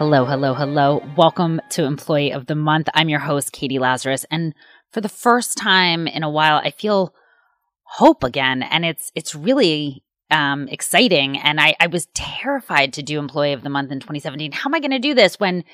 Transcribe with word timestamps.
Hello, 0.00 0.24
hello, 0.24 0.54
hello. 0.54 1.04
Welcome 1.14 1.60
to 1.72 1.84
Employee 1.84 2.32
of 2.32 2.46
the 2.46 2.54
Month. 2.54 2.88
I'm 2.94 3.10
your 3.10 3.20
host, 3.20 3.52
Katie 3.52 3.78
Lazarus. 3.78 4.24
And 4.30 4.54
for 4.90 5.02
the 5.02 5.10
first 5.10 5.58
time 5.58 6.06
in 6.06 6.22
a 6.22 6.30
while, 6.30 6.56
I 6.56 6.70
feel 6.70 7.12
hope 7.82 8.24
again. 8.24 8.62
And 8.62 8.86
it's, 8.86 9.12
it's 9.14 9.34
really, 9.34 10.02
um, 10.30 10.68
exciting. 10.68 11.36
And 11.36 11.60
I, 11.60 11.76
I 11.80 11.88
was 11.88 12.06
terrified 12.14 12.94
to 12.94 13.02
do 13.02 13.18
Employee 13.18 13.52
of 13.52 13.62
the 13.62 13.68
Month 13.68 13.92
in 13.92 14.00
2017. 14.00 14.52
How 14.52 14.70
am 14.70 14.74
I 14.74 14.80
going 14.80 14.90
to 14.90 14.98
do 14.98 15.12
this 15.12 15.38
when 15.38 15.64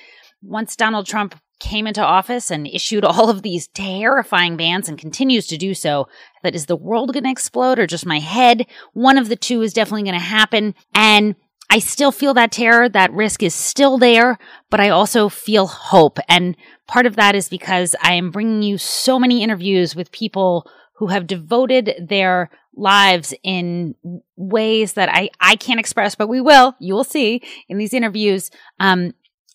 once 0.43 0.75
Donald 0.75 1.07
Trump 1.07 1.41
came 1.61 1.87
into 1.87 2.03
office 2.03 2.51
and 2.51 2.67
issued 2.67 3.05
all 3.05 3.31
of 3.31 3.43
these 3.43 3.69
terrifying 3.69 4.57
bans 4.57 4.89
and 4.89 4.99
continues 4.99 5.47
to 5.47 5.57
do 5.57 5.73
so, 5.73 6.09
that 6.43 6.57
is 6.57 6.67
the 6.67 6.75
world 6.75 7.13
going 7.13 7.23
to 7.23 7.31
explode 7.31 7.79
or 7.79 7.87
just 7.87 8.05
my 8.05 8.19
head? 8.19 8.67
One 8.93 9.19
of 9.19 9.29
the 9.29 9.37
two 9.37 9.63
is 9.63 9.73
definitely 9.73 10.03
going 10.03 10.19
to 10.19 10.27
happen. 10.27 10.75
And 10.97 11.37
I 11.69 11.81
still 11.81 12.13
feel 12.13 12.35
that 12.35 12.53
terror, 12.53 12.89
that 12.89 13.13
risk 13.13 13.43
is 13.43 13.55
still 13.55 13.99
there, 13.99 14.39
but 14.71 14.81
I 14.81 14.91
also 14.91 15.29
feel 15.29 15.67
hope. 15.67 16.19
And 16.29 16.57
part 16.87 17.07
of 17.07 17.17
that 17.17 17.35
is 17.35 17.49
because 17.49 17.97
I 18.03 18.15
am 18.15 18.31
bringing 18.31 18.63
you 18.63 18.79
so 18.79 19.19
many 19.19 19.43
interviews 19.43 19.97
with 19.97 20.13
people 20.13 20.71
who 20.97 21.09
have 21.09 21.27
devoted 21.27 22.07
their 22.09 22.51
lives 22.75 23.35
in 23.43 23.95
ways 24.37 24.93
that 24.95 25.09
I, 25.09 25.31
I 25.41 25.57
can't 25.57 25.81
express, 25.81 26.15
but 26.15 26.29
we 26.29 26.41
will, 26.41 26.75
you 26.79 26.95
will 26.95 27.05
see 27.05 27.43
in 27.69 27.79
these 27.79 27.95
interviews, 27.95 28.51
um, 28.79 29.13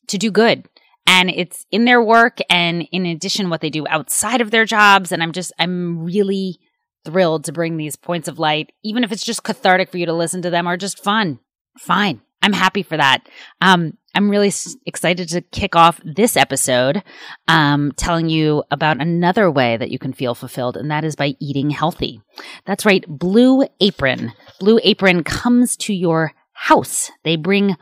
to 0.07 0.17
do 0.17 0.31
good. 0.31 0.67
And 1.07 1.29
it's 1.29 1.65
in 1.71 1.85
their 1.85 2.01
work 2.01 2.39
and 2.49 2.87
in 2.91 3.05
addition, 3.05 3.49
what 3.49 3.61
they 3.61 3.69
do 3.69 3.87
outside 3.87 4.41
of 4.41 4.51
their 4.51 4.65
jobs. 4.65 5.11
And 5.11 5.23
I'm 5.23 5.31
just, 5.31 5.51
I'm 5.57 6.03
really 6.03 6.59
thrilled 7.05 7.45
to 7.45 7.51
bring 7.51 7.77
these 7.77 7.95
points 7.95 8.27
of 8.27 8.37
light, 8.37 8.71
even 8.83 9.03
if 9.03 9.11
it's 9.11 9.23
just 9.23 9.43
cathartic 9.43 9.89
for 9.89 9.97
you 9.97 10.05
to 10.05 10.13
listen 10.13 10.41
to 10.43 10.49
them 10.49 10.67
or 10.67 10.77
just 10.77 11.03
fun. 11.03 11.39
Fine. 11.77 12.21
I'm 12.41 12.53
happy 12.53 12.83
for 12.83 12.97
that. 12.97 13.27
Um, 13.61 13.97
I'm 14.15 14.29
really 14.29 14.51
excited 14.85 15.29
to 15.29 15.41
kick 15.41 15.75
off 15.75 16.01
this 16.03 16.35
episode, 16.35 17.03
um, 17.47 17.93
telling 17.95 18.29
you 18.29 18.63
about 18.71 18.99
another 18.99 19.49
way 19.49 19.77
that 19.77 19.91
you 19.91 19.99
can 19.99 20.11
feel 20.11 20.35
fulfilled, 20.35 20.75
and 20.75 20.91
that 20.91 21.03
is 21.03 21.15
by 21.15 21.35
eating 21.39 21.69
healthy. 21.69 22.21
That's 22.65 22.85
right. 22.85 23.05
Blue 23.07 23.63
Apron. 23.79 24.33
Blue 24.59 24.79
Apron 24.83 25.23
comes 25.23 25.77
to 25.77 25.93
your 25.93 26.33
house. 26.53 27.11
They 27.23 27.35
bring 27.35 27.77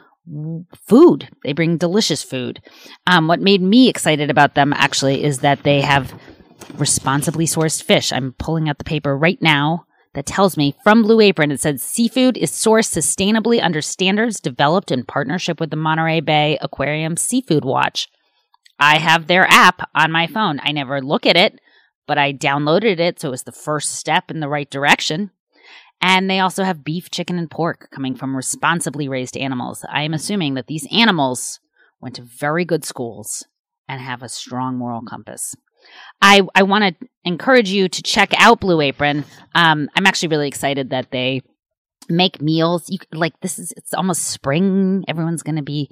food. 0.87 1.29
They 1.43 1.53
bring 1.53 1.77
delicious 1.77 2.21
food. 2.21 2.61
Um, 3.07 3.27
what 3.27 3.39
made 3.39 3.61
me 3.61 3.89
excited 3.89 4.29
about 4.29 4.53
them 4.55 4.73
actually 4.73 5.23
is 5.23 5.39
that 5.39 5.63
they 5.63 5.81
have 5.81 6.13
responsibly 6.75 7.45
sourced 7.45 7.81
fish. 7.81 8.11
I'm 8.11 8.33
pulling 8.33 8.69
out 8.69 8.77
the 8.77 8.83
paper 8.83 9.17
right 9.17 9.41
now 9.41 9.85
that 10.13 10.25
tells 10.25 10.57
me 10.57 10.75
from 10.83 11.03
Blue 11.03 11.19
Apron 11.19 11.51
it 11.51 11.61
says 11.61 11.81
seafood 11.81 12.37
is 12.37 12.51
sourced 12.51 12.89
sustainably 12.89 13.61
under 13.61 13.81
standards 13.81 14.39
developed 14.39 14.91
in 14.91 15.03
partnership 15.03 15.59
with 15.59 15.69
the 15.69 15.75
Monterey 15.75 16.19
Bay 16.19 16.57
Aquarium 16.61 17.15
Seafood 17.15 17.63
Watch. 17.63 18.07
I 18.79 18.97
have 18.97 19.27
their 19.27 19.45
app 19.49 19.89
on 19.93 20.11
my 20.11 20.25
phone. 20.27 20.59
I 20.63 20.71
never 20.71 21.01
look 21.01 21.25
at 21.25 21.35
it, 21.35 21.59
but 22.07 22.17
I 22.17 22.33
downloaded 22.33 22.99
it, 22.99 23.19
so 23.19 23.27
it 23.27 23.31
was 23.31 23.43
the 23.43 23.51
first 23.51 23.95
step 23.95 24.31
in 24.31 24.39
the 24.39 24.49
right 24.49 24.69
direction. 24.69 25.31
And 26.01 26.29
they 26.29 26.39
also 26.39 26.63
have 26.63 26.85
beef, 26.85 27.11
chicken, 27.11 27.37
and 27.37 27.51
pork 27.51 27.89
coming 27.91 28.15
from 28.15 28.35
responsibly 28.35 29.09
raised 29.09 29.35
animals. 29.35 29.85
I 29.91 30.03
am 30.03 30.13
assuming 30.13 30.53
that 30.53 30.67
these 30.67 30.87
animals 30.91 31.59
went 31.99 32.15
to 32.15 32.21
very 32.21 32.63
good 32.63 32.85
schools 32.85 33.45
and 33.87 33.99
have 33.99 34.23
a 34.23 34.29
strong 34.29 34.77
moral 34.77 35.01
compass. 35.01 35.55
I, 36.21 36.41
I 36.53 36.63
want 36.63 36.99
to 36.99 37.07
encourage 37.23 37.69
you 37.69 37.87
to 37.87 38.03
check 38.03 38.33
out 38.37 38.59
Blue 38.59 38.81
Apron. 38.81 39.25
Um, 39.55 39.89
I'm 39.95 40.05
actually 40.05 40.29
really 40.29 40.47
excited 40.47 40.89
that 40.89 41.11
they 41.11 41.41
make 42.09 42.41
meals. 42.41 42.89
You 42.89 42.99
like 43.13 43.39
this 43.41 43.59
is 43.59 43.73
it's 43.77 43.93
almost 43.93 44.23
spring. 44.23 45.05
Everyone's 45.07 45.43
going 45.43 45.55
to 45.55 45.61
be 45.61 45.89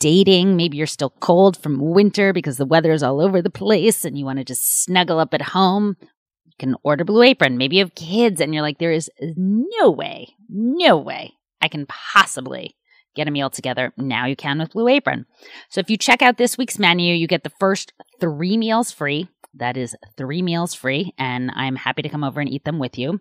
dating. 0.00 0.56
Maybe 0.56 0.76
you're 0.76 0.86
still 0.86 1.10
cold 1.20 1.56
from 1.56 1.80
winter 1.80 2.32
because 2.32 2.56
the 2.56 2.66
weather 2.66 2.92
is 2.92 3.02
all 3.02 3.20
over 3.20 3.42
the 3.42 3.50
place 3.50 4.04
and 4.04 4.16
you 4.16 4.24
want 4.24 4.38
to 4.38 4.44
just 4.44 4.82
snuggle 4.82 5.18
up 5.18 5.34
at 5.34 5.42
home. 5.42 5.96
You 6.44 6.52
can 6.58 6.76
order 6.82 7.04
Blue 7.04 7.22
Apron. 7.22 7.58
Maybe 7.58 7.76
you 7.76 7.82
have 7.82 7.94
kids 7.94 8.40
and 8.40 8.54
you're 8.54 8.62
like, 8.62 8.78
there 8.78 8.92
is 8.92 9.10
no 9.36 9.90
way, 9.90 10.34
no 10.48 10.96
way 10.96 11.34
I 11.60 11.68
can 11.68 11.86
possibly 11.86 12.76
get 13.14 13.28
a 13.28 13.30
meal 13.30 13.50
together. 13.50 13.92
Now 13.96 14.26
you 14.26 14.36
can 14.36 14.58
with 14.58 14.72
Blue 14.72 14.88
Apron. 14.88 15.26
So 15.68 15.80
if 15.80 15.90
you 15.90 15.96
check 15.96 16.22
out 16.22 16.36
this 16.36 16.56
week's 16.58 16.78
menu, 16.78 17.14
you 17.14 17.26
get 17.26 17.42
the 17.42 17.52
first 17.58 17.92
three 18.20 18.56
meals 18.56 18.92
free. 18.92 19.28
That 19.54 19.76
is 19.76 19.96
three 20.16 20.42
meals 20.42 20.74
free, 20.74 21.14
and 21.18 21.50
I'm 21.54 21.76
happy 21.76 22.02
to 22.02 22.08
come 22.08 22.22
over 22.22 22.40
and 22.40 22.48
eat 22.48 22.64
them 22.64 22.78
with 22.78 22.98
you 22.98 23.20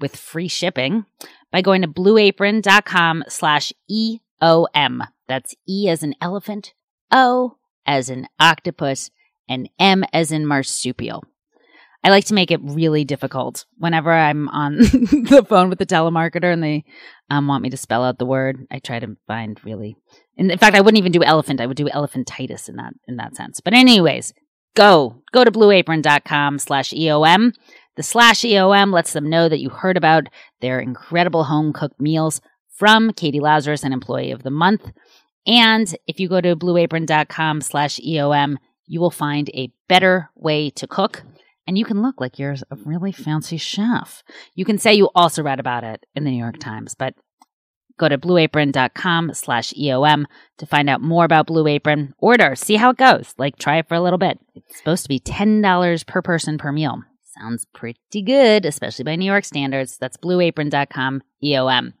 with 0.00 0.16
free 0.16 0.48
shipping 0.48 1.04
by 1.52 1.62
going 1.62 1.82
to 1.82 1.88
blueapron.com 1.88 3.24
slash 3.28 3.72
EOM. 3.90 5.06
That's 5.28 5.54
E 5.68 5.88
as 5.88 6.02
in 6.02 6.14
elephant, 6.20 6.74
O 7.12 7.56
as 7.86 8.10
in 8.10 8.26
octopus, 8.40 9.10
and 9.48 9.68
M 9.78 10.04
as 10.12 10.32
in 10.32 10.46
marsupial. 10.46 11.24
I 12.06 12.10
like 12.10 12.26
to 12.26 12.34
make 12.34 12.52
it 12.52 12.60
really 12.62 13.04
difficult 13.04 13.64
whenever 13.78 14.12
I'm 14.12 14.48
on 14.50 14.76
the 14.78 15.44
phone 15.48 15.68
with 15.68 15.80
the 15.80 15.86
telemarketer 15.86 16.52
and 16.52 16.62
they 16.62 16.84
um, 17.30 17.48
want 17.48 17.64
me 17.64 17.70
to 17.70 17.76
spell 17.76 18.04
out 18.04 18.20
the 18.20 18.24
word. 18.24 18.64
I 18.70 18.78
try 18.78 19.00
to 19.00 19.16
find 19.26 19.58
really, 19.64 19.96
and 20.38 20.52
in 20.52 20.56
fact, 20.56 20.76
I 20.76 20.82
wouldn't 20.82 21.00
even 21.00 21.10
do 21.10 21.24
elephant. 21.24 21.60
I 21.60 21.66
would 21.66 21.76
do 21.76 21.88
elephantitis 21.88 22.68
in 22.68 22.76
that 22.76 22.92
in 23.08 23.16
that 23.16 23.34
sense. 23.34 23.58
But 23.58 23.74
anyways, 23.74 24.34
go 24.76 25.20
go 25.32 25.42
to 25.42 25.50
blueapron.com 25.50 26.60
slash 26.60 26.90
eom. 26.90 27.52
The 27.96 28.04
slash 28.04 28.42
eom 28.42 28.92
lets 28.92 29.12
them 29.12 29.28
know 29.28 29.48
that 29.48 29.58
you 29.58 29.70
heard 29.70 29.96
about 29.96 30.28
their 30.60 30.78
incredible 30.78 31.42
home 31.42 31.72
cooked 31.72 32.00
meals 32.00 32.40
from 32.68 33.14
Katie 33.14 33.40
Lazarus, 33.40 33.82
an 33.82 33.92
employee 33.92 34.30
of 34.30 34.44
the 34.44 34.50
month. 34.50 34.92
And 35.44 35.92
if 36.06 36.20
you 36.20 36.28
go 36.28 36.40
to 36.40 36.54
blueapron.com 36.54 37.62
slash 37.62 37.98
eom, 37.98 38.58
you 38.86 39.00
will 39.00 39.10
find 39.10 39.50
a 39.50 39.72
better 39.88 40.30
way 40.36 40.70
to 40.70 40.86
cook 40.86 41.24
and 41.66 41.76
you 41.76 41.84
can 41.84 42.02
look 42.02 42.20
like 42.20 42.38
you're 42.38 42.56
a 42.70 42.76
really 42.84 43.12
fancy 43.12 43.56
chef. 43.56 44.22
You 44.54 44.64
can 44.64 44.78
say 44.78 44.94
you 44.94 45.10
also 45.14 45.42
read 45.42 45.60
about 45.60 45.84
it 45.84 46.04
in 46.14 46.24
the 46.24 46.30
New 46.30 46.38
York 46.38 46.58
Times, 46.58 46.94
but 46.94 47.14
go 47.98 48.08
to 48.08 48.18
blueapron.com 48.18 49.34
slash 49.34 49.72
EOM 49.72 50.24
to 50.58 50.66
find 50.66 50.88
out 50.88 51.00
more 51.00 51.24
about 51.24 51.46
Blue 51.46 51.66
Apron. 51.66 52.14
Order, 52.18 52.54
see 52.54 52.76
how 52.76 52.90
it 52.90 52.96
goes. 52.96 53.34
Like 53.38 53.58
try 53.58 53.78
it 53.78 53.88
for 53.88 53.94
a 53.94 54.00
little 54.00 54.18
bit. 54.18 54.38
It's 54.54 54.78
supposed 54.78 55.02
to 55.04 55.08
be 55.08 55.20
$10 55.20 56.06
per 56.06 56.22
person 56.22 56.58
per 56.58 56.72
meal. 56.72 57.02
Sounds 57.38 57.66
pretty 57.74 58.22
good, 58.22 58.64
especially 58.64 59.04
by 59.04 59.16
New 59.16 59.26
York 59.26 59.44
standards. 59.44 59.98
That's 59.98 60.16
blueapron.com 60.16 61.22
EOM. 61.42 61.92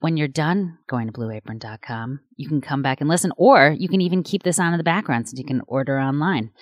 When 0.00 0.16
you're 0.16 0.28
done 0.28 0.78
going 0.86 1.08
to 1.08 1.12
blueapron.com, 1.12 2.20
you 2.36 2.48
can 2.48 2.60
come 2.60 2.82
back 2.82 3.00
and 3.00 3.08
listen, 3.08 3.32
or 3.36 3.74
you 3.76 3.88
can 3.88 4.00
even 4.00 4.22
keep 4.22 4.44
this 4.44 4.60
on 4.60 4.72
in 4.72 4.78
the 4.78 4.84
background 4.84 5.28
so 5.28 5.36
you 5.36 5.44
can 5.44 5.60
order 5.66 5.98
online. 5.98 6.52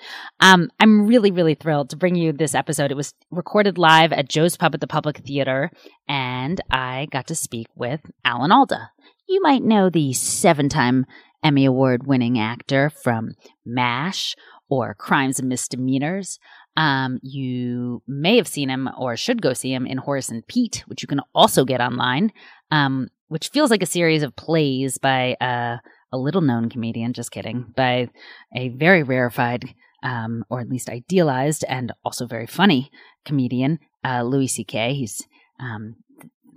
Um, 0.41 0.71
I'm 0.81 1.07
really, 1.07 1.31
really 1.31 1.55
thrilled 1.55 1.91
to 1.91 1.97
bring 1.97 2.15
you 2.15 2.33
this 2.33 2.55
episode. 2.55 2.91
It 2.91 2.97
was 2.97 3.13
recorded 3.31 3.77
live 3.77 4.13
at 4.13 4.31
Joe's 4.31 4.57
Pub 4.57 4.75
at 4.75 4.81
the 4.81 4.87
Public 4.87 5.19
Theater, 5.19 5.71
and 6.09 6.61
I 6.71 7.09
got 7.13 7.27
to 7.27 7.35
speak 7.35 7.67
with 7.75 8.01
Alan 8.25 8.53
Alda. 8.53 8.91
You 9.29 9.43
might 9.43 9.63
know 9.63 9.91
the 9.91 10.15
seven 10.15 10.71
time 10.71 11.05
Emmy 11.43 11.67
Award 11.67 12.07
winning 12.07 12.39
actor 12.39 12.89
from 12.91 13.33
MASH 13.67 14.35
or 14.69 14.95
Crimes 14.95 15.39
and 15.39 15.49
Misdemeanors. 15.49 16.39
Um, 16.77 17.21
you 17.23 18.03
may 18.07 18.37
have 18.37 18.49
seen 18.49 18.69
him 18.69 18.89
or 18.99 19.17
should 19.17 19.41
go 19.41 19.53
see 19.53 19.73
him 19.73 19.87
in 19.87 19.99
Horace 19.99 20.29
and 20.29 20.47
Pete, 20.47 20.85
which 20.87 21.03
you 21.03 21.09
can 21.09 21.21
also 21.35 21.65
get 21.65 21.81
online. 21.81 22.33
Um, 22.71 23.09
which 23.29 23.49
feels 23.49 23.71
like 23.71 23.83
a 23.83 23.87
series 23.87 24.23
of 24.23 24.37
plays 24.37 24.99
by 24.99 25.35
uh, 25.41 25.79
a 26.13 26.19
little 26.19 26.41
known 26.41 26.69
comedian, 26.69 27.13
just 27.13 27.31
kidding, 27.31 27.73
by 27.77 28.09
a 28.55 28.69
very 28.71 29.03
rarefied, 29.03 29.65
um, 30.03 30.45
or 30.49 30.61
at 30.61 30.69
least 30.69 30.89
idealized 30.89 31.65
and 31.69 31.93
also 32.05 32.27
very 32.27 32.47
funny 32.47 32.91
comedian, 33.25 33.79
uh, 34.05 34.23
Louis 34.23 34.47
C.K. 34.47 34.95
He's 34.95 35.27
um, 35.59 35.97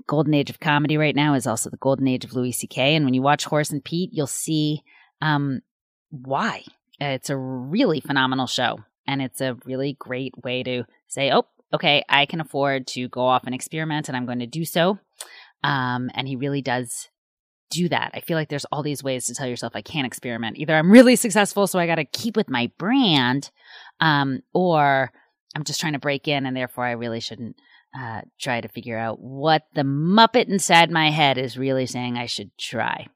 golden 0.09 0.33
age 0.33 0.49
of 0.49 0.59
comedy 0.59 0.97
right 0.97 1.15
now 1.15 1.35
is 1.35 1.45
also 1.45 1.69
the 1.69 1.77
golden 1.77 2.07
age 2.07 2.25
of 2.25 2.33
Louis 2.33 2.51
C.K. 2.51 2.95
And 2.95 3.05
when 3.05 3.13
you 3.13 3.21
watch 3.21 3.45
Horace 3.45 3.69
and 3.69 3.83
Pete, 3.83 4.09
you'll 4.11 4.27
see 4.27 4.81
um, 5.21 5.61
why. 6.09 6.63
It's 6.99 7.29
a 7.29 7.37
really 7.37 8.01
phenomenal 8.01 8.47
show. 8.47 8.79
And 9.07 9.21
it's 9.21 9.39
a 9.39 9.55
really 9.65 9.95
great 9.99 10.33
way 10.43 10.63
to 10.63 10.83
say, 11.07 11.31
oh, 11.31 11.45
okay, 11.73 12.03
I 12.09 12.25
can 12.25 12.41
afford 12.41 12.87
to 12.87 13.07
go 13.07 13.21
off 13.21 13.43
and 13.45 13.53
experiment, 13.53 14.07
and 14.07 14.17
I'm 14.17 14.25
going 14.25 14.39
to 14.39 14.47
do 14.47 14.65
so. 14.65 14.97
Um, 15.63 16.09
and 16.13 16.27
he 16.27 16.35
really 16.35 16.61
does 16.61 17.09
do 17.69 17.89
that. 17.89 18.11
I 18.13 18.21
feel 18.21 18.37
like 18.37 18.49
there's 18.49 18.65
all 18.65 18.83
these 18.83 19.03
ways 19.03 19.25
to 19.25 19.33
tell 19.33 19.47
yourself 19.47 19.75
I 19.75 19.81
can't 19.81 20.07
experiment. 20.07 20.57
Either 20.57 20.75
I'm 20.75 20.91
really 20.91 21.15
successful, 21.15 21.67
so 21.67 21.79
I 21.79 21.87
got 21.87 21.95
to 21.95 22.05
keep 22.05 22.35
with 22.35 22.49
my 22.49 22.71
brand, 22.77 23.51
um, 23.99 24.41
or 24.53 25.11
I'm 25.55 25.63
just 25.63 25.79
trying 25.79 25.93
to 25.93 25.99
break 25.99 26.27
in, 26.27 26.45
and 26.45 26.55
therefore 26.55 26.85
I 26.85 26.91
really 26.91 27.19
shouldn't 27.19 27.55
uh, 27.97 28.21
try 28.39 28.61
to 28.61 28.67
figure 28.67 28.97
out 28.97 29.19
what 29.19 29.63
the 29.75 29.81
Muppet 29.81 30.47
inside 30.47 30.91
my 30.91 31.11
head 31.11 31.37
is 31.37 31.57
really 31.57 31.85
saying 31.85 32.17
I 32.17 32.25
should 32.25 32.51
try. 32.57 33.07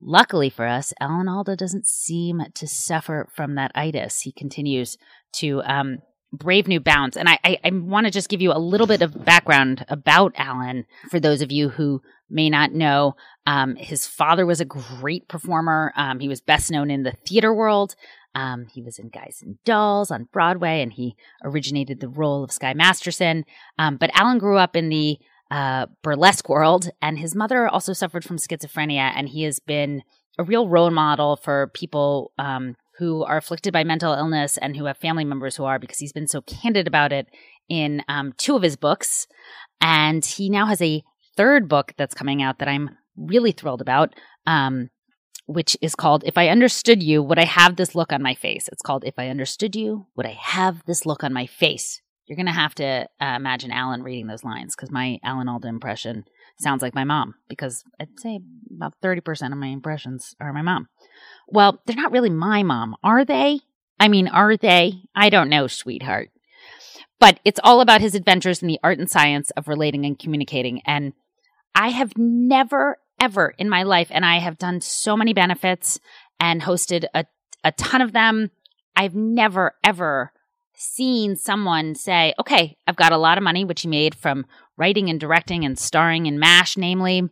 Luckily 0.00 0.50
for 0.50 0.66
us, 0.66 0.92
Alan 1.00 1.28
Alda 1.28 1.56
doesn't 1.56 1.86
seem 1.86 2.42
to 2.54 2.66
suffer 2.66 3.28
from 3.34 3.54
that 3.54 3.72
itis. 3.74 4.20
He 4.20 4.32
continues 4.32 4.98
to 5.34 5.62
um, 5.64 5.98
brave 6.38 6.68
new 6.68 6.80
bounds. 6.80 7.16
And 7.16 7.28
I, 7.28 7.38
I, 7.44 7.58
I 7.64 7.70
want 7.70 8.06
to 8.06 8.12
just 8.12 8.28
give 8.28 8.40
you 8.40 8.52
a 8.52 8.58
little 8.58 8.86
bit 8.86 9.02
of 9.02 9.24
background 9.24 9.84
about 9.88 10.32
Alan 10.36 10.86
for 11.10 11.20
those 11.20 11.42
of 11.42 11.52
you 11.52 11.68
who 11.68 12.02
may 12.28 12.50
not 12.50 12.72
know. 12.72 13.16
Um, 13.46 13.76
his 13.76 14.06
father 14.06 14.46
was 14.46 14.60
a 14.60 14.64
great 14.64 15.28
performer. 15.28 15.92
Um, 15.96 16.20
he 16.20 16.28
was 16.28 16.40
best 16.40 16.70
known 16.70 16.90
in 16.90 17.02
the 17.02 17.12
theater 17.26 17.54
world. 17.54 17.94
Um, 18.34 18.66
he 18.72 18.82
was 18.82 18.98
in 18.98 19.08
Guys 19.08 19.40
and 19.42 19.62
Dolls 19.64 20.10
on 20.10 20.28
Broadway, 20.30 20.82
and 20.82 20.92
he 20.92 21.16
originated 21.42 22.00
the 22.00 22.08
role 22.08 22.44
of 22.44 22.52
Sky 22.52 22.74
Masterson. 22.74 23.44
Um, 23.78 23.96
but 23.96 24.10
Alan 24.12 24.38
grew 24.38 24.58
up 24.58 24.76
in 24.76 24.90
the 24.90 25.18
uh, 25.50 25.86
burlesque 26.02 26.48
world, 26.48 26.90
and 27.00 27.18
his 27.18 27.34
mother 27.34 27.66
also 27.68 27.92
suffered 27.92 28.24
from 28.24 28.36
schizophrenia, 28.36 29.12
and 29.16 29.28
he 29.28 29.44
has 29.44 29.58
been 29.58 30.02
a 30.38 30.44
real 30.44 30.68
role 30.68 30.90
model 30.90 31.36
for 31.36 31.68
people 31.68 32.32
um, 32.38 32.76
who 32.98 33.24
are 33.24 33.36
afflicted 33.36 33.72
by 33.72 33.84
mental 33.84 34.14
illness 34.14 34.56
and 34.56 34.76
who 34.76 34.86
have 34.86 34.96
family 34.96 35.24
members 35.24 35.56
who 35.56 35.64
are, 35.64 35.78
because 35.78 35.98
he's 35.98 36.12
been 36.12 36.26
so 36.26 36.40
candid 36.42 36.86
about 36.86 37.12
it 37.12 37.26
in 37.68 38.02
um, 38.08 38.32
two 38.38 38.56
of 38.56 38.62
his 38.62 38.76
books, 38.76 39.26
and 39.80 40.24
he 40.24 40.48
now 40.48 40.66
has 40.66 40.80
a 40.80 41.02
third 41.36 41.68
book 41.68 41.92
that's 41.96 42.14
coming 42.14 42.42
out 42.42 42.58
that 42.58 42.68
I'm 42.68 42.90
really 43.16 43.52
thrilled 43.52 43.80
about. 43.80 44.14
Um, 44.46 44.90
which 45.46 45.76
is 45.80 45.94
called 45.94 46.24
If 46.26 46.36
I 46.36 46.48
Understood 46.48 47.02
You, 47.02 47.22
Would 47.22 47.38
I 47.38 47.44
Have 47.44 47.76
This 47.76 47.94
Look 47.94 48.12
on 48.12 48.20
My 48.20 48.34
Face? 48.34 48.68
It's 48.68 48.82
called 48.82 49.04
If 49.04 49.14
I 49.16 49.28
Understood 49.28 49.76
You, 49.76 50.06
Would 50.16 50.26
I 50.26 50.36
Have 50.40 50.84
This 50.86 51.06
Look 51.06 51.22
on 51.22 51.32
My 51.32 51.46
Face? 51.46 52.02
You're 52.26 52.36
going 52.36 52.46
to 52.46 52.52
have 52.52 52.74
to 52.76 53.08
uh, 53.20 53.34
imagine 53.36 53.70
Alan 53.70 54.02
reading 54.02 54.26
those 54.26 54.42
lines 54.42 54.74
because 54.74 54.90
my 54.90 55.20
Alan 55.22 55.48
Alda 55.48 55.68
impression 55.68 56.24
sounds 56.58 56.82
like 56.82 56.94
my 56.94 57.04
mom 57.04 57.34
because 57.48 57.84
I'd 58.00 58.18
say 58.18 58.40
about 58.74 58.94
30% 59.02 59.52
of 59.52 59.58
my 59.58 59.68
impressions 59.68 60.34
are 60.40 60.52
my 60.52 60.62
mom. 60.62 60.88
Well, 61.48 61.80
they're 61.86 61.96
not 61.96 62.12
really 62.12 62.30
my 62.30 62.62
mom, 62.62 62.96
are 63.02 63.24
they? 63.24 63.60
I 63.98 64.08
mean, 64.08 64.28
are 64.28 64.56
they? 64.56 65.02
I 65.14 65.30
don't 65.30 65.48
know, 65.48 65.66
sweetheart. 65.66 66.30
But 67.18 67.40
it's 67.44 67.60
all 67.64 67.80
about 67.80 68.00
his 68.00 68.14
adventures 68.14 68.60
in 68.60 68.68
the 68.68 68.78
art 68.82 68.98
and 68.98 69.10
science 69.10 69.50
of 69.56 69.68
relating 69.68 70.04
and 70.04 70.18
communicating. 70.18 70.82
And 70.86 71.14
I 71.74 71.88
have 71.88 72.12
never, 72.16 72.98
ever 73.20 73.54
in 73.58 73.68
my 73.68 73.82
life, 73.82 74.08
and 74.10 74.24
I 74.24 74.38
have 74.38 74.58
done 74.58 74.80
so 74.80 75.16
many 75.16 75.32
benefits 75.32 75.98
and 76.38 76.62
hosted 76.62 77.06
a, 77.14 77.24
a 77.64 77.72
ton 77.72 78.02
of 78.02 78.12
them. 78.12 78.50
I've 78.94 79.14
never, 79.14 79.74
ever 79.82 80.32
seen 80.76 81.36
someone 81.36 81.94
say, 81.94 82.34
okay, 82.38 82.76
I've 82.86 82.96
got 82.96 83.12
a 83.12 83.18
lot 83.18 83.38
of 83.38 83.44
money, 83.44 83.64
which 83.64 83.82
he 83.82 83.88
made 83.88 84.14
from 84.14 84.46
writing 84.76 85.10
and 85.10 85.18
directing 85.18 85.64
and 85.64 85.78
starring 85.78 86.26
in 86.26 86.38
MASH, 86.38 86.76
namely, 86.76 87.28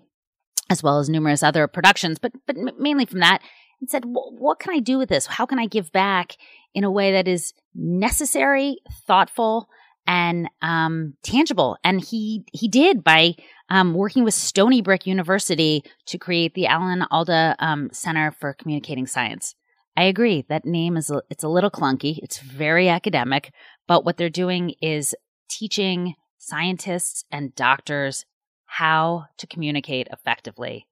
as 0.71 0.83
well 0.83 0.99
as 0.99 1.09
numerous 1.09 1.43
other 1.43 1.69
productions, 1.69 2.19
but, 2.19 2.33
but 2.47 2.57
mainly 2.79 3.05
from 3.05 3.21
that, 3.21 3.43
and 3.81 3.91
said, 3.91 4.05
what 4.05 4.59
can 4.59 4.75
I 4.75 4.79
do 4.79 4.99
with 4.99 5.09
this? 5.09 5.27
How 5.27 5.47
can 5.47 5.59
I 5.59 5.67
give 5.67 5.93
back 5.93 6.37
in 6.75 6.85
a 6.85 6.91
way 6.91 7.13
that 7.13 7.29
is 7.29 7.53
necessary, 7.75 8.79
thoughtful, 9.07 9.69
and 10.07 10.49
um, 10.63 11.15
tangible. 11.23 11.77
And 11.83 12.01
he 12.01 12.45
he 12.53 12.69
did 12.69 13.03
by 13.03 13.35
um, 13.71 13.95
working 13.95 14.25
with 14.25 14.35
Stony 14.35 14.83
Brook 14.83 15.07
University 15.07 15.83
to 16.07 16.19
create 16.19 16.55
the 16.55 16.67
Alan 16.67 17.07
Alda 17.11 17.57
um, 17.59 17.91
Center 17.93 18.31
for 18.33 18.53
Communicating 18.55 19.07
Science. 19.07 19.55
I 19.97 20.05
agree 20.05 20.45
that 20.49 20.65
name 20.65 20.97
is 20.97 21.11
a, 21.11 21.23
it's 21.31 21.45
a 21.45 21.49
little 21.49 21.71
clunky. 21.71 22.19
It's 22.23 22.39
very 22.39 22.89
academic, 22.89 23.53
but 23.87 24.05
what 24.05 24.17
they're 24.17 24.29
doing 24.29 24.75
is 24.81 25.15
teaching 25.49 26.15
scientists 26.39 27.25
and 27.31 27.55
doctors 27.55 28.25
how 28.67 29.27
to 29.39 29.47
communicate 29.47 30.09
effectively. 30.11 30.87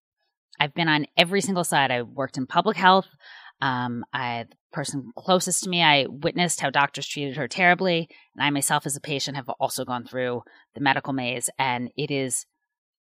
I've 0.60 0.74
been 0.74 0.88
on 0.88 1.06
every 1.16 1.40
single 1.40 1.64
side. 1.64 1.90
I 1.90 2.02
worked 2.02 2.36
in 2.36 2.46
public 2.46 2.76
health. 2.76 3.08
Um, 3.60 4.04
I 4.12 4.46
the 4.48 4.56
person 4.72 5.12
closest 5.16 5.64
to 5.64 5.70
me, 5.70 5.82
I 5.82 6.06
witnessed 6.08 6.60
how 6.60 6.70
doctors 6.70 7.06
treated 7.06 7.36
her 7.36 7.48
terribly. 7.48 8.08
And 8.34 8.44
I 8.44 8.50
myself, 8.50 8.86
as 8.86 8.96
a 8.96 9.00
patient, 9.00 9.36
have 9.36 9.48
also 9.48 9.84
gone 9.84 10.04
through 10.04 10.42
the 10.74 10.80
medical 10.80 11.12
maze, 11.12 11.50
and 11.58 11.90
it 11.96 12.10
is 12.10 12.46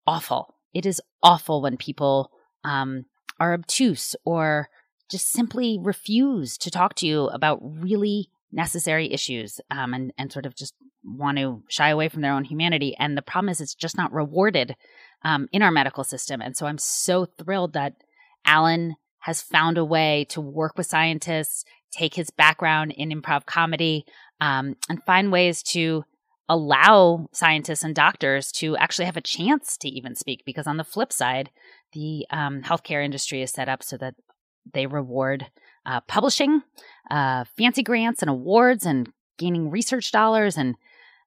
awful. 0.06 0.54
It 0.72 0.86
is 0.86 1.00
awful 1.22 1.62
when 1.62 1.76
people 1.76 2.30
um, 2.64 3.04
are 3.40 3.54
obtuse 3.54 4.14
or 4.24 4.68
just 5.10 5.30
simply 5.30 5.78
refuse 5.80 6.58
to 6.58 6.70
talk 6.70 6.94
to 6.96 7.06
you 7.06 7.26
about 7.28 7.60
really 7.62 8.30
necessary 8.52 9.12
issues 9.12 9.60
um, 9.70 9.94
and, 9.94 10.12
and 10.18 10.32
sort 10.32 10.46
of 10.46 10.54
just 10.54 10.74
want 11.04 11.38
to 11.38 11.62
shy 11.68 11.88
away 11.88 12.08
from 12.08 12.22
their 12.22 12.32
own 12.32 12.44
humanity. 12.44 12.96
And 12.98 13.16
the 13.16 13.22
problem 13.22 13.50
is, 13.50 13.60
it's 13.60 13.74
just 13.74 13.96
not 13.96 14.12
rewarded 14.12 14.74
um, 15.22 15.48
in 15.52 15.62
our 15.62 15.70
medical 15.70 16.04
system. 16.04 16.40
And 16.40 16.56
so 16.56 16.66
I'm 16.66 16.78
so 16.78 17.26
thrilled 17.26 17.74
that 17.74 17.94
Alan 18.44 18.96
has 19.20 19.42
found 19.42 19.78
a 19.78 19.84
way 19.84 20.26
to 20.30 20.40
work 20.40 20.76
with 20.76 20.86
scientists, 20.86 21.64
take 21.90 22.14
his 22.14 22.30
background 22.30 22.92
in 22.92 23.10
improv 23.10 23.46
comedy, 23.46 24.04
um, 24.40 24.76
and 24.88 25.02
find 25.04 25.32
ways 25.32 25.62
to 25.62 26.04
allow 26.48 27.28
scientists 27.32 27.82
and 27.82 27.94
doctors 27.94 28.52
to 28.52 28.76
actually 28.76 29.04
have 29.04 29.16
a 29.16 29.20
chance 29.20 29.76
to 29.76 29.88
even 29.88 30.14
speak. 30.14 30.44
Because 30.44 30.66
on 30.66 30.76
the 30.76 30.84
flip 30.84 31.12
side, 31.12 31.50
the 31.92 32.26
um, 32.30 32.62
healthcare 32.62 33.04
industry 33.04 33.42
is 33.42 33.50
set 33.50 33.68
up 33.68 33.82
so 33.82 33.96
that 33.96 34.14
they 34.72 34.86
reward 34.86 35.46
uh, 35.84 36.00
publishing, 36.02 36.62
uh, 37.10 37.44
fancy 37.56 37.82
grants 37.82 38.22
and 38.22 38.30
awards, 38.30 38.84
and 38.86 39.12
gaining 39.38 39.70
research 39.70 40.10
dollars 40.12 40.56
and 40.56 40.74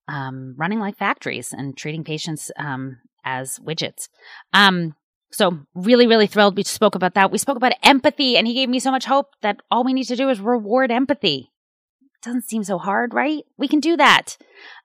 um, 0.07 0.55
running 0.57 0.79
like 0.79 0.97
factories 0.97 1.53
and 1.53 1.77
treating 1.77 2.03
patients 2.03 2.51
um, 2.57 2.97
as 3.23 3.59
widgets. 3.59 4.09
Um, 4.53 4.95
so 5.31 5.59
really, 5.75 6.07
really 6.07 6.27
thrilled. 6.27 6.57
We 6.57 6.63
spoke 6.63 6.95
about 6.95 7.13
that. 7.13 7.31
We 7.31 7.37
spoke 7.37 7.57
about 7.57 7.73
empathy 7.83 8.35
and 8.35 8.47
he 8.47 8.55
gave 8.55 8.69
me 8.69 8.79
so 8.79 8.91
much 8.91 9.05
hope 9.05 9.27
that 9.41 9.61
all 9.69 9.83
we 9.83 9.93
need 9.93 10.05
to 10.05 10.15
do 10.15 10.29
is 10.29 10.39
reward 10.39 10.91
empathy. 10.91 11.51
It 12.01 12.25
doesn't 12.25 12.49
seem 12.49 12.63
so 12.63 12.79
hard, 12.79 13.13
right? 13.13 13.43
We 13.57 13.67
can 13.67 13.79
do 13.79 13.95
that. 13.97 14.37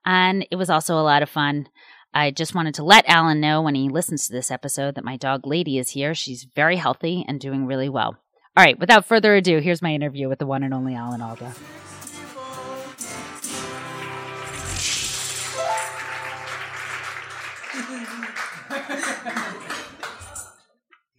And 0.04 0.46
it 0.50 0.56
was 0.56 0.70
also 0.70 0.96
a 0.96 1.02
lot 1.02 1.22
of 1.22 1.30
fun. 1.30 1.68
I 2.12 2.30
just 2.30 2.54
wanted 2.54 2.74
to 2.74 2.84
let 2.84 3.08
Alan 3.08 3.40
know 3.40 3.62
when 3.62 3.74
he 3.74 3.88
listens 3.88 4.26
to 4.26 4.32
this 4.32 4.50
episode 4.50 4.94
that 4.94 5.04
my 5.04 5.16
dog 5.16 5.46
Lady 5.46 5.78
is 5.78 5.90
here. 5.90 6.14
She's 6.14 6.46
very 6.54 6.76
healthy 6.76 7.24
and 7.26 7.40
doing 7.40 7.66
really 7.66 7.88
well. 7.88 8.18
All 8.56 8.62
right, 8.62 8.78
without 8.78 9.04
further 9.04 9.34
ado, 9.34 9.58
here's 9.58 9.82
my 9.82 9.92
interview 9.92 10.28
with 10.28 10.38
the 10.38 10.46
one 10.46 10.62
and 10.62 10.72
only 10.72 10.94
Alan 10.94 11.20
Alda. 11.20 11.52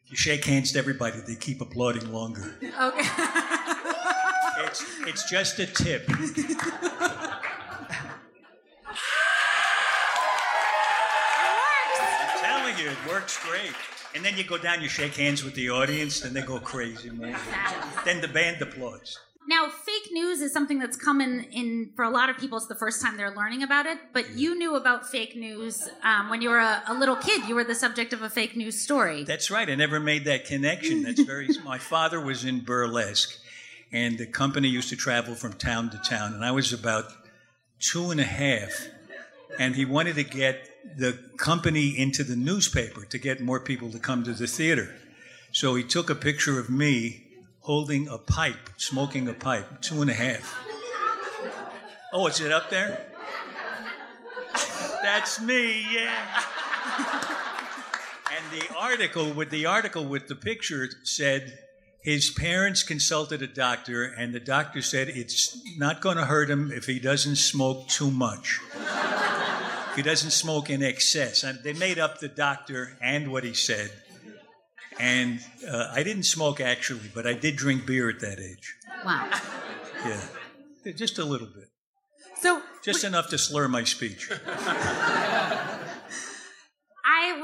If 0.05 0.11
you 0.11 0.15
shake 0.15 0.45
hands 0.45 0.71
to 0.71 0.79
everybody, 0.79 1.19
they 1.19 1.35
keep 1.35 1.59
applauding 1.59 2.09
longer. 2.13 2.55
Okay. 2.63 3.09
it's, 4.59 4.85
it's 5.01 5.29
just 5.29 5.59
a 5.59 5.65
tip. 5.65 6.05
I'm 6.09 6.17
telling 12.39 12.77
you, 12.77 12.91
it 12.91 12.97
works 13.09 13.37
great. 13.43 13.73
And 14.15 14.23
then 14.23 14.37
you 14.37 14.45
go 14.45 14.57
down, 14.57 14.81
you 14.81 14.87
shake 14.87 15.15
hands 15.15 15.43
with 15.43 15.55
the 15.55 15.69
audience, 15.69 16.21
then 16.21 16.33
they 16.33 16.41
go 16.41 16.57
crazy, 16.57 17.09
man. 17.09 17.37
Then 18.05 18.21
the 18.21 18.29
band 18.29 18.61
applauds. 18.61 19.19
Now, 19.47 19.67
fake 19.67 20.09
news 20.11 20.41
is 20.41 20.51
something 20.51 20.79
that's 20.79 20.97
coming 20.97 21.43
in 21.51 21.91
for 21.95 22.03
a 22.03 22.09
lot 22.09 22.29
of 22.29 22.37
people. 22.37 22.57
It's 22.57 22.65
the 22.65 22.75
first 22.75 23.01
time 23.01 23.15
they're 23.15 23.35
learning 23.35 23.61
about 23.61 23.85
it. 23.85 23.99
But 24.11 24.31
you 24.31 24.57
knew 24.57 24.75
about 24.75 25.07
fake 25.07 25.35
news 25.35 25.87
um, 26.01 26.29
when 26.29 26.41
you 26.41 26.49
were 26.49 26.59
a, 26.59 26.81
a, 26.87 26.93
little 26.95 27.17
kid. 27.17 27.47
You 27.47 27.53
were 27.53 27.63
the 27.63 27.75
subject 27.75 28.11
of 28.11 28.23
a 28.23 28.29
fake 28.29 28.55
news 28.55 28.79
story. 28.79 29.23
That's 29.23 29.51
right. 29.51 29.69
I 29.69 29.75
never 29.75 29.99
made 29.99 30.25
that 30.25 30.45
connection. 30.45 31.03
That's 31.03 31.21
very. 31.33 31.49
my 31.63 31.77
father 31.77 32.19
was 32.19 32.43
in 32.43 32.61
burlesque, 32.61 33.37
and 33.91 34.17
the 34.17 34.25
company 34.25 34.67
used 34.67 34.89
to 34.89 34.95
travel 34.95 35.35
from 35.35 35.53
town 35.53 35.91
to 35.91 35.97
town. 35.99 36.33
And 36.33 36.43
I 36.43 36.51
was 36.51 36.73
about 36.73 37.05
two 37.79 38.09
and 38.09 38.19
a 38.19 38.23
half, 38.23 38.87
and 39.59 39.75
he 39.75 39.85
wanted 39.85 40.15
to 40.15 40.23
get 40.23 40.74
the 40.97 41.19
company 41.37 41.97
into 41.97 42.23
the 42.23 42.35
newspaper 42.35 43.05
to 43.05 43.17
get 43.17 43.41
more 43.41 43.59
people 43.59 43.91
to 43.91 43.99
come 43.99 44.23
to 44.23 44.33
the 44.33 44.47
theater. 44.47 44.95
So 45.51 45.75
he 45.75 45.83
took 45.83 46.09
a 46.09 46.15
picture 46.15 46.59
of 46.59 46.69
me 46.69 47.23
holding 47.61 48.07
a 48.07 48.17
pipe, 48.17 48.69
smoking 48.77 49.27
a 49.27 49.33
pipe, 49.33 49.81
two 49.81 50.01
and 50.01 50.09
a 50.09 50.13
half. 50.13 50.55
Oh, 52.13 52.27
is 52.27 52.39
it 52.39 52.51
up 52.51 52.69
there? 52.69 53.07
That's 55.01 55.41
me, 55.41 55.85
yeah. 55.93 56.43
and 58.31 58.61
the 58.61 58.75
article 58.75 59.31
with 59.33 59.49
the 59.49 59.65
article 59.65 60.05
with 60.05 60.27
the 60.27 60.35
picture 60.35 60.89
said 61.03 61.59
his 62.01 62.29
parents 62.29 62.83
consulted 62.83 63.41
a 63.41 63.47
doctor 63.47 64.03
and 64.03 64.33
the 64.33 64.39
doctor 64.39 64.81
said 64.81 65.09
it's 65.09 65.57
not 65.77 66.01
going 66.01 66.17
to 66.17 66.25
hurt 66.25 66.49
him 66.49 66.71
if 66.71 66.85
he 66.85 66.99
doesn't 66.99 67.35
smoke 67.35 67.87
too 67.87 68.11
much. 68.11 68.59
He 69.95 70.01
doesn't 70.01 70.31
smoke 70.31 70.69
in 70.69 70.83
excess. 70.83 71.43
And 71.43 71.59
they 71.63 71.73
made 71.73 71.99
up 71.99 72.19
the 72.19 72.27
doctor 72.27 72.97
and 73.01 73.31
what 73.31 73.43
he 73.43 73.53
said. 73.53 73.91
And 74.99 75.39
uh, 75.69 75.91
I 75.91 76.03
didn't 76.03 76.23
smoke 76.23 76.61
actually, 76.61 77.09
but 77.13 77.27
I 77.27 77.33
did 77.33 77.55
drink 77.55 77.85
beer 77.85 78.09
at 78.09 78.19
that 78.21 78.39
age. 78.39 78.75
Wow. 79.05 79.29
Yeah, 80.05 80.91
just 80.93 81.17
a 81.19 81.25
little 81.25 81.47
bit, 81.47 81.69
So 82.39 82.61
just 82.83 83.03
enough 83.03 83.29
to 83.29 83.37
slur 83.37 83.67
my 83.67 83.83
speech. 83.83 84.29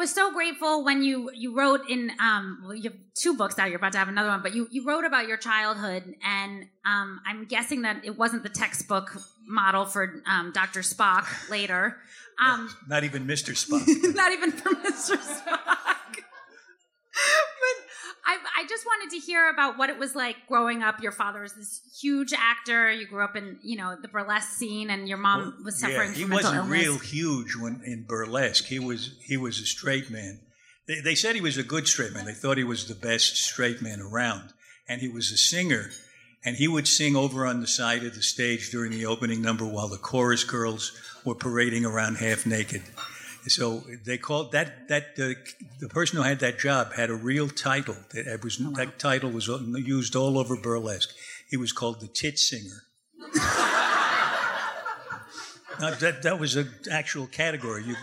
I 0.02 0.06
was 0.06 0.16
so 0.16 0.34
grateful 0.34 0.84
when 0.84 1.04
you 1.04 1.30
you 1.32 1.56
wrote 1.56 1.88
in 1.88 2.12
um 2.20 2.64
well, 2.64 2.74
you 2.74 2.90
have 2.90 2.98
two 3.14 3.38
books 3.38 3.60
out. 3.60 3.70
You're 3.70 3.78
about 3.78 3.92
to 3.92 4.00
have 4.00 4.08
another 4.08 4.30
one, 4.30 4.42
but 4.42 4.56
you 4.56 4.68
you 4.72 4.84
wrote 4.84 5.06
about 5.06 5.28
your 5.28 5.38
childhood, 5.38 6.16
and 6.24 6.66
um 6.84 7.22
I'm 7.24 7.46
guessing 7.46 7.84
that 7.84 8.04
it 8.04 8.18
wasn't 8.18 8.42
the 8.42 8.50
textbook 8.50 9.16
model 9.46 9.86
for 9.86 10.24
um, 10.26 10.52
Dr. 10.54 10.80
Spock 10.80 11.28
later. 11.52 11.98
Um, 12.44 12.74
Not 12.88 13.04
even 13.04 13.28
Mr. 13.28 13.54
Spock. 13.54 13.86
not 14.16 14.32
even 14.32 14.52
for 14.52 14.70
Mr. 14.70 15.18
Spock. 15.18 15.78
I, 18.32 18.62
I 18.62 18.66
just 18.66 18.86
wanted 18.86 19.10
to 19.12 19.18
hear 19.18 19.50
about 19.50 19.78
what 19.78 19.90
it 19.90 19.98
was 19.98 20.16
like 20.16 20.38
growing 20.48 20.84
up. 20.84 21.02
Your 21.02 21.12
father 21.12 21.42
was 21.42 21.54
this 21.54 21.82
huge 22.00 22.32
actor. 22.34 22.90
You 22.90 23.06
grew 23.06 23.24
up 23.24 23.36
in, 23.36 23.60
you 23.62 23.76
know, 23.76 23.98
the 24.02 24.08
burlesque 24.08 24.54
scene, 24.54 24.90
and 24.90 25.08
your 25.08 25.18
mom 25.18 25.62
was 25.66 25.80
suffering 25.80 26.12
from 26.12 26.14
yeah, 26.14 26.18
he 26.18 26.24
from 26.24 26.32
wasn't 26.32 26.56
illness. 26.56 26.72
real 26.72 26.98
huge 26.98 27.56
when 27.58 27.82
in 27.86 28.06
burlesque. 28.08 28.66
He 28.66 28.80
was 28.80 29.18
he 29.26 29.36
was 29.36 29.60
a 29.60 29.66
straight 29.66 30.10
man. 30.10 30.40
They, 30.88 31.02
they 31.02 31.16
said 31.16 31.36
he 31.36 31.42
was 31.42 31.58
a 31.58 31.64
good 31.64 31.88
straight 31.88 32.14
man. 32.14 32.26
They 32.26 32.34
thought 32.34 32.58
he 32.58 32.64
was 32.64 32.88
the 32.88 32.96
best 32.96 33.36
straight 33.36 33.82
man 33.82 34.00
around, 34.00 34.54
and 34.88 35.02
he 35.02 35.10
was 35.10 35.32
a 35.32 35.38
singer. 35.38 35.90
And 36.44 36.56
he 36.56 36.68
would 36.68 36.88
sing 36.88 37.16
over 37.16 37.46
on 37.46 37.62
the 37.62 37.68
side 37.68 38.04
of 38.04 38.16
the 38.16 38.24
stage 38.24 38.72
during 38.72 38.92
the 38.92 39.06
opening 39.06 39.44
number 39.44 39.64
while 39.64 39.90
the 39.90 39.98
chorus 39.98 40.44
girls 40.44 40.92
were 41.24 41.36
parading 41.36 41.86
around 41.86 42.16
half 42.16 42.48
naked. 42.48 42.82
So 43.48 43.84
they 44.06 44.18
called 44.18 44.52
that 44.52 44.88
that 44.90 45.16
the 45.16 45.36
the 45.80 45.90
person 45.90 46.18
who 46.18 46.24
had 46.24 46.40
that 46.40 46.60
job 46.60 46.94
had 46.94 47.10
a 47.10 47.16
real 47.16 47.50
title. 47.50 47.96
It 48.14 48.44
was 48.44 48.58
that 48.58 49.00
title 49.00 49.32
was 49.32 49.48
used 49.48 50.16
all 50.16 50.38
over 50.38 50.56
burlesque. 50.56 51.10
He 51.50 51.58
was 51.58 51.72
called 51.72 52.02
the 52.02 52.08
tit 52.08 52.40
singer. 52.40 52.84
Now, 55.80 55.90
that 55.96 56.22
that 56.22 56.40
was 56.40 56.56
an 56.58 56.70
actual 56.92 57.26
category. 57.26 57.84
You, 57.84 57.96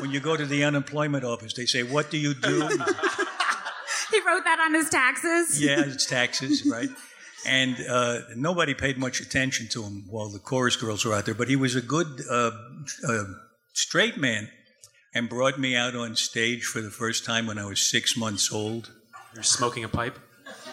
when 0.00 0.10
you 0.10 0.20
go 0.20 0.36
to 0.36 0.44
the 0.44 0.64
unemployment 0.64 1.24
office, 1.24 1.54
they 1.54 1.64
say, 1.64 1.82
"What 1.82 2.10
do 2.10 2.18
you 2.18 2.34
do?" 2.34 2.68
He 4.10 4.20
wrote 4.26 4.44
that 4.44 4.60
on 4.60 4.74
his 4.74 4.90
taxes. 4.90 5.62
yeah, 5.62 5.80
it's 5.86 6.04
taxes, 6.04 6.66
right? 6.66 6.90
And 7.46 7.76
uh, 7.88 8.20
nobody 8.36 8.74
paid 8.74 8.98
much 8.98 9.20
attention 9.20 9.68
to 9.68 9.82
him 9.82 10.04
while 10.08 10.28
the 10.28 10.38
chorus 10.38 10.76
girls 10.76 11.04
were 11.04 11.14
out 11.14 11.24
there. 11.24 11.34
But 11.34 11.48
he 11.48 11.56
was 11.56 11.74
a 11.74 11.80
good 11.80 12.22
uh, 12.28 12.50
uh, 13.08 13.24
straight 13.80 14.16
man, 14.16 14.50
and 15.14 15.28
brought 15.28 15.58
me 15.58 15.74
out 15.74 15.96
on 15.96 16.14
stage 16.14 16.64
for 16.64 16.80
the 16.80 16.90
first 16.90 17.24
time 17.24 17.46
when 17.46 17.58
I 17.58 17.64
was 17.64 17.80
six 17.80 18.16
months 18.16 18.52
old. 18.52 18.92
You're 19.34 19.42
smoking 19.42 19.84
a 19.84 19.88
pipe. 19.88 20.18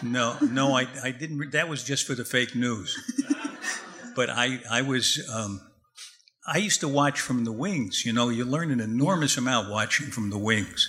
No, 0.02 0.36
no, 0.40 0.76
I, 0.76 0.86
I 1.02 1.10
didn't. 1.10 1.52
That 1.52 1.68
was 1.68 1.82
just 1.82 2.06
for 2.06 2.14
the 2.14 2.24
fake 2.24 2.54
news. 2.54 2.96
But 4.14 4.30
I, 4.30 4.60
I 4.68 4.82
was, 4.82 5.28
um, 5.32 5.60
I 6.46 6.58
used 6.58 6.80
to 6.80 6.88
watch 6.88 7.20
from 7.20 7.44
the 7.44 7.52
wings. 7.52 8.04
You 8.04 8.12
know, 8.12 8.30
you 8.30 8.44
learn 8.44 8.70
an 8.72 8.80
enormous 8.80 9.36
amount 9.36 9.70
watching 9.70 10.08
from 10.08 10.30
the 10.30 10.38
wings. 10.38 10.88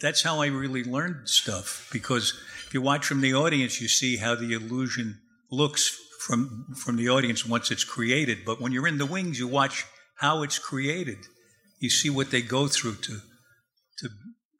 That's 0.00 0.22
how 0.22 0.40
I 0.40 0.46
really 0.46 0.82
learned 0.84 1.28
stuff 1.28 1.88
because 1.92 2.40
if 2.66 2.74
you 2.74 2.82
watch 2.82 3.06
from 3.06 3.20
the 3.20 3.34
audience, 3.34 3.80
you 3.80 3.88
see 3.88 4.16
how 4.16 4.34
the 4.34 4.52
illusion 4.52 5.20
looks 5.50 5.96
from 6.20 6.66
from 6.76 6.96
the 6.96 7.08
audience 7.08 7.46
once 7.46 7.70
it's 7.70 7.84
created. 7.84 8.38
But 8.44 8.60
when 8.60 8.72
you're 8.72 8.88
in 8.88 8.98
the 8.98 9.06
wings, 9.06 9.38
you 9.38 9.48
watch 9.48 9.86
how 10.16 10.42
it's 10.42 10.58
created. 10.58 11.18
You 11.78 11.90
see 11.90 12.10
what 12.10 12.30
they 12.30 12.42
go 12.42 12.66
through 12.68 12.96
to 12.96 13.20
to. 13.98 14.08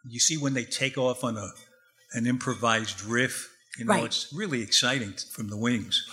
You 0.04 0.20
see 0.20 0.36
when 0.36 0.54
they 0.54 0.64
take 0.64 0.96
off 0.96 1.24
on 1.24 1.36
a 1.36 1.48
an 2.12 2.26
improvised 2.26 3.02
riff. 3.04 3.48
You 3.78 3.84
know, 3.84 3.94
Right. 3.94 4.04
it's 4.04 4.32
really 4.32 4.62
exciting 4.62 5.14
from 5.30 5.48
the 5.50 5.56
wings. 5.56 6.04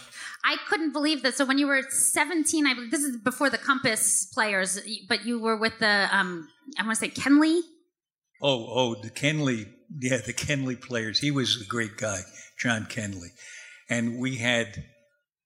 I 0.44 0.58
couldn't 0.70 0.92
believe 0.94 1.24
that. 1.24 1.34
So 1.34 1.46
when 1.46 1.58
you 1.58 1.66
were 1.66 1.82
17, 1.90 2.68
I 2.68 2.76
believe 2.76 2.92
this 2.92 3.02
is 3.02 3.18
before 3.18 3.50
the 3.50 3.58
Compass 3.58 4.28
players, 4.28 4.80
but 5.10 5.26
you 5.26 5.40
were 5.40 5.58
with 5.58 5.80
the, 5.80 6.08
um, 6.12 6.48
I 6.78 6.84
want 6.84 7.00
to 7.00 7.00
say 7.00 7.10
Kenley. 7.10 7.62
Oh, 8.44 8.68
oh, 8.70 8.96
the 9.02 9.10
Kenley, 9.10 9.68
yeah, 10.00 10.18
the 10.18 10.34
Kenley 10.34 10.80
players. 10.80 11.18
He 11.20 11.32
was 11.32 11.60
a 11.60 11.66
great 11.66 11.98
guy, 11.98 12.20
John 12.60 12.86
Kenley, 12.86 13.30
and 13.90 14.20
we 14.20 14.36
had 14.38 14.84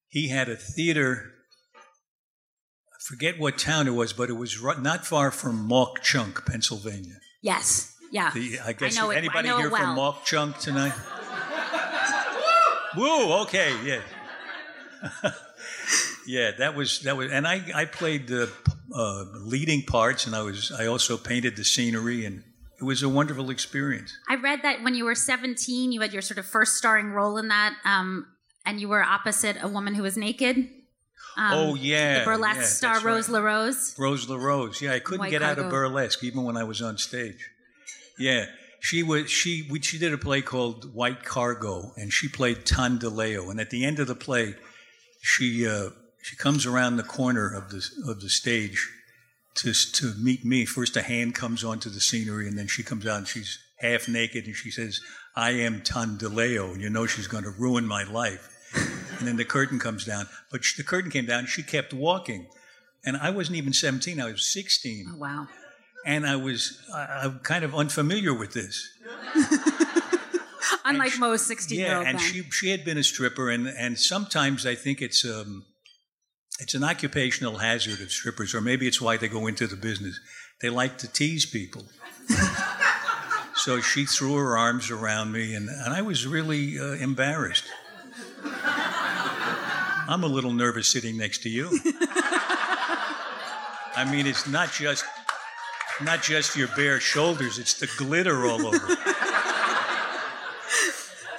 he 0.10 0.28
had 0.30 0.50
a 0.50 0.58
theater. 0.58 1.32
I 3.10 3.12
forget 3.12 3.40
what 3.40 3.58
town 3.58 3.88
it 3.88 3.92
was, 3.96 4.14
but 4.14 4.30
it 4.30 4.34
was 4.34 4.60
ru- 4.60 4.80
not 4.80 5.04
far 5.04 5.32
from 5.32 5.68
Mauch 5.68 6.00
Chunk, 6.04 6.46
Pennsylvania. 6.46 7.16
Yes. 7.42 7.96
Yeah. 8.12 8.30
The, 8.32 8.60
I 8.60 8.74
guess 8.74 8.96
know 8.96 9.10
it- 9.10 9.16
I 9.16 9.18
anybody 9.18 9.48
here 9.48 9.70
well. 9.70 9.82
from 9.82 9.96
Mauch 9.96 10.24
Chunk 10.26 10.60
tonight? 10.60 10.94
Woo! 12.96 13.34
Okay, 13.44 13.74
yeah, 13.84 14.02
yeah. 16.28 16.52
That 16.58 16.76
was 16.76 17.02
that 17.02 17.16
was, 17.16 17.32
and 17.32 17.48
I 17.48 17.64
I 17.74 17.86
played 17.86 18.28
the 18.28 18.50
uh, 18.94 19.26
leading 19.42 19.84
parts, 19.84 20.26
and 20.26 20.36
I 20.36 20.42
was 20.42 20.72
I 20.72 20.88
also 20.88 21.16
painted 21.16 21.56
the 21.56 21.64
scenery, 21.64 22.26
and 22.26 22.44
it 22.80 22.84
was 22.84 23.04
a 23.04 23.10
wonderful 23.10 23.52
experience. 23.52 24.18
I 24.28 24.36
read 24.36 24.62
that 24.64 24.82
when 24.84 24.96
you 24.96 25.06
were 25.06 25.14
17, 25.14 25.92
you 25.92 26.02
had 26.02 26.14
your 26.14 26.24
sort 26.24 26.40
of 26.40 26.48
first 26.48 26.78
starring 26.78 27.12
role 27.12 27.38
in 27.38 27.50
that, 27.50 27.76
um, 27.86 28.26
and 28.66 28.80
you 28.82 28.90
were 28.90 29.04
opposite 29.04 29.58
a 29.62 29.68
woman 29.68 29.94
who 29.94 30.02
was 30.04 30.18
naked. 30.18 30.68
Um, 31.38 31.54
oh 31.54 31.76
yeah, 31.76 32.20
the 32.20 32.26
burlesque 32.26 32.60
yeah, 32.60 32.66
star 32.66 32.94
that's 32.94 33.06
Rose 33.06 33.30
right. 33.30 33.42
LaRose. 33.42 33.96
Rose 33.98 34.28
LaRose. 34.28 34.82
Yeah, 34.82 34.94
I 34.94 35.00
couldn't 35.00 35.20
White 35.20 35.32
get 35.32 35.42
out 35.42 35.60
of 35.60 35.70
burlesque 35.70 36.24
even 36.24 36.44
when 36.44 36.58
I 36.58 36.64
was 36.64 36.82
on 36.82 36.98
stage. 36.98 37.50
Yeah, 38.18 38.46
she 38.80 39.04
was 39.04 39.30
she 39.30 39.68
we, 39.70 39.82
she 39.82 39.98
did 39.98 40.14
a 40.14 40.18
play 40.18 40.42
called 40.42 40.94
White 40.94 41.24
Cargo, 41.24 41.94
and 41.98 42.12
she 42.12 42.28
played 42.28 42.66
Tondelayo. 42.66 43.50
And 43.50 43.60
at 43.60 43.70
the 43.70 43.86
end 43.86 44.00
of 44.00 44.08
the 44.08 44.16
play, 44.16 44.56
she 45.22 45.68
uh, 45.68 45.90
she 46.22 46.36
comes 46.36 46.66
around 46.66 46.98
the 46.98 47.04
corner 47.04 47.54
of 47.54 47.70
the 47.70 47.86
of 48.08 48.22
the 48.22 48.30
stage 48.30 48.90
to 49.56 49.74
to 49.74 50.14
meet 50.18 50.46
me. 50.46 50.66
First, 50.66 50.96
a 50.98 51.02
hand 51.02 51.36
comes 51.36 51.64
onto 51.64 51.90
the 51.90 52.00
scenery, 52.00 52.48
and 52.48 52.58
then 52.58 52.68
she 52.68 52.84
comes 52.84 53.06
out. 53.06 53.18
and 53.18 53.28
She's 53.28 53.60
half 53.80 54.08
naked, 54.08 54.46
and 54.46 54.56
she 54.56 54.72
says, 54.72 55.02
"I 55.36 55.52
am 55.52 55.82
Tondelayo." 55.82 56.74
And 56.74 56.82
you 56.82 56.90
know 56.90 57.06
she's 57.06 57.28
going 57.28 57.44
to 57.44 57.52
ruin 57.52 57.86
my 57.86 58.04
life. 58.04 58.56
And 59.20 59.28
then 59.28 59.36
the 59.38 59.46
curtain 59.46 59.78
comes 59.80 60.06
down, 60.06 60.26
but 60.52 60.62
the 60.78 60.84
curtain 60.84 61.12
came 61.12 61.26
down. 61.26 61.40
and 61.40 61.48
She 61.50 61.62
kept 61.64 61.94
walking. 61.94 62.48
And 63.06 63.16
I 63.18 63.30
wasn't 63.30 63.58
even 63.58 63.72
17, 63.74 64.20
I 64.20 64.32
was 64.32 64.46
16 64.52 65.12
Oh, 65.14 65.18
wow. 65.18 65.48
and 66.06 66.26
I 66.28 66.36
was 66.36 66.80
I, 66.94 67.22
I'm 67.24 67.40
kind 67.40 67.64
of 67.64 67.74
unfamiliar 67.76 68.34
with 68.34 68.54
this. 68.54 68.88
Unlike 70.86 71.12
she- 71.14 71.20
most 71.20 71.48
16 71.48 71.80
year 71.80 71.88
Yeah, 71.88 72.02
and 72.06 72.20
she 72.20 72.44
she 72.52 72.70
had 72.72 72.84
been 72.84 72.98
a 72.98 73.04
stripper, 73.04 73.50
and 73.50 73.68
and 73.68 73.98
sometimes 73.98 74.66
I 74.66 74.76
think 74.76 75.02
it's 75.02 75.24
um 75.26 75.66
it's 76.60 76.74
an 76.74 76.84
occupational 76.84 77.58
hazard 77.60 78.02
of 78.02 78.12
strippers, 78.12 78.54
or 78.54 78.62
maybe 78.62 78.88
it's 78.88 79.00
why 79.02 79.16
they 79.18 79.28
go 79.30 79.48
into 79.48 79.66
the 79.68 79.76
business. 79.78 80.20
They 80.62 80.70
like 80.70 80.98
to 81.00 81.08
tease 81.08 81.46
people. 81.46 81.86
so 83.56 83.80
she 83.80 84.06
threw 84.06 84.36
her 84.36 84.58
arms 84.58 84.92
around 84.92 85.32
me, 85.32 85.54
and, 85.56 85.70
and 85.70 85.94
I 85.94 86.02
was 86.02 86.28
really 86.28 86.78
uh, 86.80 86.94
embarrassed. 86.94 87.64
I'm 90.10 90.24
a 90.24 90.28
little 90.28 90.52
nervous 90.52 90.88
sitting 90.88 91.18
next 91.18 91.44
to 91.44 91.50
you. 91.50 91.70
I 93.96 94.10
mean, 94.12 94.26
it's 94.26 94.48
not 94.48 94.72
just 94.72 95.06
not 96.02 96.24
just 96.24 96.56
your 96.56 96.68
bare 96.70 97.00
shoulders; 97.00 97.60
it's 97.60 97.76
the 97.76 97.88
glitter 97.98 98.46
all 98.46 98.66
over. 98.66 98.98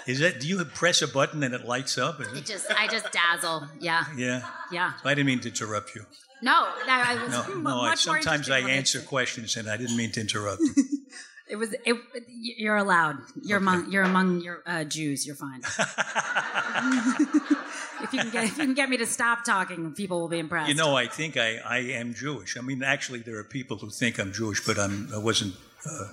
Is 0.07 0.21
that? 0.21 0.39
Do 0.39 0.47
you 0.47 0.65
press 0.65 1.03
a 1.03 1.09
button 1.09 1.43
and 1.43 1.53
it 1.53 1.67
lights 1.67 1.99
up? 1.99 2.21
Is 2.21 2.29
it 2.29 2.39
it? 2.39 2.47
just, 2.47 2.71
I 2.71 2.87
just 2.87 3.11
dazzle. 3.11 3.67
Yeah. 3.81 4.05
Yeah. 4.17 4.47
Yeah. 4.71 4.93
I 5.05 5.15
didn't 5.15 5.27
mean 5.27 5.41
to 5.41 5.49
interrupt 5.49 5.97
you. 5.97 6.07
No, 6.41 6.69
that, 6.87 7.05
I 7.09 7.23
was 7.23 7.33
No, 7.33 7.43
m- 7.53 7.63
no. 7.65 7.81
I, 7.81 7.97
sometimes 7.97 8.51
I 8.51 8.61
answer 8.61 9.01
questions 9.01 9.57
and 9.57 9.69
I 9.69 9.77
didn't 9.77 9.97
mean 9.97 10.13
to 10.13 10.21
interrupt. 10.21 10.63
It 11.51 11.57
was. 11.57 11.75
It, 11.85 11.97
you're 12.29 12.77
allowed. 12.77 13.17
You're 13.43 13.59
among. 13.59 13.91
You're 13.91 14.05
among 14.05 14.41
your 14.41 14.63
uh, 14.67 14.85
Jews. 14.85 15.27
You're 15.27 15.35
fine. 15.35 15.63
if 18.03 18.13
you 18.13 18.21
can 18.21 18.31
get, 18.31 18.45
if 18.45 18.59
you 18.59 18.65
can 18.65 18.75
get 18.75 18.89
me 18.89 18.97
to 18.99 19.07
stop 19.07 19.45
talking, 19.45 19.93
people 19.93 20.21
will 20.21 20.29
be 20.29 20.39
impressed. 20.39 20.69
you 20.69 20.75
know, 20.75 20.97
I 20.97 21.07
think 21.07 21.37
I, 21.37 21.59
I 21.59 21.79
am 21.79 22.15
Jewish. 22.15 22.57
I 22.57 22.61
mean, 22.61 22.83
actually, 22.83 23.21
there 23.21 23.37
are 23.39 23.45
people 23.45 23.77
who 23.79 23.91
think 23.91 24.19
I'm 24.19 24.33
Jewish, 24.33 24.65
but 24.65 24.79
I'm 24.79 25.09
I 25.15 25.19
wasn't 25.19 25.55
uh, 25.87 26.05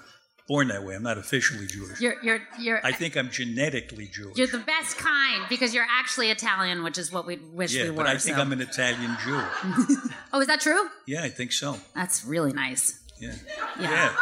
born 0.47 0.69
that 0.69 0.83
way. 0.83 0.95
I'm 0.95 1.03
not 1.03 1.17
officially 1.17 1.67
Jewish. 1.67 1.99
you're 1.99 2.15
you're 2.23 2.39
you're 2.59 2.79
I 2.85 2.91
think 2.91 3.15
I'm 3.17 3.29
genetically 3.29 4.07
Jewish. 4.07 4.37
you're 4.37 4.47
the 4.47 4.59
best 4.59 4.97
kind 4.97 5.43
because 5.49 5.73
you're 5.73 5.87
actually 5.89 6.29
Italian, 6.31 6.83
which 6.83 6.97
is 6.97 7.11
what 7.11 7.25
we 7.25 7.37
wish 7.37 7.73
yeah, 7.73 7.83
we 7.83 7.89
were. 7.89 7.95
Yeah, 7.95 8.03
but 8.03 8.07
I 8.07 8.17
think 8.17 8.35
so. 8.35 8.41
I'm 8.41 8.51
an 8.51 8.61
Italian 8.61 9.17
Jew. 9.23 9.41
Oh, 10.33 10.41
is 10.41 10.47
that 10.47 10.59
true? 10.61 10.89
Yeah, 11.05 11.23
I 11.23 11.29
think 11.29 11.51
so. 11.53 11.77
That's 11.95 12.25
really 12.25 12.51
nice. 12.53 12.99
Yeah. 13.19 13.33
Yeah. 13.79 14.13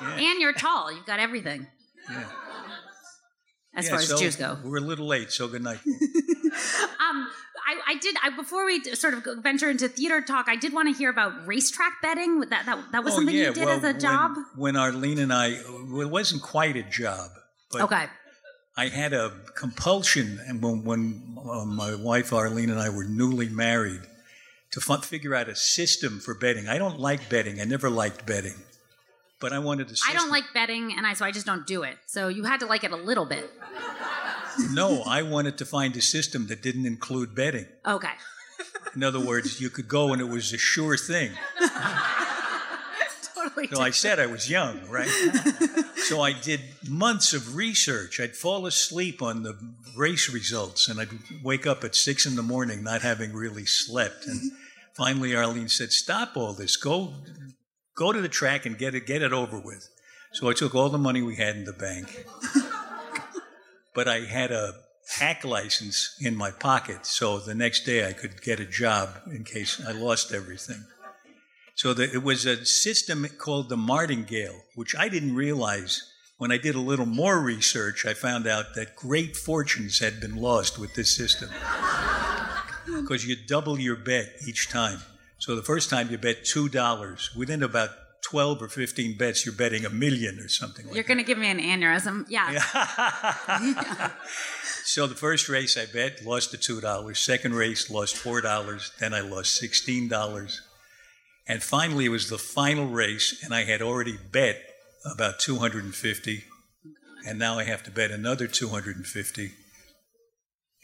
Yeah. 0.00 0.16
And 0.18 0.40
you're 0.40 0.52
tall. 0.54 0.90
You've 0.92 1.06
got 1.06 1.20
everything. 1.20 1.66
Yeah. 2.10 2.24
As 3.74 3.84
Yeah, 3.86 3.90
far 3.92 3.98
as 4.00 4.08
so 4.08 4.18
Jews 4.18 4.36
go. 4.36 4.58
We're 4.64 4.78
a 4.78 4.80
little 4.80 5.06
late, 5.06 5.32
so 5.32 5.48
good 5.48 5.62
night. 5.62 5.80
Um, 6.52 7.28
I 7.66 7.80
I, 7.92 7.94
did. 7.96 8.14
I 8.22 8.30
before 8.30 8.64
we 8.66 8.82
sort 8.94 9.14
of 9.14 9.24
venture 9.42 9.70
into 9.70 9.88
theater 9.88 10.20
talk, 10.20 10.46
I 10.48 10.56
did 10.56 10.72
want 10.74 10.88
to 10.88 10.94
hear 10.98 11.08
about 11.10 11.46
racetrack 11.46 11.94
betting. 12.02 12.40
That 12.40 12.66
that 12.66 12.92
that 12.92 13.04
was 13.04 13.14
Oh, 13.14 13.16
something 13.16 13.34
yeah, 13.34 13.48
you 13.48 13.54
did 13.54 13.64
well, 13.64 13.76
as 13.78 13.82
a 13.84 13.86
when- 13.92 14.00
job. 14.00 14.30
When, 14.56 14.76
Arlene 14.76 15.18
and 15.18 15.32
I, 15.32 15.58
well, 15.90 16.02
it 16.02 16.10
wasn't 16.10 16.42
quite 16.42 16.76
a 16.76 16.82
job, 16.82 17.30
but 17.70 17.82
okay. 17.82 18.04
I 18.76 18.88
had 18.88 19.12
a 19.14 19.32
compulsion, 19.56 20.40
and 20.46 20.62
when, 20.62 20.84
when 20.84 21.36
uh, 21.42 21.64
my 21.64 21.94
wife 21.94 22.32
Arlene 22.32 22.70
and 22.70 22.78
I 22.80 22.88
were 22.90 23.04
newly 23.04 23.48
married, 23.48 24.02
to 24.72 24.80
f- 24.86 25.04
figure 25.04 25.34
out 25.34 25.48
a 25.48 25.56
system 25.56 26.20
for 26.20 26.34
betting. 26.34 26.68
I 26.68 26.78
don't 26.78 27.00
like 27.00 27.28
betting. 27.30 27.60
I 27.60 27.64
never 27.64 27.88
liked 27.90 28.26
betting, 28.26 28.54
but 29.42 29.52
I 29.52 29.58
wanted 29.58 29.90
system. 29.90 30.08
I 30.10 30.14
don't 30.14 30.30
like 30.30 30.44
betting, 30.54 30.94
and 30.96 31.06
I 31.06 31.12
so 31.12 31.26
I 31.26 31.32
just 31.32 31.44
don't 31.44 31.66
do 31.66 31.82
it. 31.82 31.98
So 32.06 32.28
you 32.28 32.44
had 32.44 32.60
to 32.60 32.66
like 32.66 32.84
it 32.84 32.92
a 32.92 32.96
little 32.96 33.26
bit. 33.26 33.50
No, 34.70 35.02
I 35.06 35.22
wanted 35.22 35.56
to 35.58 35.64
find 35.64 35.96
a 35.96 36.02
system 36.02 36.46
that 36.48 36.62
didn't 36.62 36.84
include 36.84 37.34
betting. 37.34 37.64
Okay. 37.86 38.12
In 38.94 39.02
other 39.02 39.18
words, 39.18 39.62
you 39.62 39.70
could 39.70 39.88
go 39.88 40.12
and 40.12 40.20
it 40.20 40.28
was 40.28 40.52
a 40.52 40.58
sure 40.58 40.98
thing. 40.98 41.32
Totally. 43.34 43.68
So 43.72 43.80
I 43.80 43.90
said 43.90 44.20
I 44.20 44.26
was 44.26 44.50
young, 44.50 44.86
right? 44.90 45.08
so 45.96 46.20
I 46.20 46.32
did 46.32 46.60
months 46.86 47.32
of 47.32 47.56
research. 47.56 48.20
I'd 48.20 48.36
fall 48.36 48.66
asleep 48.66 49.22
on 49.22 49.42
the 49.42 49.58
race 49.96 50.30
results 50.30 50.86
and 50.86 51.00
I'd 51.00 51.08
wake 51.42 51.66
up 51.66 51.82
at 51.82 51.96
six 51.96 52.26
in 52.26 52.36
the 52.36 52.42
morning 52.42 52.84
not 52.84 53.00
having 53.00 53.32
really 53.32 53.64
slept. 53.64 54.26
And 54.26 54.52
finally 54.94 55.34
Arlene 55.34 55.68
said, 55.68 55.92
Stop 55.92 56.36
all 56.36 56.52
this. 56.52 56.76
Go 56.76 57.14
go 57.94 58.12
to 58.12 58.20
the 58.20 58.28
track 58.28 58.66
and 58.66 58.78
get 58.78 58.94
it 58.94 59.06
get 59.06 59.22
it 59.22 59.32
over 59.32 59.58
with. 59.58 59.88
So 60.32 60.48
I 60.48 60.54
took 60.54 60.74
all 60.74 60.88
the 60.88 60.98
money 60.98 61.22
we 61.22 61.36
had 61.36 61.56
in 61.56 61.64
the 61.64 61.72
bank. 61.72 62.26
but 63.94 64.08
I 64.08 64.20
had 64.20 64.50
a 64.50 64.74
hack 65.18 65.44
license 65.44 66.16
in 66.20 66.36
my 66.36 66.50
pocket, 66.50 67.04
so 67.04 67.38
the 67.38 67.54
next 67.54 67.84
day 67.84 68.08
I 68.08 68.12
could 68.12 68.40
get 68.40 68.60
a 68.60 68.64
job 68.64 69.10
in 69.26 69.44
case 69.44 69.80
I 69.86 69.92
lost 69.92 70.32
everything. 70.32 70.84
So 71.74 71.92
the, 71.92 72.04
it 72.04 72.22
was 72.22 72.46
a 72.46 72.64
system 72.64 73.26
called 73.38 73.68
the 73.68 73.76
Martingale, 73.76 74.60
which 74.74 74.94
I 74.96 75.08
didn't 75.08 75.34
realize. 75.34 76.08
When 76.38 76.50
I 76.50 76.58
did 76.58 76.74
a 76.74 76.80
little 76.80 77.06
more 77.06 77.40
research, 77.40 78.04
I 78.04 78.14
found 78.14 78.46
out 78.46 78.74
that 78.74 78.96
great 78.96 79.36
fortunes 79.36 80.00
had 80.00 80.20
been 80.20 80.36
lost 80.36 80.78
with 80.78 80.94
this 80.94 81.14
system. 81.14 81.50
Because 82.84 83.24
you 83.24 83.36
double 83.36 83.78
your 83.78 83.94
bet 83.94 84.28
each 84.46 84.68
time. 84.68 84.98
So 85.42 85.56
the 85.56 85.62
first 85.62 85.90
time 85.90 86.08
you 86.08 86.18
bet 86.18 86.44
$2, 86.44 87.34
within 87.34 87.64
about 87.64 87.90
12 88.22 88.62
or 88.62 88.68
15 88.68 89.18
bets, 89.18 89.44
you're 89.44 89.52
betting 89.52 89.84
a 89.84 89.90
million 89.90 90.38
or 90.38 90.46
something 90.46 90.86
like 90.86 90.94
You're 90.94 91.02
going 91.02 91.18
to 91.18 91.24
give 91.24 91.36
me 91.36 91.50
an 91.50 91.58
aneurysm. 91.58 92.26
Yeah. 92.28 92.52
that. 92.52 94.12
So 94.84 95.08
the 95.08 95.16
first 95.16 95.48
race 95.48 95.76
I 95.76 95.86
bet, 95.86 96.24
lost 96.24 96.52
the 96.52 96.58
$2. 96.58 97.16
Second 97.16 97.54
race, 97.54 97.90
lost 97.90 98.14
$4. 98.14 98.98
Then 98.98 99.14
I 99.14 99.20
lost 99.20 99.60
$16. 99.60 100.60
And 101.48 101.60
finally, 101.60 102.04
it 102.04 102.10
was 102.10 102.30
the 102.30 102.38
final 102.38 102.86
race, 102.86 103.42
and 103.42 103.52
I 103.52 103.64
had 103.64 103.82
already 103.82 104.18
bet 104.30 104.60
about 105.04 105.40
250, 105.40 106.44
and 107.26 107.38
now 107.38 107.58
I 107.58 107.64
have 107.64 107.82
to 107.84 107.90
bet 107.90 108.12
another 108.12 108.46
250. 108.46 109.50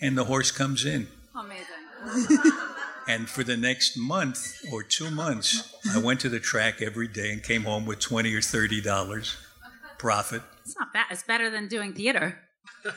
And 0.01 0.19
the 0.19 0.25
horse 0.25 0.51
comes 0.51 0.85
in. 0.85 1.07
Amazing. 1.37 2.53
And 3.09 3.29
for 3.29 3.43
the 3.43 3.57
next 3.57 3.97
month 3.97 4.61
or 4.71 4.83
two 4.83 5.11
months, 5.11 5.75
I 5.95 5.99
went 5.99 6.21
to 6.21 6.29
the 6.29 6.39
track 6.39 6.83
every 6.83 7.09
day 7.09 7.33
and 7.33 7.43
came 7.43 7.63
home 7.63 7.87
with 7.87 8.01
20 8.01 8.33
or 8.35 8.43
30 8.43 8.83
dollars 8.83 9.37
profit. 9.99 10.43
It's 10.63 10.77
not 10.79 10.93
bad. 10.93 11.07
It's 11.11 11.23
better 11.23 11.51
than 11.51 11.69
doing 11.69 11.95
theater. 11.95 12.39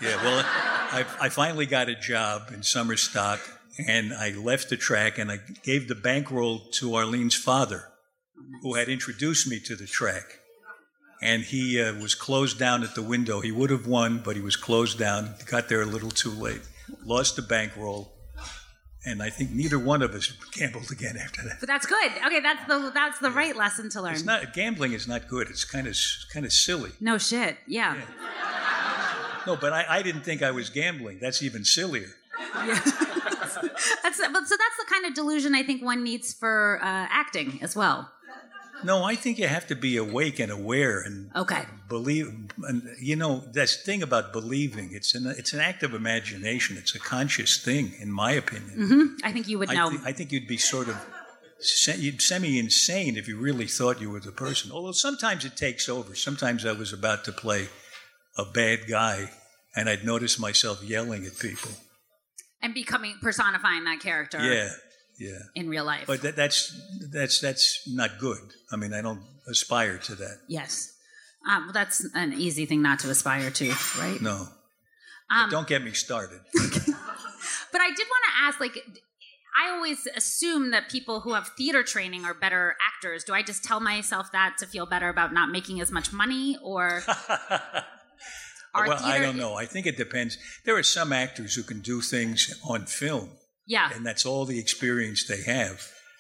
Yeah, 0.02 0.24
well, 0.24 0.44
I, 0.46 1.06
I 1.20 1.30
finally 1.30 1.66
got 1.66 1.90
a 1.90 1.96
job 1.96 2.52
in 2.54 2.62
summer 2.62 2.98
stock, 2.98 3.40
and 3.88 4.14
I 4.14 4.32
left 4.32 4.70
the 4.70 4.78
track 4.78 5.18
and 5.18 5.32
I 5.32 5.40
gave 5.64 5.88
the 5.88 5.96
bankroll 5.96 6.60
to 6.74 6.96
Arlene's 6.96 7.36
father, 7.36 7.86
who 8.62 8.76
had 8.76 8.90
introduced 8.90 9.48
me 9.48 9.60
to 9.62 9.76
the 9.76 9.88
track. 9.88 10.40
And 11.22 11.44
he 11.44 11.82
uh, 11.82 11.94
was 11.96 12.16
closed 12.16 12.60
down 12.60 12.84
at 12.84 12.96
the 12.96 13.02
window. 13.02 13.40
He 13.40 13.52
would 13.52 13.70
have 13.70 13.88
won, 13.88 14.22
but 14.24 14.36
he 14.36 14.42
was 14.42 14.56
closed 14.56 15.00
down. 15.00 15.36
He 15.40 15.46
got 15.46 15.70
there 15.70 15.82
a 15.82 15.86
little 15.86 16.12
too 16.12 16.32
late. 16.32 16.62
Lost 17.06 17.36
the 17.36 17.42
bankroll, 17.42 18.12
and 19.06 19.22
I 19.24 19.30
think 19.30 19.52
neither 19.52 19.80
one 19.80 20.02
of 20.02 20.12
us 20.14 20.32
gambled 20.52 20.92
again 20.92 21.18
after 21.18 21.42
that. 21.44 21.60
But 21.60 21.68
that's 21.68 21.86
good. 21.86 22.12
Okay, 22.26 22.40
that's 22.40 22.66
the 22.68 22.92
that's 22.94 23.20
the 23.20 23.32
right 23.32 23.56
lesson 23.56 23.90
to 23.92 24.02
learn. 24.02 24.14
It's 24.14 24.24
not 24.26 24.54
gambling 24.54 24.94
is 24.94 25.08
not 25.08 25.28
good. 25.28 25.50
It's 25.50 25.66
kind 25.66 25.88
of 25.88 25.96
kind 26.32 26.46
of 26.46 26.54
silly. 26.54 26.92
no 27.00 27.18
shit. 27.18 27.58
Yeah. 27.68 27.98
No, 29.48 29.56
but 29.56 29.74
I, 29.74 29.86
I 29.90 30.02
didn't 30.04 30.22
think 30.22 30.44
I 30.44 30.52
was 30.52 30.70
gambling. 30.70 31.18
That's 31.20 31.42
even 31.42 31.66
sillier. 31.66 32.10
Yeah. 32.56 32.80
That's 34.04 34.20
but 34.20 34.48
so 34.48 34.56
that's 34.58 34.78
the 34.78 34.86
kind 34.88 35.06
of 35.06 35.14
delusion 35.14 35.54
I 35.56 35.64
think 35.64 35.84
one 35.84 36.04
needs 36.04 36.34
for 36.34 36.80
uh, 36.82 36.86
acting 37.10 37.60
as 37.62 37.76
well. 37.76 38.10
No, 38.84 39.04
I 39.04 39.16
think 39.16 39.38
you 39.40 39.48
have 39.48 39.68
to 39.68 39.76
be 39.76 39.98
awake 39.98 40.40
and 40.40 40.52
aware 40.52 41.00
and 41.02 41.30
Okay. 41.36 41.64
believe. 41.88 42.28
And 42.64 42.84
you 43.00 43.16
know, 43.16 43.44
that's 43.54 43.78
the 43.78 43.84
thing 43.84 44.02
about 44.04 44.32
believing. 44.34 44.90
It's 44.94 45.14
an 45.16 45.28
it's 45.38 45.54
an 45.54 45.60
act 45.60 45.84
of 45.84 45.94
imagination. 45.94 46.78
It's 46.78 46.96
a 46.96 47.00
conscious 47.00 47.58
thing, 47.64 47.94
in 48.00 48.12
my 48.12 48.32
opinion. 48.32 48.78
Mm-hmm. 48.80 49.06
I 49.28 49.32
think 49.32 49.48
you 49.48 49.60
would 49.60 49.70
I, 49.70 49.74
know. 49.76 49.90
thi- 49.92 50.00
I 50.06 50.12
think 50.14 50.32
you'd 50.32 50.48
be 50.48 50.58
sort 50.58 50.88
of 50.90 50.98
se- 51.60 52.18
semi 52.20 52.58
insane 52.60 53.18
if 53.18 53.28
you 53.28 53.38
really 53.38 53.68
thought 53.68 54.02
you 54.02 54.10
were 54.10 54.20
the 54.20 54.32
person. 54.32 54.72
Although 54.72 54.92
sometimes 54.94 55.46
it 55.46 55.56
takes 55.58 55.88
over. 55.90 56.16
Sometimes 56.16 56.66
I 56.66 56.72
was 56.74 56.92
about 56.94 57.24
to 57.26 57.32
play 57.32 57.68
a 58.38 58.46
bad 58.46 58.88
guy, 58.88 59.30
and 59.76 59.90
I'd 59.90 60.06
notice 60.06 60.40
myself 60.40 60.84
yelling 60.84 61.26
at 61.26 61.38
people. 61.40 61.72
and 62.64 62.74
becoming 62.76 63.16
personifying 63.22 63.84
that 63.86 64.00
character 64.00 64.38
Yeah, 64.40 64.70
yeah. 65.20 65.40
in 65.56 65.70
real 65.70 65.86
life. 65.86 66.06
But 66.08 66.22
that, 66.22 66.36
that's 66.36 66.80
that's 67.12 67.40
that's 67.40 67.88
not 67.88 68.20
good. 68.20 68.40
I 68.72 68.76
mean, 68.76 68.94
I 68.94 69.02
don't 69.02 69.22
aspire 69.48 69.98
to 69.98 70.16
that. 70.16 70.40
yes. 70.48 70.94
Um, 71.50 71.64
well, 71.66 71.74
that's 71.74 72.08
an 72.14 72.34
easy 72.34 72.68
thing 72.68 72.84
not 72.84 73.00
to 73.00 73.10
aspire 73.10 73.50
to, 73.50 73.74
right? 73.98 74.22
No. 74.22 74.48
Um, 75.32 75.50
don't 75.50 75.68
get 75.68 75.84
me 75.84 75.92
started. 75.94 76.40
But 77.72 77.82
I 77.82 77.88
did 77.88 78.08
want 78.08 78.26
to 78.26 78.44
ask, 78.44 78.60
like, 78.60 78.78
I 79.60 79.70
always 79.72 80.08
assume 80.16 80.72
that 80.72 80.90
people 80.90 81.22
who 81.22 81.34
have 81.34 81.50
theater 81.58 81.84
training 81.84 82.26
are 82.26 82.34
better 82.34 82.76
actors. 82.96 83.24
Do 83.24 83.34
I 83.34 83.42
just 83.44 83.64
tell 83.64 83.80
myself 83.80 84.32
that 84.32 84.58
to 84.60 84.66
feel 84.66 84.86
better 84.86 85.10
about 85.10 85.34
not 85.34 85.50
making 85.50 85.82
as 85.82 85.92
much 85.92 86.14
money, 86.14 86.58
or 86.62 87.04
well, 87.08 88.98
I 89.04 89.20
don't 89.20 89.38
know. 89.38 89.56
I 89.56 89.66
think 89.66 89.88
it 89.88 89.98
depends. 89.98 90.38
There 90.66 90.78
are 90.78 90.84
some 90.84 91.12
actors 91.12 91.56
who 91.56 91.64
can 91.64 91.82
do 91.82 92.02
things 92.02 92.60
on 92.64 92.86
film, 92.86 93.30
Yeah, 93.76 93.90
and 93.96 94.06
that's 94.06 94.26
all 94.26 94.46
the 94.46 94.60
experience 94.66 95.22
they 95.28 95.44
have. 95.58 95.78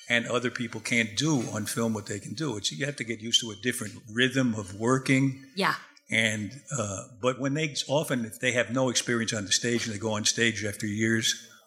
And 0.09 0.25
other 0.27 0.51
people 0.61 0.81
can't 0.81 1.13
do 1.27 1.33
on 1.55 1.65
film 1.65 1.93
what 1.93 2.05
they 2.07 2.19
can 2.25 2.33
do. 2.33 2.57
It's 2.57 2.71
you 2.71 2.85
have 2.85 2.97
to 2.97 3.03
get 3.11 3.19
used 3.21 3.41
to 3.41 3.51
a 3.51 3.61
different 3.67 3.93
rhythm 4.19 4.55
of 4.55 4.67
working. 4.89 5.25
yeah, 5.63 5.75
And 6.09 6.49
uh, 6.79 7.01
but 7.25 7.39
when 7.39 7.53
they 7.53 7.67
often 7.87 8.25
if 8.25 8.39
they 8.39 8.53
have 8.59 8.69
no 8.71 8.89
experience 8.89 9.33
on 9.37 9.45
the 9.45 9.51
stage 9.61 9.81
and 9.85 9.93
they 9.93 9.99
go 9.99 10.13
on 10.17 10.25
stage 10.25 10.65
after 10.71 10.85
years 10.87 11.25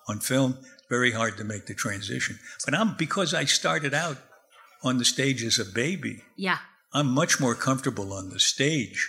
on 0.08 0.20
film, 0.20 0.50
very 0.90 1.12
hard 1.12 1.36
to 1.38 1.44
make 1.44 1.64
the 1.66 1.74
transition. 1.74 2.38
But 2.64 2.74
I'm 2.78 2.90
because 2.96 3.32
I 3.42 3.44
started 3.46 3.94
out 3.94 4.18
on 4.82 4.98
the 4.98 5.04
stage 5.04 5.40
as 5.50 5.58
a 5.58 5.64
baby. 5.84 6.16
yeah. 6.36 6.58
I'm 6.96 7.08
much 7.22 7.40
more 7.40 7.56
comfortable 7.68 8.12
on 8.12 8.28
the 8.30 8.38
stage 8.38 9.00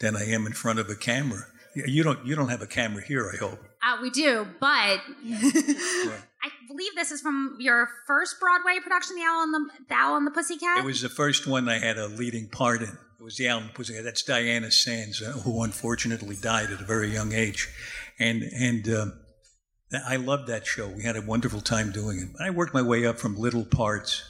than 0.00 0.14
I 0.14 0.24
am 0.36 0.46
in 0.46 0.52
front 0.52 0.78
of 0.78 0.90
a 0.90 0.94
camera. 1.10 1.42
You 1.74 2.02
don't 2.06 2.22
you 2.26 2.34
don't 2.38 2.50
have 2.54 2.62
a 2.68 2.72
camera 2.78 3.02
here, 3.10 3.24
I 3.34 3.36
hope. 3.46 3.60
Uh, 3.82 3.96
we 4.02 4.10
do, 4.10 4.46
but 4.60 4.68
I 5.26 6.50
believe 6.68 6.94
this 6.94 7.10
is 7.10 7.20
from 7.22 7.56
your 7.58 7.88
first 8.06 8.38
Broadway 8.38 8.78
production, 8.82 9.16
The 9.16 9.22
Owl 9.22 9.42
and 9.42 9.54
the, 9.54 9.70
the 9.88 9.94
Owl 9.94 10.16
and 10.16 10.26
the 10.26 10.30
Pussycat. 10.30 10.78
It 10.78 10.84
was 10.84 11.00
the 11.00 11.08
first 11.08 11.46
one 11.46 11.68
I 11.68 11.78
had 11.78 11.96
a 11.96 12.06
leading 12.06 12.48
part 12.48 12.82
in. 12.82 12.88
It 12.88 13.22
was 13.22 13.36
the 13.36 13.48
Alan 13.48 13.68
Pussycat. 13.74 14.02
That's 14.04 14.22
Diana 14.22 14.70
Sands, 14.70 15.22
uh, 15.22 15.32
who 15.32 15.62
unfortunately 15.62 16.36
died 16.36 16.70
at 16.70 16.80
a 16.80 16.84
very 16.84 17.12
young 17.12 17.34
age, 17.34 17.68
and 18.18 18.42
and 18.42 18.88
um, 18.88 19.20
I 20.06 20.16
loved 20.16 20.46
that 20.48 20.66
show. 20.66 20.88
We 20.88 21.02
had 21.02 21.16
a 21.16 21.22
wonderful 21.22 21.60
time 21.60 21.92
doing 21.92 22.18
it. 22.18 22.28
I 22.40 22.48
worked 22.48 22.72
my 22.72 22.80
way 22.80 23.04
up 23.04 23.18
from 23.18 23.36
little 23.36 23.66
parts 23.66 24.22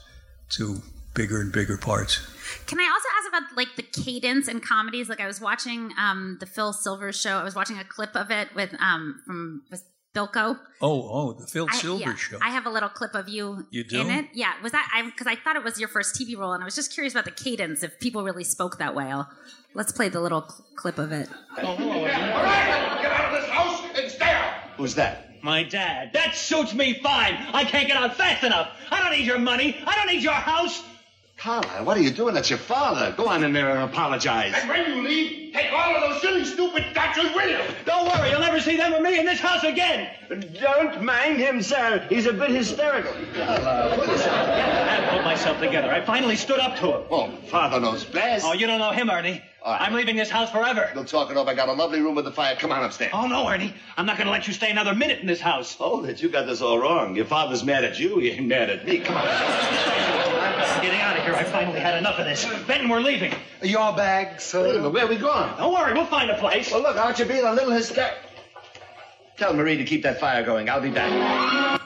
to 0.51 0.83
bigger 1.14 1.40
and 1.40 1.53
bigger 1.53 1.77
parts. 1.77 2.20
Can 2.66 2.81
I 2.81 2.85
also 2.85 3.09
ask 3.18 3.29
about 3.29 3.57
like 3.57 3.77
the 3.77 3.83
cadence 3.83 4.49
in 4.49 4.61
comedies? 4.61 5.09
Like 5.09 5.20
I 5.20 5.27
was 5.27 5.40
watching 5.40 5.92
um, 5.99 6.37
the 6.40 6.46
Phil 6.46 6.73
Silvers 6.73 7.20
show. 7.20 7.37
I 7.37 7.44
was 7.44 7.55
watching 7.55 7.79
a 7.79 7.85
clip 7.85 8.14
of 8.16 8.31
it 8.31 8.49
with 8.55 8.75
um, 8.81 9.20
from 9.27 9.62
with 9.70 9.85
Bilko. 10.14 10.59
Oh, 10.81 11.09
oh, 11.12 11.33
the 11.35 11.46
Phil 11.46 11.66
I, 11.70 11.77
Silver 11.77 12.03
yeah, 12.03 12.14
show. 12.16 12.38
I 12.42 12.51
have 12.51 12.66
a 12.66 12.70
little 12.70 12.88
clip 12.88 13.14
of 13.14 13.29
you, 13.29 13.66
You 13.70 13.85
do? 13.85 14.01
in 14.01 14.11
it. 14.11 14.27
Yeah, 14.35 14.53
was 14.62 14.73
that? 14.73 14.90
I 14.92 15.03
because 15.05 15.29
I 15.29 15.37
thought 15.37 15.55
it 15.57 15.62
was 15.62 15.79
your 15.79 15.88
first 15.88 16.16
TV 16.20 16.37
role, 16.37 16.53
and 16.53 16.62
I 16.62 16.64
was 16.64 16.75
just 16.75 16.92
curious 16.92 17.14
about 17.14 17.25
the 17.27 17.31
cadence. 17.31 17.83
If 17.85 17.99
people 18.01 18.25
really 18.25 18.42
spoke 18.44 18.79
that 18.79 18.94
way, 18.94 19.05
I'll, 19.05 19.29
let's 19.75 19.92
play 19.92 20.09
the 20.09 20.20
little 20.20 20.42
cl- 20.42 20.66
clip 20.77 20.99
of 20.99 21.12
it. 21.12 21.29
All 21.62 21.77
right, 21.77 22.99
get 23.03 23.12
out 23.12 23.33
of 23.35 23.40
this 23.40 23.51
house 23.51 23.83
and 23.96 24.11
stay 24.11 24.31
out. 24.31 24.55
Who's 24.77 24.94
that? 24.96 25.42
My 25.44 25.62
dad. 25.62 26.12
That 26.12 26.35
suits 26.35 26.75
me 26.75 26.94
fine. 27.03 27.35
I 27.55 27.64
can't 27.64 27.87
get 27.87 27.96
out 27.96 28.14
fast 28.16 28.42
enough. 28.44 28.77
I 28.90 29.01
don't 29.01 29.12
need 29.16 29.27
your 29.27 29.38
money. 29.38 29.77
I 29.87 29.94
don't 29.94 30.09
need 30.09 30.23
your 30.23 30.33
house. 30.35 30.83
Carlisle, 31.40 31.87
what 31.87 31.96
are 31.96 32.03
you 32.03 32.11
doing? 32.11 32.35
That's 32.35 32.50
your 32.50 32.59
father. 32.59 33.14
Go 33.16 33.26
on 33.26 33.42
in 33.42 33.55
there 33.55 33.70
and 33.70 33.90
apologize. 33.90 34.53
And 34.55 34.68
when 34.68 34.90
you 34.90 35.03
leave, 35.03 35.55
take 35.55 35.72
all 35.72 35.96
of 35.96 36.03
those 36.03 36.20
silly, 36.20 36.44
stupid 36.44 36.85
doctors 36.92 37.35
with 37.35 37.48
you. 37.48 37.74
Don't 37.87 38.07
worry, 38.07 38.29
you'll 38.29 38.40
never 38.40 38.61
see 38.61 38.76
them 38.76 38.92
or 38.92 39.00
me 39.00 39.18
in 39.18 39.24
this 39.24 39.40
house 39.40 39.64
again. 39.64 40.11
Don't 40.61 41.03
mind 41.03 41.38
him, 41.38 41.62
sir. 41.62 42.05
He's 42.11 42.26
a 42.26 42.35
bit 42.35 42.50
hysterical. 42.50 43.14
Carlisle, 43.33 43.96
put 43.96 44.09
yourself 44.09 44.48
I 44.50 45.09
pulled 45.12 45.20
myself 45.40 45.59
together. 45.59 45.90
I 45.90 46.03
finally 46.03 46.37
stood 46.37 46.61
up 46.61 46.76
to 46.81 46.87
him. 46.87 47.03
Oh, 47.11 47.31
father 47.46 47.81
knows 47.81 48.05
best. 48.05 48.44
Oh, 48.44 48.53
you 48.53 48.66
don't 48.66 48.79
know 48.79 48.90
him, 48.90 49.09
Ernie. 49.09 49.42
All 49.62 49.72
right. 49.72 49.81
I'm 49.81 49.94
leaving 49.94 50.16
this 50.16 50.29
house 50.29 50.50
forever. 50.50 50.90
We'll 50.94 51.07
talk 51.07 51.31
it 51.31 51.37
over. 51.38 51.50
I 51.50 51.55
got 51.55 51.70
a 51.70 51.72
lovely 51.72 52.00
room 52.00 52.14
with 52.14 52.26
the 52.26 52.31
fire. 52.31 52.57
Come 52.57 52.72
on 52.72 52.85
upstairs. 52.85 53.12
Oh, 53.14 53.26
no, 53.26 53.48
Ernie. 53.48 53.72
I'm 53.96 54.05
not 54.05 54.18
going 54.18 54.26
to 54.26 54.33
let 54.33 54.46
you 54.46 54.53
stay 54.53 54.70
another 54.70 54.94
minute 54.94 55.20
in 55.20 55.26
this 55.26 55.40
house. 55.40 55.79
Oh, 55.81 56.03
that 56.03 56.20
You 56.22 56.29
got 56.29 56.46
this 56.46 56.61
all 56.61 56.79
wrong. 56.79 57.16
Your 57.16 57.24
father's 57.24 57.64
mad 57.64 57.85
at 57.85 57.98
you. 57.98 58.18
He 58.18 58.31
ain't 58.31 58.48
mad 58.48 58.68
at 58.68 58.85
me. 58.85 58.98
Come 58.98 59.16
on. 59.16 59.24
I'm 59.26 60.83
getting 60.83 61.00
out 61.00 61.16
of 61.16 61.24
here. 61.24 61.35
I 61.35 61.44
finally 61.44 61.81
had 61.81 61.96
enough 61.96 62.18
of 62.18 62.26
this. 62.26 62.44
Benton, 62.66 62.90
we're 62.90 63.00
leaving. 63.00 63.33
Your 63.62 63.94
bag, 63.94 64.42
sir. 64.42 64.62
Wait 64.62 64.70
a 64.72 64.79
minute. 64.79 64.90
Where 64.92 65.05
are 65.07 65.09
we 65.09 65.16
going? 65.16 65.57
Don't 65.57 65.72
worry, 65.72 65.94
we'll 65.94 66.05
find 66.07 66.31
a 66.31 66.38
place. 66.38 66.70
Well, 66.70 66.83
look, 66.83 66.96
aren't 66.96 67.18
you 67.18 67.24
being 67.24 67.44
a 67.44 67.53
little 67.53 67.72
hysterical? 67.72 68.18
Tell 69.38 69.55
Marie 69.55 69.79
to 69.79 69.85
keep 69.85 70.03
that 70.03 70.20
fire 70.20 70.44
going. 70.44 70.68
I'll 70.68 70.83
be 70.83 70.90
back. 70.90 71.81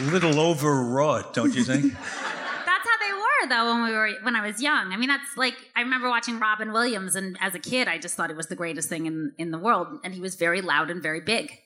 Little 0.00 0.40
overwrought, 0.40 1.34
don't 1.34 1.54
you 1.54 1.64
think? 1.64 1.92
That's 1.92 2.88
how 2.88 2.98
they 3.00 3.12
were 3.12 3.48
though 3.48 3.72
when 3.72 3.84
we 3.84 3.92
were 3.92 4.10
when 4.22 4.36
I 4.36 4.46
was 4.46 4.60
young. 4.62 4.92
I 4.92 4.96
mean, 4.96 5.08
that's 5.08 5.36
like 5.36 5.54
I 5.74 5.80
remember 5.80 6.08
watching 6.08 6.38
Robin 6.38 6.72
Williams, 6.72 7.16
and 7.16 7.36
as 7.40 7.54
a 7.54 7.58
kid, 7.58 7.88
I 7.88 7.98
just 7.98 8.14
thought 8.14 8.30
it 8.30 8.36
was 8.36 8.46
the 8.48 8.56
greatest 8.56 8.88
thing 8.88 9.06
in 9.06 9.32
in 9.38 9.50
the 9.50 9.58
world. 9.58 9.88
And 10.04 10.14
he 10.14 10.20
was 10.20 10.34
very 10.36 10.60
loud 10.60 10.90
and 10.90 11.02
very 11.02 11.20
big. 11.20 11.58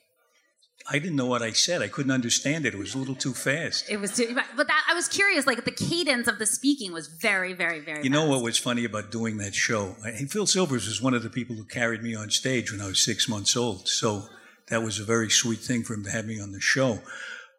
I 0.89 0.99
didn't 0.99 1.15
know 1.15 1.25
what 1.25 1.41
I 1.41 1.51
said. 1.51 1.81
I 1.81 1.87
couldn't 1.87 2.11
understand 2.11 2.65
it. 2.65 2.73
It 2.73 2.77
was 2.77 2.93
a 2.93 2.97
little 2.97 3.15
too 3.15 3.33
fast. 3.33 3.89
It 3.89 4.01
was, 4.01 4.15
too, 4.17 4.35
but 4.57 4.67
that 4.67 4.83
I 4.89 4.93
was 4.93 5.07
curious. 5.07 5.47
Like 5.47 5.63
the 5.63 5.71
cadence 5.71 6.27
of 6.27 6.39
the 6.39 6.45
speaking 6.45 6.91
was 6.91 7.07
very, 7.07 7.53
very, 7.53 7.79
very. 7.79 8.03
You 8.03 8.09
know 8.09 8.21
fast. 8.21 8.29
what 8.31 8.43
was 8.43 8.57
funny 8.57 8.83
about 8.83 9.09
doing 9.09 9.37
that 9.37 9.55
show? 9.55 9.95
I, 10.03 10.11
Phil 10.25 10.45
Silvers 10.45 10.87
was 10.87 11.01
one 11.01 11.13
of 11.13 11.23
the 11.23 11.29
people 11.29 11.55
who 11.55 11.63
carried 11.63 12.03
me 12.03 12.15
on 12.15 12.29
stage 12.31 12.71
when 12.71 12.81
I 12.81 12.87
was 12.87 12.99
six 12.99 13.29
months 13.29 13.55
old. 13.55 13.87
So 13.87 14.23
that 14.69 14.83
was 14.83 14.99
a 14.99 15.05
very 15.05 15.29
sweet 15.29 15.59
thing 15.59 15.83
for 15.83 15.93
him 15.93 16.03
to 16.03 16.11
have 16.11 16.25
me 16.25 16.41
on 16.41 16.51
the 16.51 16.59
show. 16.59 16.99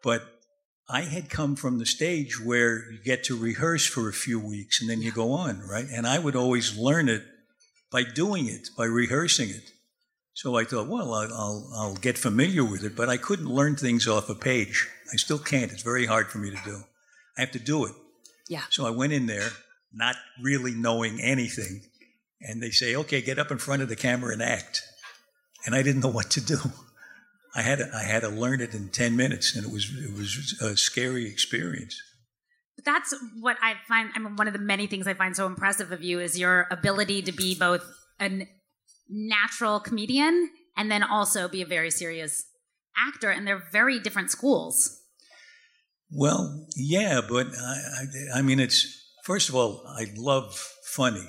But 0.03 0.34
I 0.87 1.01
had 1.01 1.29
come 1.29 1.55
from 1.55 1.79
the 1.79 1.85
stage 1.85 2.39
where 2.39 2.91
you 2.91 2.99
get 3.03 3.23
to 3.25 3.37
rehearse 3.37 3.87
for 3.87 4.07
a 4.07 4.13
few 4.13 4.39
weeks 4.39 4.81
and 4.81 4.89
then 4.89 5.01
you 5.01 5.11
go 5.11 5.31
on, 5.31 5.61
right? 5.67 5.87
And 5.91 6.05
I 6.05 6.19
would 6.19 6.35
always 6.35 6.77
learn 6.77 7.09
it 7.09 7.23
by 7.91 8.03
doing 8.03 8.47
it, 8.47 8.69
by 8.77 8.85
rehearsing 8.85 9.49
it. 9.49 9.71
So 10.35 10.57
I 10.57 10.63
thought, 10.63 10.87
well, 10.87 11.13
I'll, 11.13 11.71
I'll, 11.75 11.95
get 11.95 12.17
familiar 12.17 12.63
with 12.63 12.83
it, 12.83 12.95
but 12.95 13.09
I 13.09 13.17
couldn't 13.17 13.47
learn 13.47 13.77
things 13.77 14.05
off 14.07 14.29
a 14.29 14.35
page. 14.35 14.87
I 15.11 15.15
still 15.15 15.39
can't. 15.39 15.71
It's 15.71 15.81
very 15.81 16.05
hard 16.05 16.27
for 16.27 16.39
me 16.39 16.51
to 16.51 16.59
do. 16.65 16.83
I 17.37 17.41
have 17.41 17.51
to 17.51 17.59
do 17.59 17.85
it. 17.85 17.93
Yeah. 18.49 18.63
So 18.69 18.85
I 18.85 18.89
went 18.89 19.13
in 19.13 19.27
there 19.27 19.49
not 19.93 20.15
really 20.41 20.73
knowing 20.73 21.21
anything. 21.21 21.83
And 22.41 22.61
they 22.61 22.69
say, 22.69 22.95
okay, 22.95 23.21
get 23.21 23.39
up 23.39 23.49
in 23.49 23.57
front 23.57 23.81
of 23.81 23.89
the 23.89 23.95
camera 23.95 24.33
and 24.33 24.41
act. 24.41 24.81
And 25.65 25.73
I 25.73 25.81
didn't 25.81 26.01
know 26.01 26.09
what 26.09 26.29
to 26.31 26.41
do. 26.41 26.57
I 27.55 27.61
had 27.61 27.79
to, 27.79 27.89
I 27.93 28.03
had 28.03 28.21
to 28.21 28.29
learn 28.29 28.59
it 28.59 28.75
in 28.75 28.89
10 28.89 29.15
minutes, 29.15 29.55
and 29.55 29.65
it 29.65 29.71
was, 29.71 29.89
it 29.95 30.13
was 30.13 30.57
a 30.61 30.75
scary 30.75 31.25
experience. 31.25 31.99
that's 32.83 33.13
what 33.39 33.57
I 33.61 33.75
find. 33.87 34.09
I 34.13 34.19
mean, 34.19 34.35
one 34.35 34.47
of 34.47 34.53
the 34.53 34.59
many 34.59 34.87
things 34.87 35.07
I 35.07 35.13
find 35.13 35.35
so 35.35 35.47
impressive 35.47 35.91
of 35.91 36.03
you 36.03 36.19
is 36.19 36.37
your 36.37 36.67
ability 36.69 37.21
to 37.23 37.31
be 37.31 37.55
both 37.55 37.83
a 38.19 38.47
natural 39.09 39.79
comedian 39.79 40.49
and 40.75 40.91
then 40.91 41.01
also 41.01 41.47
be 41.47 41.61
a 41.61 41.65
very 41.65 41.89
serious 41.89 42.45
actor. 42.97 43.29
And 43.29 43.47
they're 43.47 43.63
very 43.71 43.99
different 43.99 44.31
schools. 44.31 45.01
Well, 46.11 46.67
yeah, 46.75 47.21
but 47.27 47.47
I, 47.47 47.77
I, 48.35 48.39
I 48.39 48.41
mean, 48.41 48.59
it's 48.59 48.85
first 49.23 49.49
of 49.49 49.55
all, 49.55 49.83
I 49.87 50.05
love 50.15 50.55
funny, 50.83 51.27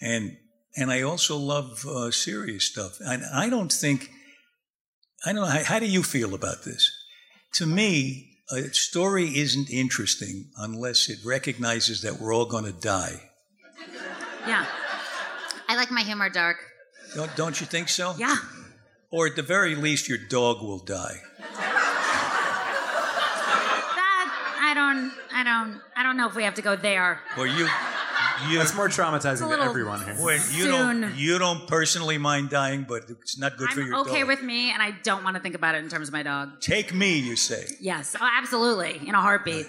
and 0.00 0.36
and 0.76 0.90
I 0.90 1.02
also 1.02 1.36
love 1.36 1.86
uh, 1.86 2.10
serious 2.10 2.64
stuff. 2.64 2.98
And 3.00 3.22
I 3.32 3.48
don't 3.48 3.72
think 3.72 4.10
I 5.24 5.32
don't 5.32 5.42
know. 5.42 5.46
How, 5.46 5.64
how 5.64 5.78
do 5.78 5.86
you 5.86 6.02
feel 6.02 6.34
about 6.34 6.64
this? 6.64 6.90
To 7.54 7.66
me, 7.66 8.36
a 8.52 8.62
story 8.72 9.38
isn't 9.38 9.70
interesting 9.70 10.50
unless 10.56 11.08
it 11.08 11.18
recognizes 11.24 12.02
that 12.02 12.20
we're 12.20 12.34
all 12.34 12.46
going 12.46 12.64
to 12.64 12.72
die. 12.72 13.20
Yeah. 14.46 14.66
I 15.68 15.76
like 15.76 15.90
my 15.90 16.02
humor 16.02 16.28
dark. 16.28 16.58
Don't, 17.14 17.34
don't 17.34 17.60
you 17.60 17.66
think 17.66 17.88
so? 17.88 18.14
Yeah. 18.18 18.36
Or 19.10 19.26
at 19.26 19.36
the 19.36 19.42
very 19.42 19.74
least, 19.74 20.08
your 20.08 20.18
dog 20.18 20.62
will 20.62 20.78
die. 20.84 21.20
That 23.96 24.58
I 24.60 24.74
don't 24.74 25.12
I 25.32 25.44
don't 25.44 25.80
I 25.96 26.02
don't 26.02 26.16
know 26.16 26.28
if 26.28 26.34
we 26.34 26.42
have 26.42 26.54
to 26.54 26.62
go 26.62 26.76
there. 26.76 27.20
Or 27.38 27.46
you, 27.46 27.68
you. 28.48 28.58
That's 28.58 28.74
more 28.74 28.88
traumatizing 28.88 29.48
to 29.48 29.62
everyone 29.62 30.04
here. 30.04 30.16
Wait, 30.20 30.40
you 30.52 30.64
soon. 30.64 31.00
don't 31.00 31.16
you 31.16 31.38
don't 31.38 31.66
personally 31.68 32.18
mind 32.18 32.50
dying, 32.50 32.84
but 32.88 33.04
it's 33.08 33.38
not 33.38 33.56
good 33.56 33.70
for 33.70 33.80
I'm 33.80 33.86
your 33.86 33.96
okay 34.00 34.20
dog. 34.20 34.28
with 34.28 34.42
me 34.42 34.70
and 34.72 34.82
I 34.82 34.92
don't 35.02 35.24
want 35.24 35.36
to 35.36 35.42
think 35.42 35.54
about 35.54 35.74
it 35.74 35.84
in 35.84 35.88
terms 35.88 36.08
of 36.08 36.12
my 36.12 36.22
dog. 36.22 36.60
Take 36.60 36.94
me, 36.94 37.18
you 37.18 37.36
say. 37.36 37.64
Yes. 37.80 38.14
Oh, 38.20 38.28
absolutely. 38.30 39.00
In 39.06 39.14
a 39.14 39.20
heartbeat. 39.20 39.66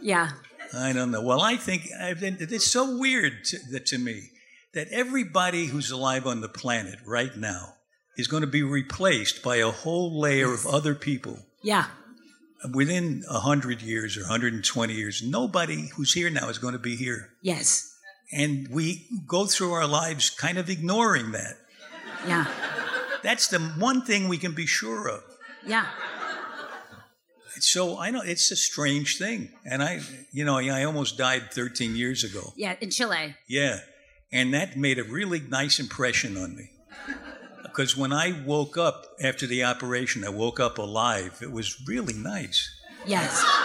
Yeah. 0.00 0.30
I 0.74 0.92
don't 0.92 1.10
know. 1.10 1.22
Well, 1.22 1.40
I 1.40 1.56
think 1.56 1.88
I 2.00 2.14
think 2.14 2.40
it's 2.40 2.70
so 2.70 2.98
weird 2.98 3.44
to, 3.46 3.58
that 3.72 3.86
to 3.86 3.98
me 3.98 4.30
that 4.74 4.88
everybody 4.90 5.66
who's 5.66 5.90
alive 5.90 6.26
on 6.26 6.40
the 6.40 6.48
planet 6.48 6.96
right 7.06 7.34
now 7.36 7.74
is 8.18 8.26
going 8.26 8.42
to 8.42 8.46
be 8.46 8.62
replaced 8.62 9.42
by 9.42 9.56
a 9.56 9.70
whole 9.70 10.18
layer 10.20 10.52
of 10.52 10.66
other 10.66 10.94
people 10.94 11.38
Yeah. 11.62 11.86
Within 12.72 13.22
100 13.28 13.82
years 13.82 14.16
or 14.16 14.22
120 14.22 14.92
years. 14.92 15.22
Nobody 15.22 15.88
who's 15.94 16.12
here 16.12 16.30
now 16.30 16.48
is 16.48 16.58
going 16.58 16.72
to 16.72 16.78
be 16.78 16.96
here. 16.96 17.30
Yes. 17.42 17.92
And 18.32 18.68
we 18.68 19.06
go 19.26 19.46
through 19.46 19.72
our 19.72 19.86
lives 19.86 20.30
kind 20.30 20.58
of 20.58 20.68
ignoring 20.68 21.32
that. 21.32 21.54
Yeah. 22.26 22.46
That's 23.22 23.48
the 23.48 23.60
one 23.60 24.02
thing 24.02 24.28
we 24.28 24.38
can 24.38 24.52
be 24.52 24.66
sure 24.66 25.08
of. 25.08 25.22
Yeah. 25.66 25.86
So 27.58 27.98
I 27.98 28.10
know 28.10 28.20
it's 28.20 28.50
a 28.50 28.56
strange 28.56 29.18
thing. 29.18 29.50
And 29.64 29.82
I, 29.82 30.00
you 30.32 30.44
know, 30.44 30.58
I 30.58 30.84
almost 30.84 31.16
died 31.16 31.52
13 31.52 31.96
years 31.96 32.24
ago. 32.24 32.52
Yeah. 32.56 32.76
In 32.80 32.90
Chile. 32.90 33.36
Yeah. 33.48 33.78
And 34.32 34.52
that 34.54 34.76
made 34.76 34.98
a 34.98 35.04
really 35.04 35.40
nice 35.40 35.78
impression 35.78 36.36
on 36.36 36.56
me. 36.56 36.70
Because 37.76 37.94
when 37.94 38.10
I 38.10 38.32
woke 38.46 38.78
up 38.78 39.04
after 39.20 39.46
the 39.46 39.62
operation, 39.64 40.24
I 40.24 40.30
woke 40.30 40.58
up 40.58 40.78
alive. 40.78 41.40
It 41.42 41.52
was 41.52 41.76
really 41.86 42.14
nice. 42.14 42.70
Yes. 43.06 43.44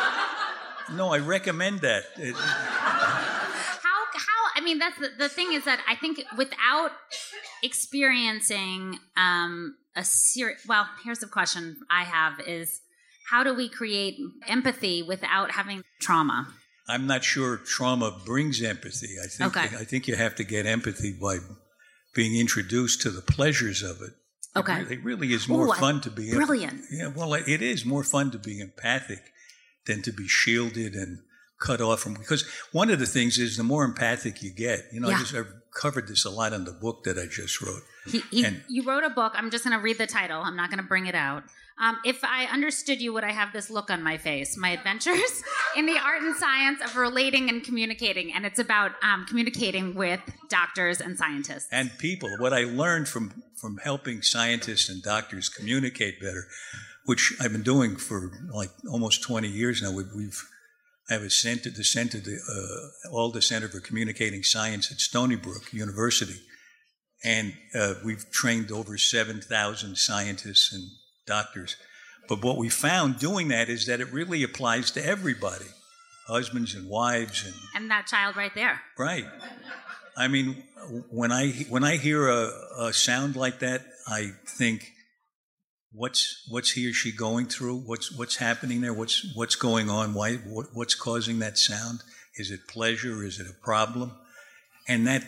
No, 0.94 1.14
I 1.14 1.20
recommend 1.20 1.80
that. 1.82 2.04
It- 2.18 2.36
how 2.36 4.00
how 4.14 4.40
I 4.58 4.62
mean 4.62 4.78
that's 4.78 5.00
the, 5.00 5.10
the 5.18 5.30
thing 5.30 5.54
is 5.54 5.64
that 5.64 5.80
I 5.88 5.96
think 5.96 6.22
without 6.38 6.92
experiencing 7.64 9.00
um 9.16 9.76
a 9.96 10.04
serious 10.04 10.66
well 10.68 10.86
here's 11.06 11.20
the 11.20 11.28
question 11.28 11.78
I 11.90 12.04
have 12.04 12.42
is 12.46 12.82
how 13.30 13.42
do 13.44 13.54
we 13.54 13.70
create 13.70 14.16
empathy 14.50 15.02
without 15.02 15.52
having 15.52 15.82
trauma? 16.02 16.48
I'm 16.90 17.08
not 17.08 17.24
sure 17.24 17.56
trauma 17.56 18.20
brings 18.26 18.62
empathy. 18.62 19.16
I 19.24 19.28
think 19.28 19.56
Okay. 19.56 19.74
I 19.78 19.86
think 19.86 20.10
you 20.10 20.16
have 20.16 20.36
to 20.36 20.44
get 20.44 20.66
empathy 20.66 21.14
by 21.14 21.38
being 22.14 22.36
introduced 22.40 23.02
to 23.02 23.10
the 23.10 23.22
pleasures 23.22 23.82
of 23.84 24.02
it. 24.02 24.12
Okay. 24.56 24.74
It 24.74 24.84
really, 24.84 24.94
it 24.96 25.04
really 25.04 25.34
is 25.34 25.48
more 25.48 25.68
Ooh, 25.68 25.72
I- 25.72 25.80
fun 25.80 26.02
to 26.02 26.10
be 26.12 26.32
brilliant. 26.32 26.82
Yeah, 26.92 27.08
well, 27.08 27.34
it 27.34 27.62
is 27.62 27.86
more 27.86 28.04
fun 28.04 28.32
to 28.32 28.38
be 28.40 28.60
empathic 28.60 29.22
than 29.86 30.02
to 30.04 30.12
be 30.12 30.28
shielded 30.28 30.94
and 30.94 31.20
cut 31.60 31.80
off 31.80 32.02
from. 32.02 32.16
Because 32.16 32.46
one 32.72 32.90
of 32.90 33.00
the 33.00 33.06
things 33.06 33.38
is 33.38 33.56
the 33.58 33.64
more 33.64 33.86
empathic 33.86 34.44
you 34.44 34.52
get. 34.54 34.86
You 34.92 35.00
know, 35.00 35.10
Yeah. 35.10 35.16
I 35.16 35.20
just 35.20 35.34
I've 35.36 35.54
covered 35.74 36.08
this 36.08 36.26
a 36.26 36.30
lot 36.30 36.52
in 36.54 36.66
the 36.66 36.74
book 36.74 37.04
that 37.06 37.18
I 37.18 37.28
just 37.28 37.62
wrote. 37.62 37.82
He, 38.08 38.24
he, 38.30 38.44
And- 38.44 38.62
you 38.68 38.84
wrote 38.84 39.04
a 39.06 39.10
book. 39.10 39.34
I'm 39.36 39.50
just 39.52 39.64
going 39.64 39.78
to 39.78 39.82
read 39.82 39.98
the 39.98 40.08
title. 40.08 40.42
I'm 40.42 40.56
not 40.58 40.70
going 40.70 40.82
to 40.82 40.88
bring 40.88 41.06
it 41.06 41.16
out. 41.16 41.44
Um, 41.82 41.98
if 42.06 42.24
I 42.24 42.46
understood 42.46 43.02
you, 43.02 43.12
would 43.14 43.24
I 43.24 43.32
have 43.32 43.54
this 43.54 43.72
look 43.72 43.90
on 43.90 44.04
my 44.04 44.16
face? 44.18 44.56
My 44.56 44.70
adventures 44.70 45.44
in 45.76 45.88
the 45.88 45.98
art 45.98 46.22
and 46.22 46.36
science 46.36 46.80
of 46.80 46.96
relating 46.96 47.50
and 47.50 47.64
communicating, 47.64 48.32
and 48.34 48.46
it's 48.46 48.60
about 48.60 48.92
um, 49.02 49.26
communicating 49.26 49.96
with 49.96 50.20
doctors 50.48 51.02
and 51.02 51.18
scientists. 51.18 51.68
and 51.72 51.90
people. 51.98 52.30
What 52.38 52.54
I 52.54 52.66
learned 52.66 53.08
from 53.08 53.44
from 53.60 53.78
helping 53.78 54.22
scientists 54.22 54.90
and 54.90 55.02
doctors 55.02 55.50
communicate 55.50 56.20
better, 56.20 56.46
which 57.06 57.34
I've 57.42 57.52
been 57.52 57.64
doing 57.64 57.96
for 57.96 58.32
like 58.54 58.70
almost 58.88 59.24
20 59.24 59.48
years 59.48 59.82
now. 59.82 59.92
We've, 59.92 60.10
we've 60.16 60.40
I 61.10 61.14
have 61.14 61.24
a 61.24 61.30
center, 61.32 61.72
the 61.72 61.84
center, 61.84 62.20
the 62.20 62.38
uh, 63.10 63.16
Alda 63.16 63.42
Center 63.42 63.68
for 63.68 63.80
Communicating 63.80 64.44
Science 64.44 64.92
at 64.92 65.00
Stony 65.00 65.36
Brook 65.36 65.74
University, 65.74 66.40
and 67.24 67.54
uh, 67.74 67.96
we've 68.06 68.30
trained 68.32 68.72
over 68.72 69.00
7,000 69.00 69.98
scientists 69.98 70.72
and 70.72 70.84
doctors. 71.32 71.78
But 72.28 72.44
what 72.44 72.58
we 72.58 72.70
found 72.70 73.20
doing 73.20 73.48
that 73.50 73.70
is 73.70 73.86
that 73.86 74.00
it 74.02 74.12
really 74.12 74.44
applies 74.44 74.92
to 74.92 75.06
everybody, 75.06 75.72
husbands 76.28 76.76
and 76.76 76.90
wives 76.90 77.46
and 77.46 77.56
and 77.76 77.92
that 77.92 78.08
child 78.08 78.36
right 78.36 78.54
there. 78.54 78.82
Right. 78.98 79.26
I 80.18 80.28
mean, 80.28 80.64
when 81.10 81.32
I 81.32 81.52
when 81.70 81.84
I 81.84 81.98
hear 81.98 82.28
a, 82.28 82.52
a 82.80 82.94
sound 82.94 83.36
like 83.36 83.60
that, 83.60 83.82
I 84.08 84.32
think 84.46 84.92
what's 85.94 86.22
what's 86.50 86.72
he 86.72 86.90
or 86.90 86.94
she 86.94 87.12
going 87.12 87.46
through? 87.48 87.78
What's 87.90 88.12
what's 88.18 88.38
happening 88.38 88.82
there? 88.82 88.94
What's 88.94 89.18
what's 89.36 89.56
going 89.56 89.90
on? 89.90 90.14
Why? 90.14 90.36
What, 90.36 90.68
what's 90.74 90.96
causing 90.96 91.40
that 91.40 91.58
sound? 91.58 92.04
Is 92.36 92.52
it 92.52 92.68
pleasure? 92.68 93.24
Is 93.24 93.40
it 93.40 93.48
a 93.48 93.64
problem? 93.64 94.12
And 94.88 95.08
that 95.08 95.24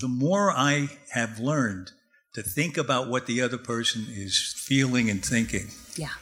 the 0.00 0.08
more 0.08 0.50
I 0.50 0.88
have 1.12 1.38
learned 1.38 1.92
to 2.36 2.42
think 2.42 2.76
about 2.76 3.08
what 3.08 3.24
the 3.24 3.40
other 3.40 3.56
person 3.56 4.04
is 4.10 4.54
feeling 4.58 5.08
and 5.08 5.24
thinking, 5.24 5.70
Yeah. 5.96 6.12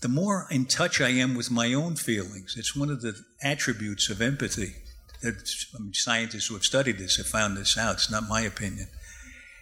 the 0.00 0.08
more 0.08 0.46
in 0.50 0.64
touch 0.64 0.98
I 0.98 1.10
am 1.10 1.34
with 1.34 1.50
my 1.50 1.74
own 1.74 1.94
feelings. 1.96 2.54
It's 2.56 2.74
one 2.74 2.88
of 2.88 3.02
the 3.02 3.14
attributes 3.42 4.08
of 4.08 4.22
empathy. 4.22 4.76
That 5.20 5.54
I 5.74 5.82
mean, 5.82 5.92
scientists 5.92 6.46
who 6.46 6.54
have 6.54 6.64
studied 6.64 6.96
this 6.96 7.16
have 7.18 7.26
found 7.26 7.58
this 7.58 7.76
out. 7.76 7.96
It's 7.96 8.10
not 8.10 8.26
my 8.30 8.40
opinion. 8.40 8.88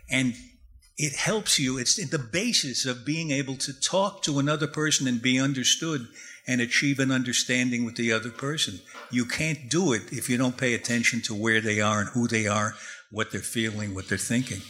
And 0.08 0.34
it 0.96 1.14
helps 1.16 1.58
you. 1.58 1.76
It's 1.76 1.96
the 1.96 2.18
basis 2.20 2.86
of 2.86 3.04
being 3.04 3.32
able 3.32 3.56
to 3.56 3.72
talk 3.72 4.22
to 4.22 4.38
another 4.38 4.68
person 4.68 5.08
and 5.08 5.20
be 5.20 5.40
understood 5.40 6.06
and 6.46 6.60
achieve 6.60 7.00
an 7.00 7.10
understanding 7.10 7.84
with 7.84 7.96
the 7.96 8.12
other 8.12 8.30
person. 8.30 8.78
You 9.10 9.24
can't 9.24 9.68
do 9.68 9.92
it 9.92 10.12
if 10.12 10.30
you 10.30 10.36
don't 10.38 10.56
pay 10.56 10.72
attention 10.74 11.20
to 11.22 11.34
where 11.34 11.60
they 11.60 11.80
are 11.80 12.00
and 12.00 12.10
who 12.10 12.28
they 12.28 12.46
are, 12.46 12.74
what 13.10 13.32
they're 13.32 13.40
feeling, 13.40 13.92
what 13.92 14.08
they're 14.08 14.18
thinking. 14.18 14.62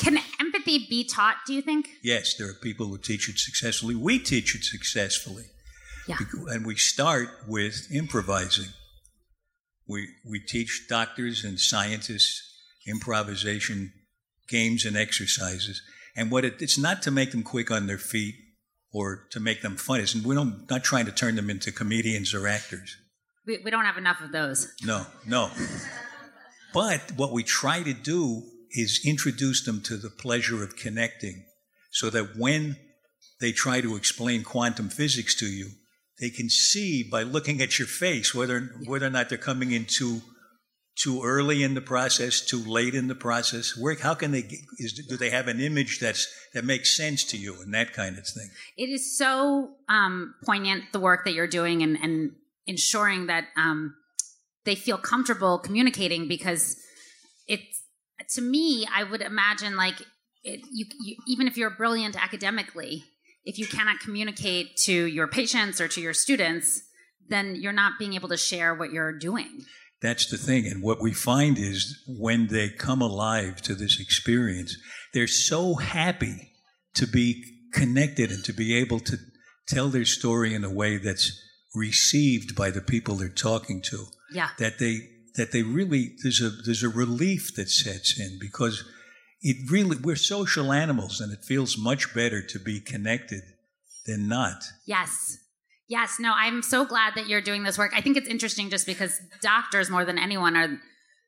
Can 0.00 0.18
empathy 0.40 0.86
be 0.88 1.04
taught, 1.04 1.36
do 1.46 1.52
you 1.52 1.62
think? 1.62 1.88
Yes, 2.02 2.34
there 2.36 2.48
are 2.48 2.54
people 2.54 2.86
who 2.86 2.98
teach 2.98 3.28
it 3.28 3.38
successfully. 3.38 3.94
We 3.94 4.18
teach 4.18 4.54
it 4.54 4.64
successfully. 4.64 5.44
Yeah. 6.08 6.16
And 6.48 6.66
we 6.66 6.76
start 6.76 7.28
with 7.46 7.86
improvising. 7.92 8.70
We, 9.86 10.08
we 10.28 10.40
teach 10.40 10.86
doctors 10.88 11.44
and 11.44 11.60
scientists 11.60 12.42
improvisation 12.86 13.92
games 14.48 14.84
and 14.84 14.96
exercises. 14.96 15.82
And 16.16 16.30
what 16.30 16.44
it, 16.44 16.60
it's 16.60 16.78
not 16.78 17.02
to 17.02 17.10
make 17.10 17.32
them 17.32 17.42
quick 17.42 17.70
on 17.70 17.86
their 17.86 17.98
feet 17.98 18.34
or 18.92 19.28
to 19.32 19.38
make 19.38 19.62
them 19.62 19.76
funny. 19.76 20.02
It's, 20.02 20.14
we 20.14 20.34
don't 20.34 20.68
not 20.70 20.82
trying 20.82 21.06
to 21.06 21.12
turn 21.12 21.36
them 21.36 21.50
into 21.50 21.70
comedians 21.70 22.34
or 22.34 22.48
actors. 22.48 22.96
We, 23.46 23.58
we 23.64 23.70
don't 23.70 23.84
have 23.84 23.98
enough 23.98 24.20
of 24.20 24.32
those. 24.32 24.72
No, 24.82 25.06
no. 25.26 25.50
But 26.72 27.12
what 27.16 27.32
we 27.32 27.42
try 27.42 27.82
to 27.82 27.92
do 27.92 28.42
is 28.72 29.00
introduce 29.04 29.64
them 29.64 29.80
to 29.82 29.96
the 29.96 30.10
pleasure 30.10 30.62
of 30.62 30.76
connecting 30.76 31.44
so 31.90 32.10
that 32.10 32.36
when 32.36 32.76
they 33.40 33.52
try 33.52 33.80
to 33.80 33.96
explain 33.96 34.44
quantum 34.44 34.88
physics 34.88 35.34
to 35.34 35.46
you, 35.46 35.70
they 36.20 36.30
can 36.30 36.50
see 36.50 37.02
by 37.02 37.22
looking 37.22 37.60
at 37.60 37.78
your 37.78 37.88
face 37.88 38.34
whether 38.34 38.60
whether 38.86 39.06
or 39.06 39.10
not 39.10 39.28
they're 39.28 39.38
coming 39.38 39.72
in 39.72 39.86
too 39.86 40.20
too 40.96 41.22
early 41.24 41.62
in 41.62 41.72
the 41.72 41.80
process, 41.80 42.42
too 42.42 42.62
late 42.62 42.94
in 42.94 43.08
the 43.08 43.14
process. 43.14 43.74
Where 43.76 43.94
how 43.94 44.14
can 44.14 44.32
they 44.32 44.42
get, 44.42 44.58
is 44.76 44.92
do 45.08 45.16
they 45.16 45.30
have 45.30 45.48
an 45.48 45.60
image 45.60 45.98
that's 45.98 46.28
that 46.52 46.64
makes 46.64 46.94
sense 46.94 47.24
to 47.24 47.38
you 47.38 47.60
and 47.62 47.72
that 47.72 47.94
kind 47.94 48.18
of 48.18 48.26
thing? 48.26 48.50
It 48.76 48.90
is 48.90 49.16
so 49.16 49.70
um, 49.88 50.34
poignant, 50.44 50.84
the 50.92 51.00
work 51.00 51.24
that 51.24 51.32
you're 51.32 51.46
doing 51.46 51.82
and, 51.82 51.96
and 52.02 52.32
ensuring 52.66 53.26
that 53.28 53.44
um, 53.56 53.94
they 54.64 54.74
feel 54.74 54.98
comfortable 54.98 55.58
communicating 55.58 56.28
because 56.28 56.76
it's, 57.48 57.79
to 58.32 58.40
me, 58.40 58.86
I 58.94 59.04
would 59.04 59.22
imagine 59.22 59.76
like 59.76 60.00
it, 60.42 60.60
you, 60.72 60.86
you, 61.00 61.16
even 61.26 61.46
if 61.46 61.56
you're 61.56 61.70
brilliant 61.70 62.22
academically, 62.22 63.04
if 63.44 63.58
you 63.58 63.66
cannot 63.66 64.00
communicate 64.00 64.76
to 64.84 64.92
your 64.92 65.26
patients 65.26 65.80
or 65.80 65.88
to 65.88 66.00
your 66.00 66.14
students, 66.14 66.82
then 67.28 67.56
you're 67.56 67.72
not 67.72 67.98
being 67.98 68.14
able 68.14 68.28
to 68.28 68.36
share 68.36 68.74
what 68.74 68.92
you're 68.92 69.16
doing. 69.16 69.64
That's 70.02 70.30
the 70.30 70.38
thing. 70.38 70.66
And 70.66 70.82
what 70.82 71.00
we 71.00 71.12
find 71.12 71.58
is 71.58 72.02
when 72.08 72.46
they 72.46 72.70
come 72.70 73.02
alive 73.02 73.60
to 73.62 73.74
this 73.74 74.00
experience, 74.00 74.76
they're 75.12 75.26
so 75.26 75.74
happy 75.74 76.52
to 76.94 77.06
be 77.06 77.44
connected 77.72 78.30
and 78.30 78.42
to 78.44 78.52
be 78.52 78.76
able 78.76 79.00
to 79.00 79.16
tell 79.68 79.88
their 79.88 80.04
story 80.04 80.54
in 80.54 80.64
a 80.64 80.72
way 80.72 80.96
that's 80.96 81.38
received 81.74 82.56
by 82.56 82.70
the 82.70 82.80
people 82.80 83.14
they're 83.14 83.28
talking 83.28 83.82
to. 83.82 84.06
Yeah. 84.32 84.48
That 84.58 84.78
they 84.78 85.00
that 85.36 85.52
they 85.52 85.62
really 85.62 86.12
there's 86.22 86.40
a 86.40 86.50
there's 86.50 86.82
a 86.82 86.88
relief 86.88 87.54
that 87.56 87.68
sets 87.68 88.18
in 88.18 88.38
because 88.40 88.84
it 89.42 89.70
really 89.70 89.96
we're 89.96 90.16
social 90.16 90.72
animals 90.72 91.20
and 91.20 91.32
it 91.32 91.44
feels 91.44 91.78
much 91.78 92.14
better 92.14 92.42
to 92.42 92.58
be 92.58 92.80
connected 92.80 93.42
than 94.06 94.28
not. 94.28 94.62
Yes. 94.86 95.38
Yes. 95.88 96.18
No, 96.20 96.32
I'm 96.36 96.62
so 96.62 96.84
glad 96.84 97.14
that 97.16 97.28
you're 97.28 97.40
doing 97.40 97.64
this 97.64 97.78
work. 97.78 97.92
I 97.94 98.00
think 98.00 98.16
it's 98.16 98.28
interesting 98.28 98.70
just 98.70 98.86
because 98.86 99.18
doctors, 99.42 99.90
more 99.90 100.04
than 100.04 100.18
anyone, 100.18 100.56
are 100.56 100.78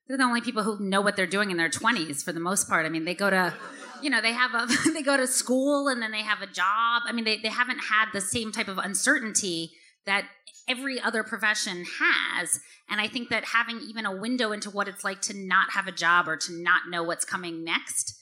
they're 0.08 0.16
the 0.16 0.24
only 0.24 0.40
people 0.40 0.62
who 0.62 0.78
know 0.80 1.00
what 1.00 1.16
they're 1.16 1.26
doing 1.26 1.50
in 1.50 1.56
their 1.56 1.70
20s 1.70 2.22
for 2.22 2.32
the 2.32 2.40
most 2.40 2.68
part. 2.68 2.86
I 2.86 2.88
mean, 2.88 3.04
they 3.04 3.14
go 3.14 3.30
to, 3.30 3.54
you 4.02 4.10
know, 4.10 4.20
they 4.20 4.32
have 4.32 4.54
a 4.54 4.68
they 4.92 5.02
go 5.02 5.16
to 5.16 5.26
school 5.26 5.88
and 5.88 6.02
then 6.02 6.12
they 6.12 6.22
have 6.22 6.42
a 6.42 6.46
job. 6.46 7.02
I 7.06 7.12
mean, 7.12 7.24
they, 7.24 7.38
they 7.38 7.48
haven't 7.48 7.78
had 7.78 8.06
the 8.12 8.20
same 8.20 8.52
type 8.52 8.68
of 8.68 8.78
uncertainty 8.78 9.72
that 10.06 10.26
every 10.68 11.00
other 11.00 11.22
profession 11.22 11.84
has. 12.00 12.60
And 12.88 13.00
I 13.00 13.08
think 13.08 13.30
that 13.30 13.44
having 13.46 13.80
even 13.88 14.06
a 14.06 14.14
window 14.14 14.52
into 14.52 14.70
what 14.70 14.88
it's 14.88 15.04
like 15.04 15.20
to 15.22 15.34
not 15.34 15.70
have 15.72 15.86
a 15.86 15.92
job 15.92 16.28
or 16.28 16.36
to 16.36 16.52
not 16.52 16.82
know 16.88 17.02
what's 17.02 17.24
coming 17.24 17.64
next 17.64 18.14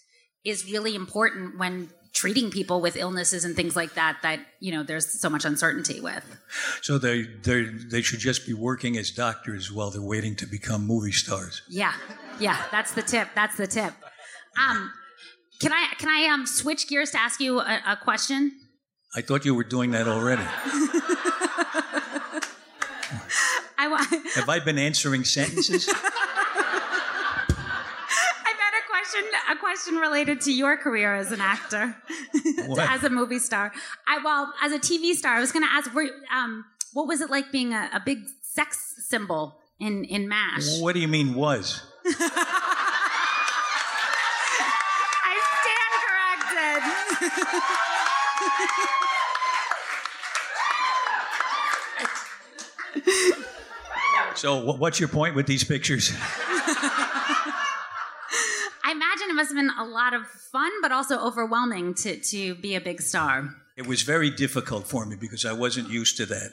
is 0.45 0.71
really 0.71 0.95
important 0.95 1.59
when 1.59 1.91
treating 2.13 2.51
people 2.51 2.81
with 2.81 2.97
illnesses 2.97 3.45
and 3.45 3.55
things 3.55 3.77
like 3.77 3.95
that 3.95 4.19
that 4.23 4.41
you 4.59 4.73
know 4.73 4.83
there's 4.83 5.21
so 5.21 5.31
much 5.31 5.45
uncertainty 5.45 6.01
with 6.01 6.25
So 6.83 6.99
they 6.99 7.23
they 7.23 7.63
they 7.65 8.03
should 8.03 8.19
just 8.19 8.47
be 8.47 8.53
working 8.53 8.97
as 8.97 9.13
doctors 9.13 9.71
while 9.71 9.91
they're 9.93 10.03
waiting 10.03 10.35
to 10.37 10.47
become 10.47 10.85
movie 10.87 11.13
stars. 11.13 11.63
yeah 11.69 11.95
yeah 12.41 12.65
that's 12.73 12.93
the 12.95 13.03
tip 13.03 13.29
that's 13.37 13.57
the 13.57 13.67
tip 13.69 13.93
um 14.59 14.91
can 15.61 15.73
i 15.73 15.87
can 15.99 16.09
i 16.09 16.27
um 16.33 16.47
switch 16.47 16.89
gears 16.89 17.13
to 17.13 17.21
ask 17.21 17.39
you 17.41 17.61
a, 17.61 17.81
a 17.87 17.97
question 17.97 18.53
I 19.17 19.23
thought 19.23 19.45
you 19.45 19.57
were 19.57 19.65
doing 19.65 19.91
that 19.91 20.07
already. 20.07 20.43
i 23.83 23.89
want 23.89 24.07
Have 24.35 24.49
I 24.49 24.59
been 24.61 24.79
answering 24.79 25.25
sentences? 25.25 25.89
i've 28.49 28.59
had 28.65 28.75
a 28.83 28.85
question 28.93 29.23
a 29.51 29.57
question 29.57 29.95
related 29.97 30.41
to 30.43 30.53
your 30.53 30.77
career 30.77 31.15
as 31.15 31.33
an 31.33 31.41
actor 31.41 31.97
as 32.79 33.03
a 33.05 33.11
movie 33.11 33.39
star 33.39 33.73
i 34.07 34.19
well 34.23 34.53
as 34.63 34.73
a 34.73 34.79
tv 34.79 35.15
star 35.15 35.33
i 35.35 35.41
was 35.41 35.53
going 35.53 35.65
to 35.65 35.73
ask 35.73 35.93
were, 35.95 36.09
um 36.33 36.65
what 36.93 37.07
was 37.07 37.21
it 37.21 37.31
like 37.31 37.51
being 37.53 37.73
a, 37.73 37.89
a 37.95 38.01
big 38.05 38.19
sex 38.43 38.95
symbol 39.09 39.57
in 39.79 40.05
in 40.05 40.29
mash 40.29 40.79
What 40.81 40.93
do 40.95 41.01
you 41.01 41.09
mean 41.09 41.35
was? 41.35 41.81
I 45.25 45.35
stand 45.61 45.93
corrected. 46.05 46.83
So 54.41 54.73
what's 54.73 54.99
your 54.99 55.11
point 55.11 55.35
with 55.35 55.47
these 55.47 55.65
pictures? 55.65 56.13
I 58.83 58.91
imagine 58.91 59.29
it 59.29 59.35
must 59.35 59.51
have 59.51 59.57
been 59.57 59.71
a 59.79 59.85
lot 59.85 60.15
of 60.15 60.27
fun, 60.27 60.71
but 60.81 60.91
also 60.93 61.19
overwhelming 61.19 61.93
to, 61.97 62.17
to 62.19 62.55
be 62.55 62.75
a 62.75 62.81
big 62.81 63.03
star. 63.03 63.51
It 63.77 63.87
was 63.87 64.01
very 64.01 64.31
difficult 64.31 64.87
for 64.87 65.05
me 65.05 65.17
because 65.21 65.45
I 65.45 65.53
wasn't 65.53 65.91
used 65.91 66.17
to 66.17 66.27
that. 66.27 66.53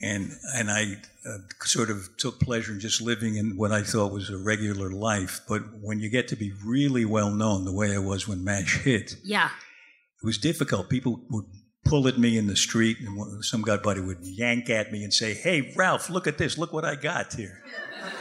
And, 0.00 0.30
and 0.54 0.70
I 0.70 0.94
uh, 1.28 1.36
sort 1.62 1.90
of 1.90 2.08
took 2.16 2.40
pleasure 2.40 2.72
in 2.72 2.80
just 2.80 3.02
living 3.02 3.36
in 3.36 3.58
what 3.58 3.70
I 3.70 3.82
thought 3.82 4.12
was 4.12 4.30
a 4.30 4.38
regular 4.38 4.88
life. 4.90 5.42
But 5.46 5.60
when 5.82 6.00
you 6.00 6.08
get 6.08 6.28
to 6.28 6.36
be 6.36 6.52
really 6.64 7.04
well 7.04 7.30
known, 7.30 7.66
the 7.66 7.72
way 7.72 7.94
I 7.94 7.98
was 7.98 8.26
when 8.26 8.44
MASH 8.44 8.78
hit, 8.78 9.16
Yeah. 9.22 9.50
it 10.22 10.24
was 10.26 10.38
difficult. 10.38 10.88
People 10.88 11.20
would 11.28 11.44
pull 11.86 12.06
at 12.08 12.18
me 12.18 12.36
in 12.36 12.46
the 12.46 12.56
street, 12.56 12.98
and 13.00 13.44
some 13.44 13.62
guy 13.62 13.76
buddy 13.76 14.00
would 14.00 14.18
yank 14.22 14.68
at 14.70 14.92
me 14.92 15.02
and 15.04 15.12
say, 15.12 15.34
"Hey, 15.34 15.72
Ralph, 15.76 16.10
look 16.10 16.26
at 16.26 16.38
this! 16.38 16.58
Look 16.58 16.72
what 16.72 16.84
I 16.84 16.94
got 16.96 17.32
here!" 17.34 17.62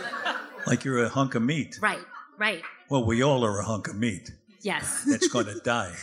like 0.68 0.84
you're 0.84 1.04
a 1.04 1.10
hunk 1.10 1.36
of 1.36 1.42
meat. 1.42 1.78
Right, 1.82 2.00
right. 2.38 2.62
Well, 2.90 3.04
we 3.06 3.24
all 3.24 3.44
are 3.44 3.60
a 3.60 3.64
hunk 3.64 3.88
of 3.88 3.96
meat 3.96 4.32
Yes. 4.62 5.04
that's 5.10 5.28
going 5.28 5.46
to 5.46 5.60
die. 5.60 5.94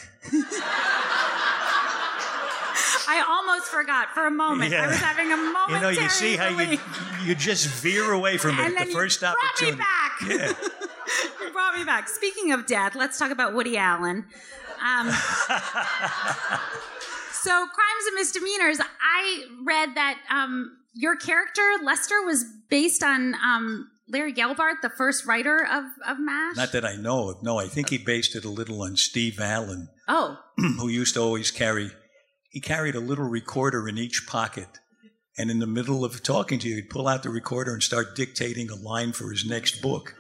I 3.09 3.25
almost 3.29 3.67
forgot 3.71 4.11
for 4.15 4.27
a 4.27 4.31
moment. 4.31 4.73
I 4.73 4.87
was 4.87 4.97
having 4.97 5.33
a 5.33 5.37
moment. 5.37 5.71
You 5.71 5.81
know, 5.81 5.89
you 5.89 6.09
see 6.09 6.37
how 6.37 6.49
you 6.49 6.79
you 7.25 7.35
just 7.35 7.67
veer 7.67 8.13
away 8.13 8.39
from 8.39 8.59
it 8.59 8.65
and 8.65 8.75
at 8.75 8.79
then 8.79 8.87
the 8.87 8.93
you 8.93 8.97
first 8.99 9.21
brought 9.21 9.35
opportunity. 9.51 9.79
me 9.79 9.85
back. 9.85 10.13
Yeah. 10.29 10.69
You 11.43 11.53
brought 11.53 11.77
me 11.77 11.85
back. 11.85 12.09
Speaking 12.09 12.53
of 12.53 12.65
death, 12.65 12.95
let's 12.95 13.19
talk 13.19 13.31
about 13.31 13.53
Woody 13.53 13.77
Allen. 13.77 14.25
Um, 14.81 15.13
so, 17.43 17.51
crimes 17.51 18.07
and 18.07 18.15
misdemeanors. 18.15 18.79
I 18.81 19.45
read 19.65 19.95
that 19.95 20.19
um, 20.31 20.77
your 20.95 21.17
character 21.17 21.63
Lester 21.83 22.23
was 22.23 22.45
based 22.69 23.03
on 23.03 23.35
um, 23.35 23.91
Larry 24.09 24.33
Gelbart, 24.33 24.81
the 24.83 24.91
first 24.91 25.27
writer 25.27 25.65
of 25.65 25.85
of 26.07 26.19
Mash. 26.21 26.57
Not 26.57 26.73
that 26.73 26.85
I 26.85 26.97
know 26.97 27.31
of. 27.31 27.43
No, 27.43 27.59
I 27.59 27.67
think 27.67 27.91
he 27.91 27.99
based 27.99 28.37
it 28.37 28.45
a 28.45 28.51
little 28.51 28.83
on 28.83 28.97
Steve 28.97 29.41
Allen, 29.41 29.89
oh, 30.09 30.39
who 30.57 30.89
used 30.89 31.15
to 31.15 31.21
always 31.21 31.51
carry. 31.51 31.91
He 32.51 32.61
carried 32.61 32.95
a 32.95 33.01
little 33.01 33.29
recorder 33.29 33.89
in 33.89 33.97
each 33.97 34.27
pocket, 34.27 34.69
and 35.39 35.51
in 35.51 35.59
the 35.59 35.67
middle 35.67 36.05
of 36.05 36.23
talking 36.23 36.59
to 36.61 36.69
you, 36.69 36.77
he'd 36.77 36.91
pull 36.91 37.09
out 37.09 37.23
the 37.23 37.31
recorder 37.31 37.73
and 37.73 37.83
start 37.83 38.15
dictating 38.15 38.71
a 38.71 38.75
line 38.77 39.13
for 39.13 39.31
his 39.31 39.47
next 39.47 39.81
book. 39.81 40.15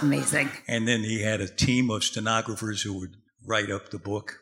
amazing. 0.00 0.50
And 0.66 0.88
then 0.88 1.00
he 1.00 1.22
had 1.22 1.40
a 1.40 1.48
team 1.48 1.90
of 1.90 2.02
stenographers 2.02 2.82
who 2.82 2.98
would 2.98 3.16
write 3.46 3.70
up 3.70 3.90
the 3.90 3.98
book. 3.98 4.38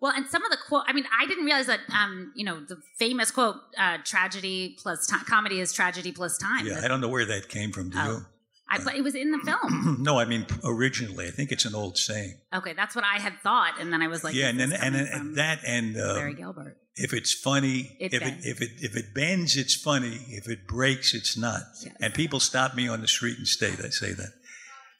Well, 0.00 0.12
and 0.12 0.26
some 0.26 0.44
of 0.44 0.50
the 0.50 0.58
quote, 0.68 0.84
I 0.86 0.92
mean, 0.92 1.04
I 1.16 1.26
didn't 1.26 1.44
realize 1.44 1.66
that, 1.66 1.80
um, 1.92 2.32
you 2.34 2.44
know, 2.44 2.60
the 2.60 2.76
famous 2.98 3.30
quote, 3.30 3.56
uh, 3.78 3.98
tragedy 4.04 4.76
plus 4.78 5.06
time, 5.06 5.24
comedy 5.26 5.60
is 5.60 5.72
tragedy 5.72 6.12
plus 6.12 6.36
time. 6.38 6.66
Yeah, 6.66 6.80
I 6.84 6.88
don't 6.88 7.00
know 7.00 7.08
where 7.08 7.24
that 7.26 7.48
came 7.48 7.72
from. 7.72 7.90
Do 7.90 7.98
Oh. 7.98 8.24
I, 8.68 8.82
but 8.82 8.96
it 8.96 9.02
was 9.04 9.14
in 9.14 9.30
the 9.30 9.38
film. 9.38 9.98
no, 10.02 10.18
I 10.18 10.24
mean 10.24 10.44
originally. 10.64 11.28
I 11.28 11.30
think 11.30 11.52
it's 11.52 11.64
an 11.64 11.74
old 11.76 11.96
saying. 11.96 12.34
Okay, 12.52 12.72
that's 12.72 12.96
what 12.96 13.04
I 13.04 13.20
had 13.20 13.34
thought. 13.40 13.74
And 13.80 13.92
then 13.92 14.02
I 14.02 14.08
was 14.08 14.24
like, 14.24 14.34
yeah, 14.34 14.48
and 14.48 14.58
then 14.58 14.72
and, 14.72 15.08
coming 15.08 15.34
that 15.36 15.60
and 15.64 15.96
uh, 15.96 16.14
Larry 16.14 16.34
Gelbart. 16.34 16.74
if 16.96 17.12
it's 17.14 17.32
funny, 17.32 17.96
It 18.00 18.12
if 18.12 18.20
bends. 18.20 18.44
it 18.44 18.50
if 18.50 18.60
it 18.62 18.70
if 18.78 18.96
it 18.96 19.14
bends, 19.14 19.56
it's 19.56 19.76
funny. 19.76 20.18
If 20.30 20.48
it 20.48 20.66
breaks, 20.66 21.14
it's 21.14 21.36
not. 21.38 21.60
Yes. 21.84 21.94
And 22.00 22.12
people 22.12 22.40
stop 22.40 22.74
me 22.74 22.88
on 22.88 23.02
the 23.02 23.06
street 23.08 23.38
and 23.38 23.46
say 23.46 23.70
that 23.70 23.92
say 23.94 24.12
that, 24.12 24.32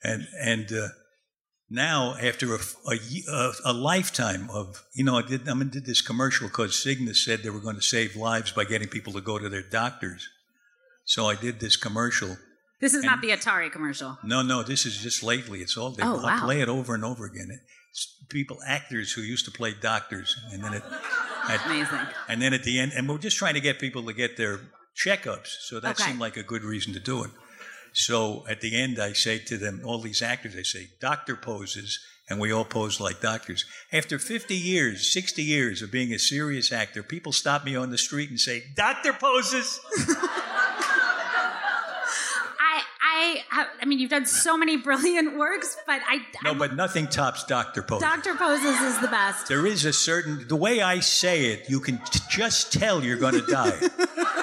and 0.04 0.28
and 0.40 0.72
uh, 0.72 0.88
now 1.70 2.14
after 2.22 2.54
a, 2.54 2.58
a 2.88 2.96
a 3.30 3.52
a 3.66 3.72
lifetime 3.72 4.48
of 4.50 4.84
you 4.94 5.04
know 5.04 5.16
I 5.18 5.22
did 5.22 5.48
I 5.48 5.54
mean, 5.54 5.68
did 5.68 5.86
this 5.86 6.00
commercial 6.00 6.48
because 6.48 6.72
Cigna 6.72 7.14
said 7.14 7.42
they 7.42 7.50
were 7.50 7.60
going 7.60 7.76
to 7.76 7.82
save 7.82 8.14
lives 8.16 8.52
by 8.52 8.64
getting 8.64 8.88
people 8.88 9.12
to 9.14 9.20
go 9.20 9.38
to 9.38 9.48
their 9.48 9.62
doctors, 9.62 10.28
so 11.04 11.26
I 11.26 11.34
did 11.34 11.60
this 11.60 11.76
commercial. 11.76 12.36
This 12.80 12.92
is 12.94 13.04
not 13.04 13.22
the 13.22 13.30
Atari 13.30 13.72
commercial. 13.72 14.18
No, 14.22 14.42
no, 14.42 14.62
this 14.62 14.84
is 14.84 14.98
just 14.98 15.22
lately. 15.22 15.60
It's 15.60 15.76
all 15.78 15.90
they 15.90 16.02
Oh, 16.02 16.18
I 16.20 16.36
wow. 16.36 16.44
play 16.44 16.60
it 16.60 16.68
over 16.68 16.94
and 16.94 17.04
over 17.04 17.24
again. 17.24 17.48
It's 17.90 18.14
people, 18.28 18.58
actors 18.66 19.12
who 19.12 19.22
used 19.22 19.46
to 19.46 19.50
play 19.50 19.72
doctors, 19.80 20.36
and 20.52 20.62
then 20.62 20.74
it. 20.74 20.82
at- 21.48 21.64
Amazing. 21.66 21.98
and 22.28 22.42
then 22.42 22.52
at 22.52 22.64
the 22.64 22.78
end, 22.78 22.92
and 22.94 23.08
we're 23.08 23.16
just 23.18 23.38
trying 23.38 23.54
to 23.54 23.60
get 23.60 23.78
people 23.78 24.02
to 24.04 24.12
get 24.12 24.36
their 24.36 24.60
checkups. 24.94 25.48
So 25.68 25.80
that 25.80 25.92
Okay. 25.98 26.04
seemed 26.10 26.20
like 26.20 26.36
a 26.36 26.42
good 26.42 26.62
reason 26.64 26.92
to 26.92 27.00
do 27.00 27.24
it. 27.24 27.30
So 27.98 28.44
at 28.46 28.60
the 28.60 28.76
end, 28.76 28.98
I 28.98 29.14
say 29.14 29.38
to 29.38 29.56
them, 29.56 29.80
all 29.82 29.98
these 30.02 30.20
actors, 30.20 30.54
I 30.54 30.62
say, 30.64 30.88
doctor 31.00 31.34
poses, 31.34 31.98
and 32.28 32.38
we 32.38 32.52
all 32.52 32.66
pose 32.66 33.00
like 33.00 33.22
doctors. 33.22 33.64
After 33.90 34.18
50 34.18 34.54
years, 34.54 35.10
60 35.14 35.42
years 35.42 35.80
of 35.80 35.90
being 35.90 36.12
a 36.12 36.18
serious 36.18 36.70
actor, 36.72 37.02
people 37.02 37.32
stop 37.32 37.64
me 37.64 37.74
on 37.74 37.88
the 37.90 37.96
street 37.96 38.28
and 38.28 38.38
say, 38.38 38.64
doctor 38.76 39.14
poses. 39.14 39.80
I, 42.58 43.40
I, 43.50 43.66
I 43.80 43.84
mean, 43.86 43.98
you've 43.98 44.10
done 44.10 44.26
so 44.26 44.58
many 44.58 44.76
brilliant 44.76 45.38
works, 45.38 45.74
but 45.86 46.02
I, 46.06 46.16
No, 46.44 46.50
I'm- 46.50 46.58
but 46.58 46.76
nothing 46.76 47.06
tops 47.06 47.44
doctor 47.44 47.82
poses. 47.82 48.02
Doctor 48.06 48.34
Poses 48.34 48.78
is 48.82 48.98
the 49.00 49.08
best. 49.08 49.48
there 49.48 49.64
is 49.66 49.86
a 49.86 49.92
certain, 49.94 50.46
the 50.48 50.56
way 50.56 50.82
I 50.82 51.00
say 51.00 51.46
it, 51.46 51.70
you 51.70 51.80
can 51.80 51.96
t- 51.96 52.20
just 52.28 52.74
tell 52.74 53.02
you're 53.02 53.16
going 53.16 53.34
to 53.42 53.46
die. 53.46 53.78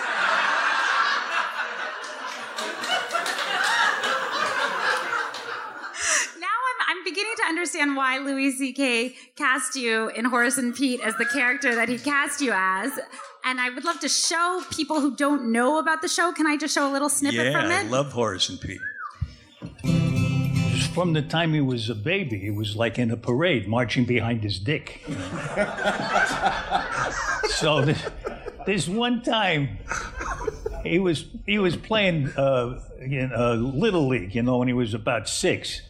understand 7.73 7.95
why 7.95 8.19
Louis 8.19 8.51
C.K. 8.51 9.15
cast 9.35 9.75
you 9.75 10.09
in 10.09 10.25
Horace 10.25 10.57
and 10.59 10.75
Pete 10.75 10.99
as 11.03 11.15
the 11.15 11.25
character 11.25 11.73
that 11.73 11.89
he 11.89 11.97
cast 11.97 12.39
you 12.39 12.51
as. 12.53 12.91
And 13.45 13.59
I 13.59 13.71
would 13.71 13.83
love 13.83 13.99
to 14.01 14.09
show 14.09 14.61
people 14.71 15.01
who 15.01 15.15
don't 15.15 15.51
know 15.51 15.79
about 15.79 16.03
the 16.03 16.07
show. 16.07 16.31
Can 16.31 16.45
I 16.45 16.55
just 16.55 16.75
show 16.75 16.89
a 16.89 16.93
little 16.93 17.09
snippet 17.09 17.47
yeah, 17.47 17.51
from 17.51 17.71
it? 17.71 17.85
I 17.85 17.89
love 17.89 18.11
Horace 18.11 18.49
and 18.49 18.61
Pete. 18.61 18.79
From 20.93 21.13
the 21.13 21.23
time 21.23 21.53
he 21.53 21.61
was 21.61 21.89
a 21.89 21.95
baby, 21.95 22.37
he 22.37 22.51
was 22.51 22.75
like 22.75 22.99
in 22.99 23.09
a 23.09 23.17
parade 23.17 23.67
marching 23.67 24.05
behind 24.05 24.43
his 24.43 24.59
dick. 24.59 25.01
so 27.47 27.81
this, 27.81 28.05
this 28.67 28.87
one 28.87 29.23
time, 29.23 29.79
he 30.83 30.99
was 30.99 31.25
he 31.47 31.57
was 31.57 31.75
playing 31.75 32.27
uh, 32.37 32.79
in 32.99 33.31
uh, 33.33 33.53
little 33.53 34.07
league, 34.07 34.35
you 34.35 34.43
know, 34.43 34.59
when 34.59 34.67
he 34.67 34.75
was 34.75 34.93
about 34.93 35.27
six, 35.27 35.81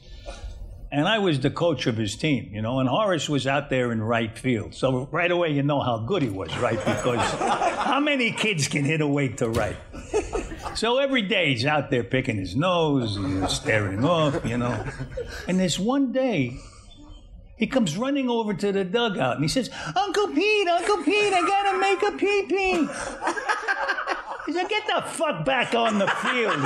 and 0.93 1.07
I 1.07 1.17
was 1.17 1.39
the 1.39 1.49
coach 1.49 1.87
of 1.87 1.97
his 1.97 2.15
team, 2.15 2.51
you 2.53 2.61
know, 2.61 2.79
and 2.79 2.87
Horace 2.87 3.27
was 3.27 3.47
out 3.47 3.71
there 3.71 3.91
in 3.91 4.01
right 4.01 4.37
field. 4.37 4.75
So 4.75 5.09
right 5.11 5.31
away, 5.31 5.49
you 5.49 5.63
know 5.63 5.81
how 5.81 5.97
good 5.97 6.21
he 6.21 6.29
was, 6.29 6.55
right? 6.59 6.77
Because 6.77 7.19
how 7.39 7.99
many 7.99 8.31
kids 8.31 8.67
can 8.67 8.85
hit 8.85 9.01
a 9.01 9.03
away 9.03 9.29
to 9.29 9.49
right? 9.49 9.75
So 10.75 10.99
every 10.99 11.23
day 11.23 11.49
he's 11.49 11.65
out 11.65 11.89
there 11.89 12.03
picking 12.03 12.37
his 12.37 12.55
nose, 12.55 13.17
you 13.17 13.27
know, 13.27 13.47
staring 13.47 14.05
off, 14.05 14.45
you 14.45 14.57
know. 14.57 14.85
And 15.47 15.59
this 15.59 15.79
one 15.79 16.11
day, 16.11 16.59
he 17.57 17.65
comes 17.65 17.97
running 17.97 18.29
over 18.29 18.53
to 18.53 18.71
the 18.71 18.83
dugout 18.83 19.35
and 19.35 19.43
he 19.43 19.47
says, 19.47 19.71
Uncle 19.95 20.27
Pete, 20.27 20.67
Uncle 20.67 20.97
Pete, 21.03 21.33
I 21.33 21.41
gotta 21.41 21.77
make 21.79 22.03
a 22.03 22.11
pee 22.17 22.43
pee. 22.43 22.87
He 24.45 24.51
said, 24.51 24.67
Get 24.69 24.83
the 24.87 25.01
fuck 25.09 25.45
back 25.45 25.73
on 25.73 25.99
the 25.99 26.07
field. 26.07 26.59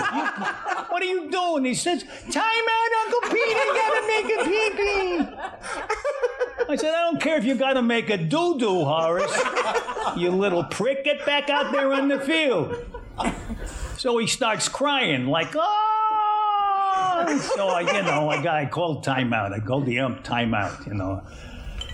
What 0.90 1.02
are 1.02 1.06
you 1.06 1.30
doing? 1.30 1.66
He 1.66 1.74
says, 1.74 2.04
Time 2.04 2.66
out, 2.70 2.87
Uncle 3.08 3.30
Pete, 3.30 3.56
I 3.56 3.66
gotta 3.80 4.04
make 4.08 4.28
a 4.36 4.44
pee 4.44 4.70
pee. 4.76 5.20
I 6.70 6.76
said, 6.76 6.94
I 6.94 7.02
don't 7.10 7.22
care 7.22 7.38
if 7.38 7.46
you 7.46 7.56
gotta 7.56 7.82
make 7.82 8.10
a 8.10 8.18
doo 8.18 8.60
doo, 8.60 8.84
Horace. 8.84 9.32
You 10.18 10.32
little 10.32 10.66
prick, 10.66 11.06
get 11.06 11.26
back 11.26 11.50
out 11.50 11.72
there 11.72 11.94
on 11.94 12.10
the 12.10 12.20
field. 12.20 12.76
So 13.98 14.18
he 14.18 14.28
starts 14.28 14.68
crying, 14.68 15.28
like, 15.28 15.56
oh! 15.56 17.40
So 17.56 17.70
I, 17.70 17.82
you 17.82 18.04
know, 18.04 18.30
I, 18.30 18.44
got, 18.44 18.56
I 18.56 18.66
called 18.66 19.06
timeout. 19.06 19.54
I 19.54 19.60
called 19.60 19.86
the 19.86 20.00
ump 20.00 20.24
timeout, 20.24 20.86
you 20.86 20.94
know. 20.94 21.24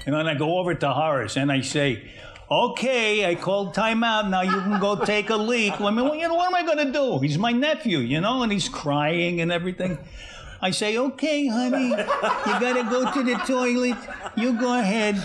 And 0.06 0.16
then 0.16 0.28
I 0.28 0.34
go 0.34 0.58
over 0.58 0.74
to 0.74 0.90
Horace 0.90 1.38
and 1.38 1.52
I 1.52 1.62
say, 1.62 2.10
okay, 2.52 3.26
I 3.30 3.36
called 3.36 3.74
timeout. 3.76 4.30
Now 4.30 4.42
you 4.42 4.52
can 4.52 4.80
go 4.80 4.96
take 4.96 5.30
a 5.30 5.38
leak. 5.38 5.80
I 5.80 5.92
mean, 5.92 6.06
well, 6.06 6.16
you 6.16 6.28
know, 6.28 6.36
what 6.36 6.48
am 6.48 6.56
I 6.56 6.64
going 6.64 6.86
to 6.86 6.92
do? 6.92 7.20
He's 7.20 7.38
my 7.38 7.52
nephew, 7.52 8.00
you 8.00 8.20
know, 8.20 8.44
and 8.44 8.52
he's 8.52 8.68
crying 8.68 9.40
and 9.40 9.52
everything. 9.52 9.98
I 10.64 10.72
say, 10.72 10.98
okay, 10.98 11.46
honey, 11.48 11.90
you 11.90 11.96
got 11.98 12.74
to 12.82 12.84
go 12.90 13.12
to 13.12 13.22
the 13.22 13.36
toilet. 13.46 13.98
You 14.38 14.54
go 14.54 14.80
ahead. 14.80 15.22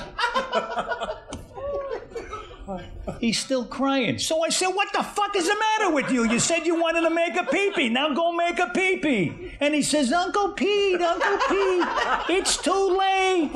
He's 3.20 3.38
still 3.38 3.64
crying. 3.64 4.18
So 4.18 4.42
I 4.44 4.48
said, 4.48 4.68
What 4.68 4.92
the 4.92 5.02
fuck 5.02 5.36
is 5.36 5.46
the 5.46 5.54
matter 5.54 5.94
with 5.94 6.10
you? 6.10 6.28
You 6.28 6.40
said 6.40 6.66
you 6.66 6.80
wanted 6.80 7.02
to 7.02 7.10
make 7.10 7.36
a 7.36 7.44
pee-pee. 7.44 7.88
Now 7.88 8.12
go 8.12 8.32
make 8.32 8.58
a 8.58 8.70
pee-pee. 8.74 9.52
And 9.60 9.74
he 9.74 9.82
says, 9.82 10.12
Uncle 10.12 10.52
Pete, 10.52 11.00
Uncle 11.00 11.38
Pete, 11.48 12.36
it's 12.36 12.56
too 12.56 12.98
late. 12.98 13.50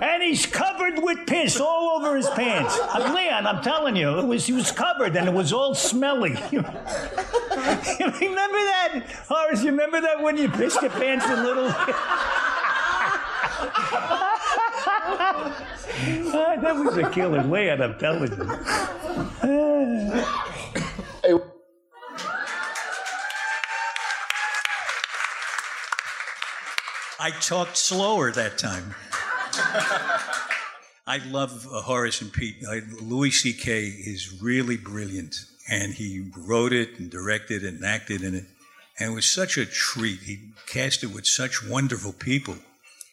And 0.00 0.22
he's 0.22 0.46
covered 0.46 1.02
with 1.02 1.26
piss 1.26 1.60
all 1.60 1.90
over 1.96 2.16
his 2.16 2.28
pants. 2.30 2.78
Uh, 2.78 3.12
Leon, 3.14 3.46
I'm 3.46 3.62
telling 3.62 3.96
you, 3.96 4.18
it 4.18 4.26
was 4.26 4.46
he 4.46 4.52
was 4.52 4.72
covered 4.72 5.14
and 5.14 5.28
it 5.28 5.34
was 5.34 5.52
all 5.52 5.74
smelly. 5.74 6.30
you 6.50 6.62
remember 6.62 6.72
that? 8.00 9.04
Horace, 9.28 9.62
you 9.62 9.70
remember 9.70 10.00
that 10.00 10.22
when 10.22 10.36
you 10.38 10.48
pissed 10.48 10.80
your 10.80 10.90
pants 10.90 11.26
in 11.26 11.42
little 11.42 11.68
Ah, 16.32 16.56
that 16.60 16.76
was 16.76 16.96
a 16.96 17.10
killer 17.10 17.42
Leon, 17.42 17.82
I'm 17.82 17.98
telling 17.98 18.32
you. 18.32 18.60
I 27.22 27.30
talked 27.32 27.76
slower 27.76 28.32
that 28.32 28.56
time. 28.56 28.94
I 31.06 31.18
love 31.28 31.66
uh, 31.72 31.80
Horace 31.82 32.20
and 32.20 32.32
Pete. 32.32 32.56
I, 32.68 32.82
Louis 33.00 33.30
C.K. 33.30 33.84
is 33.86 34.40
really 34.40 34.76
brilliant, 34.76 35.36
and 35.68 35.92
he 35.94 36.30
wrote 36.36 36.72
it 36.72 36.98
and 36.98 37.10
directed 37.10 37.64
and 37.64 37.84
acted 37.84 38.22
in 38.22 38.34
it, 38.34 38.44
and 38.98 39.12
it 39.12 39.14
was 39.14 39.26
such 39.26 39.56
a 39.56 39.66
treat. 39.66 40.20
He 40.20 40.38
cast 40.66 41.02
it 41.02 41.08
with 41.08 41.26
such 41.26 41.66
wonderful 41.66 42.12
people. 42.12 42.56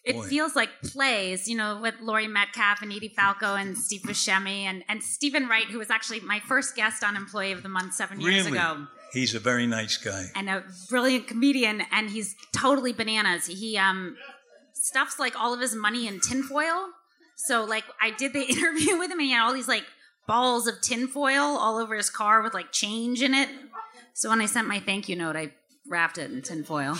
It 0.03 0.15
Boy. 0.15 0.27
feels 0.27 0.55
like 0.55 0.69
plays, 0.83 1.49
you 1.49 1.57
know, 1.57 1.79
with 1.81 1.95
Laurie 2.01 2.27
Metcalf 2.29 2.81
and 2.81 2.93
Edie 2.93 3.09
Falco 3.09 3.55
and 3.55 3.77
Steve 3.77 4.03
Buscemi 4.03 4.61
and, 4.63 4.83
and 4.87 5.03
Stephen 5.03 5.49
Wright, 5.49 5.65
who 5.65 5.79
was 5.79 5.89
actually 5.89 6.21
my 6.21 6.39
first 6.39 6.77
guest 6.77 7.03
on 7.03 7.17
Employee 7.17 7.51
of 7.51 7.61
the 7.61 7.67
Month 7.67 7.93
seven 7.95 8.21
years 8.21 8.45
Really, 8.45 8.57
ago. 8.57 8.87
he's 9.11 9.35
a 9.35 9.39
very 9.39 9.67
nice 9.67 9.97
guy. 9.97 10.27
and 10.33 10.49
a 10.49 10.63
brilliant 10.89 11.27
comedian, 11.27 11.81
and 11.91 12.09
he's 12.09 12.35
totally 12.53 12.93
bananas. 12.93 13.47
He 13.47 13.77
um 13.77 14.15
stuffs 14.87 15.19
like 15.19 15.39
all 15.39 15.53
of 15.53 15.59
his 15.59 15.75
money 15.75 16.07
in 16.07 16.19
tinfoil. 16.19 16.87
So 17.35 17.63
like 17.65 17.83
I 18.01 18.11
did 18.11 18.33
the 18.33 18.41
interview 18.49 18.97
with 18.97 19.11
him, 19.11 19.19
and 19.19 19.27
he 19.27 19.31
had 19.31 19.45
all 19.45 19.53
these 19.53 19.67
like 19.67 19.83
balls 20.27 20.67
of 20.67 20.81
tinfoil 20.81 21.57
all 21.57 21.77
over 21.77 21.95
his 21.95 22.09
car 22.09 22.41
with 22.41 22.53
like 22.53 22.71
change 22.71 23.21
in 23.21 23.33
it. 23.33 23.49
So 24.13 24.29
when 24.29 24.41
I 24.41 24.45
sent 24.45 24.67
my 24.67 24.79
thank 24.79 25.07
you 25.09 25.15
note, 25.15 25.35
I 25.35 25.53
wrapped 25.87 26.17
it 26.17 26.31
in 26.31 26.41
tinfoil. 26.41 26.97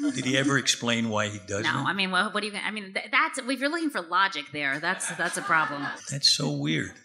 Did 0.00 0.24
he 0.24 0.36
ever 0.36 0.58
explain 0.58 1.10
why 1.10 1.28
he 1.28 1.38
does 1.46 1.62
No, 1.62 1.70
it? 1.70 1.84
I 1.84 1.92
mean, 1.92 2.10
well, 2.10 2.30
what 2.30 2.40
do 2.40 2.48
you? 2.48 2.54
I 2.64 2.70
mean, 2.70 2.92
th- 2.94 3.06
that's 3.12 3.38
if 3.38 3.60
you're 3.60 3.68
looking 3.68 3.90
for 3.90 4.00
logic 4.00 4.46
there, 4.52 4.80
that's 4.80 5.08
that's 5.16 5.36
a 5.36 5.42
problem. 5.42 5.86
That's 6.10 6.28
so 6.28 6.50
weird. 6.50 6.92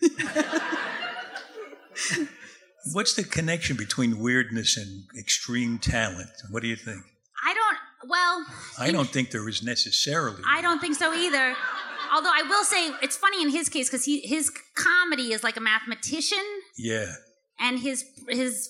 What's 2.93 3.13
the 3.13 3.23
connection 3.23 3.77
between 3.77 4.17
weirdness 4.19 4.75
and 4.77 5.03
extreme 5.17 5.77
talent? 5.77 6.31
What 6.49 6.63
do 6.63 6.67
you 6.67 6.75
think? 6.75 7.03
Well, 8.07 8.45
I 8.79 8.91
don't 8.91 9.09
think 9.09 9.31
there 9.31 9.47
is 9.47 9.61
necessarily. 9.63 10.41
I 10.47 10.61
don't 10.61 10.79
think 10.79 10.95
so 10.95 11.13
either. 11.13 11.55
Although 12.13 12.31
I 12.33 12.43
will 12.49 12.63
say 12.63 12.91
it's 13.01 13.15
funny 13.15 13.41
in 13.41 13.49
his 13.49 13.69
case 13.69 13.89
because 13.89 14.03
he 14.05 14.19
his 14.21 14.51
comedy 14.75 15.31
is 15.33 15.43
like 15.43 15.57
a 15.57 15.61
mathematician, 15.61 16.43
Yeah. 16.77 17.13
and 17.59 17.79
his 17.79 18.03
his 18.27 18.69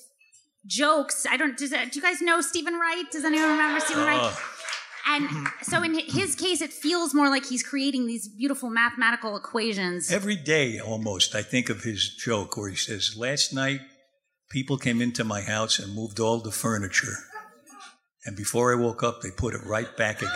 jokes. 0.67 1.25
I 1.29 1.37
don't. 1.37 1.57
Does 1.57 1.71
do 1.71 1.77
you 1.93 2.01
guys 2.01 2.21
know 2.21 2.41
Stephen 2.41 2.75
Wright? 2.75 3.05
Does 3.11 3.23
anyone 3.25 3.49
remember 3.51 3.79
Stephen 3.79 4.03
Wright? 4.03 4.19
Oh, 4.21 4.43
And 5.07 5.27
so 5.63 5.81
in 5.81 5.95
his 5.97 6.35
case, 6.35 6.61
it 6.61 6.71
feels 6.71 7.13
more 7.15 7.29
like 7.29 7.45
he's 7.47 7.63
creating 7.63 8.05
these 8.05 8.27
beautiful 8.27 8.69
mathematical 8.69 9.35
equations. 9.35 10.11
Every 10.11 10.35
day, 10.35 10.79
almost, 10.79 11.33
I 11.33 11.41
think 11.41 11.69
of 11.69 11.83
his 11.83 12.07
joke 12.09 12.55
where 12.57 12.69
he 12.69 12.75
says, 12.75 13.15
Last 13.17 13.51
night, 13.53 13.81
people 14.51 14.77
came 14.77 15.01
into 15.01 15.23
my 15.23 15.41
house 15.41 15.79
and 15.79 15.95
moved 15.95 16.19
all 16.19 16.39
the 16.39 16.51
furniture. 16.51 17.15
And 18.25 18.35
before 18.35 18.71
I 18.71 18.75
woke 18.75 19.01
up, 19.03 19.21
they 19.21 19.31
put 19.31 19.53
it 19.55 19.61
right 19.65 19.95
back 19.97 20.21
again. 20.21 20.31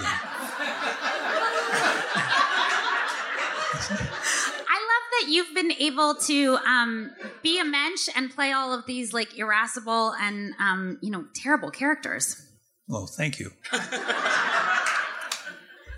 I 4.67 4.77
love 4.79 5.05
that 5.11 5.27
you've 5.29 5.53
been 5.53 5.71
able 5.73 6.15
to 6.15 6.57
um, 6.65 7.11
be 7.43 7.59
a 7.59 7.63
mensch 7.63 8.09
and 8.15 8.31
play 8.33 8.51
all 8.51 8.73
of 8.73 8.86
these 8.86 9.13
like 9.13 9.38
irascible 9.38 10.13
and 10.19 10.53
um, 10.59 10.97
you 11.01 11.11
know 11.11 11.25
terrible 11.36 11.69
characters. 11.69 12.41
Well, 12.88 13.07
thank 13.07 13.39
you. 13.39 13.51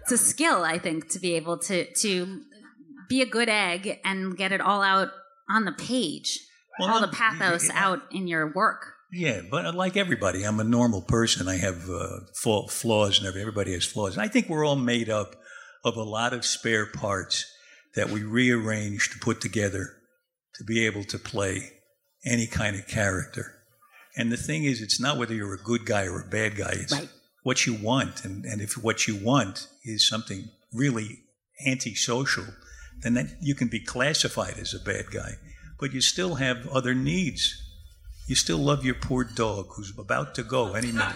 It's 0.01 0.11
a 0.11 0.17
skill, 0.17 0.63
I 0.63 0.79
think, 0.79 1.09
to 1.09 1.19
be 1.19 1.35
able 1.35 1.57
to 1.59 1.85
to 1.95 2.41
be 3.09 3.21
a 3.21 3.25
good 3.25 3.49
egg 3.49 3.99
and 4.05 4.37
get 4.37 4.51
it 4.51 4.61
all 4.61 4.81
out 4.81 5.09
on 5.49 5.65
the 5.65 5.71
page, 5.71 6.39
Well, 6.79 6.89
all 6.89 7.01
the 7.01 7.07
pathos 7.07 7.69
out 7.73 8.01
in 8.11 8.27
your 8.27 8.53
work. 8.53 8.93
Yeah, 9.11 9.41
but 9.49 9.73
like 9.75 9.95
everybody, 9.95 10.43
I'm 10.43 10.59
a 10.59 10.63
normal 10.65 11.01
person. 11.01 11.47
I 11.47 11.55
have 11.57 11.89
uh, 11.89 12.19
flaws, 12.67 13.17
and 13.19 13.27
every- 13.27 13.41
everybody 13.41 13.71
has 13.73 13.85
flaws. 13.85 14.13
And 14.17 14.21
I 14.21 14.27
think 14.27 14.49
we're 14.49 14.65
all 14.65 14.75
made 14.75 15.09
up 15.09 15.35
of 15.85 15.95
a 15.95 16.03
lot 16.03 16.33
of 16.33 16.45
spare 16.45 16.85
parts 16.85 17.45
that 17.95 18.09
we 18.09 18.23
rearrange 18.23 19.09
to 19.11 19.19
put 19.19 19.39
together 19.41 19.95
to 20.55 20.63
be 20.63 20.85
able 20.85 21.03
to 21.05 21.17
play 21.17 21.71
any 22.25 22.47
kind 22.47 22.75
of 22.75 22.87
character. 22.87 23.53
And 24.17 24.31
the 24.31 24.37
thing 24.37 24.63
is, 24.65 24.81
it's 24.81 24.99
not 24.99 25.17
whether 25.17 25.33
you're 25.33 25.53
a 25.53 25.57
good 25.63 25.85
guy 25.85 26.05
or 26.07 26.21
a 26.21 26.27
bad 26.29 26.57
guy. 26.57 26.71
It's 26.73 26.91
Right. 26.93 27.09
what 27.43 27.65
you 27.65 27.75
want. 27.75 28.25
And, 28.25 28.43
and 28.43 28.59
if 28.61 28.73
what 28.75 29.07
you 29.07 29.15
want 29.15 29.67
is 29.85 30.07
something 30.07 30.49
really 30.73 31.19
antisocial, 31.65 32.45
then 33.03 33.13
that, 33.13 33.27
you 33.41 33.55
can 33.55 33.67
be 33.67 33.79
classified 33.79 34.57
as 34.57 34.73
a 34.73 34.79
bad 34.79 35.11
guy. 35.11 35.33
But 35.79 35.93
you 35.93 36.01
still 36.01 36.35
have 36.35 36.67
other 36.67 36.93
needs. 36.95 37.55
You 38.27 38.35
still 38.35 38.57
love 38.57 38.83
your 38.83 38.95
poor 38.95 39.23
dog 39.23 39.67
who's 39.75 39.93
about 39.97 40.35
to 40.35 40.43
go 40.43 40.73
any 40.73 40.91
minute. 40.91 41.15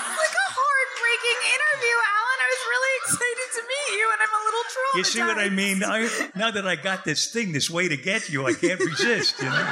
It's 0.00 0.16
like 0.16 0.34
a 0.34 0.48
heartbreaking 0.56 1.40
interview, 1.54 1.96
Alan. 2.08 2.38
I 2.40 2.48
was 2.48 2.62
really 2.72 2.94
excited 3.04 3.48
to 3.54 3.62
meet 3.68 3.90
you, 3.98 4.06
and 4.12 4.20
I'm 4.24 4.34
a 4.34 4.42
little 4.46 4.66
traumatized. 4.72 4.96
You 4.96 5.04
see 5.04 5.20
what 5.20 5.38
I 5.38 5.48
mean? 5.50 5.84
I, 5.84 6.30
now 6.34 6.50
that 6.50 6.66
I 6.66 6.76
got 6.76 7.04
this 7.04 7.30
thing, 7.32 7.52
this 7.52 7.68
way 7.70 7.88
to 7.88 7.96
get 7.96 8.30
you, 8.30 8.46
I 8.46 8.54
can't 8.54 8.80
resist. 8.80 9.38
You 9.42 9.50
know. 9.50 9.68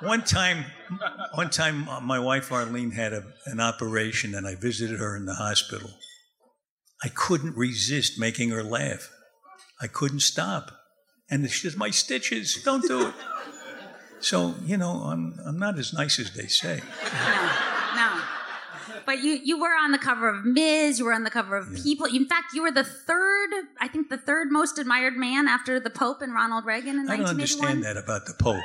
One 0.00 0.22
time, 0.22 0.64
one 1.34 1.50
time, 1.50 1.88
uh, 1.88 2.00
my 2.00 2.18
wife 2.18 2.52
Arlene 2.52 2.92
had 2.92 3.12
a, 3.12 3.24
an 3.46 3.58
operation, 3.60 4.34
and 4.34 4.46
I 4.46 4.54
visited 4.54 4.98
her 4.98 5.16
in 5.16 5.26
the 5.26 5.34
hospital. 5.34 5.90
I 7.02 7.08
couldn't 7.08 7.56
resist 7.56 8.18
making 8.18 8.50
her 8.50 8.62
laugh. 8.62 9.08
I 9.80 9.86
couldn't 9.86 10.20
stop, 10.20 10.70
and 11.30 11.48
she 11.50 11.60
says, 11.60 11.76
"My 11.76 11.90
stitches, 11.90 12.62
don't 12.62 12.84
do 12.86 13.08
it." 13.08 13.14
So 14.20 14.54
you 14.64 14.76
know, 14.76 15.02
I'm 15.04 15.38
I'm 15.46 15.58
not 15.58 15.78
as 15.78 15.92
nice 15.92 16.18
as 16.18 16.32
they 16.32 16.46
say. 16.46 16.80
No, 17.94 18.14
no. 18.14 18.22
But 19.06 19.24
you, 19.24 19.32
you 19.42 19.58
were 19.58 19.74
on 19.74 19.90
the 19.90 19.98
cover 19.98 20.28
of 20.28 20.44
Ms. 20.44 20.98
You 20.98 21.06
were 21.06 21.14
on 21.14 21.24
the 21.24 21.30
cover 21.30 21.56
of 21.56 21.74
People. 21.82 22.06
In 22.06 22.26
fact, 22.26 22.52
you 22.54 22.62
were 22.62 22.70
the 22.70 22.84
third, 22.84 23.50
I 23.80 23.88
think, 23.88 24.08
the 24.10 24.18
third 24.18 24.52
most 24.52 24.78
admired 24.78 25.16
man 25.16 25.48
after 25.48 25.80
the 25.80 25.90
Pope 25.90 26.20
and 26.20 26.34
Ronald 26.34 26.64
Reagan 26.66 26.98
in 26.98 27.08
I 27.08 27.16
don't 27.16 27.26
understand 27.26 27.82
that 27.84 27.96
about 27.96 28.26
the 28.26 28.34
Pope. 28.34 28.62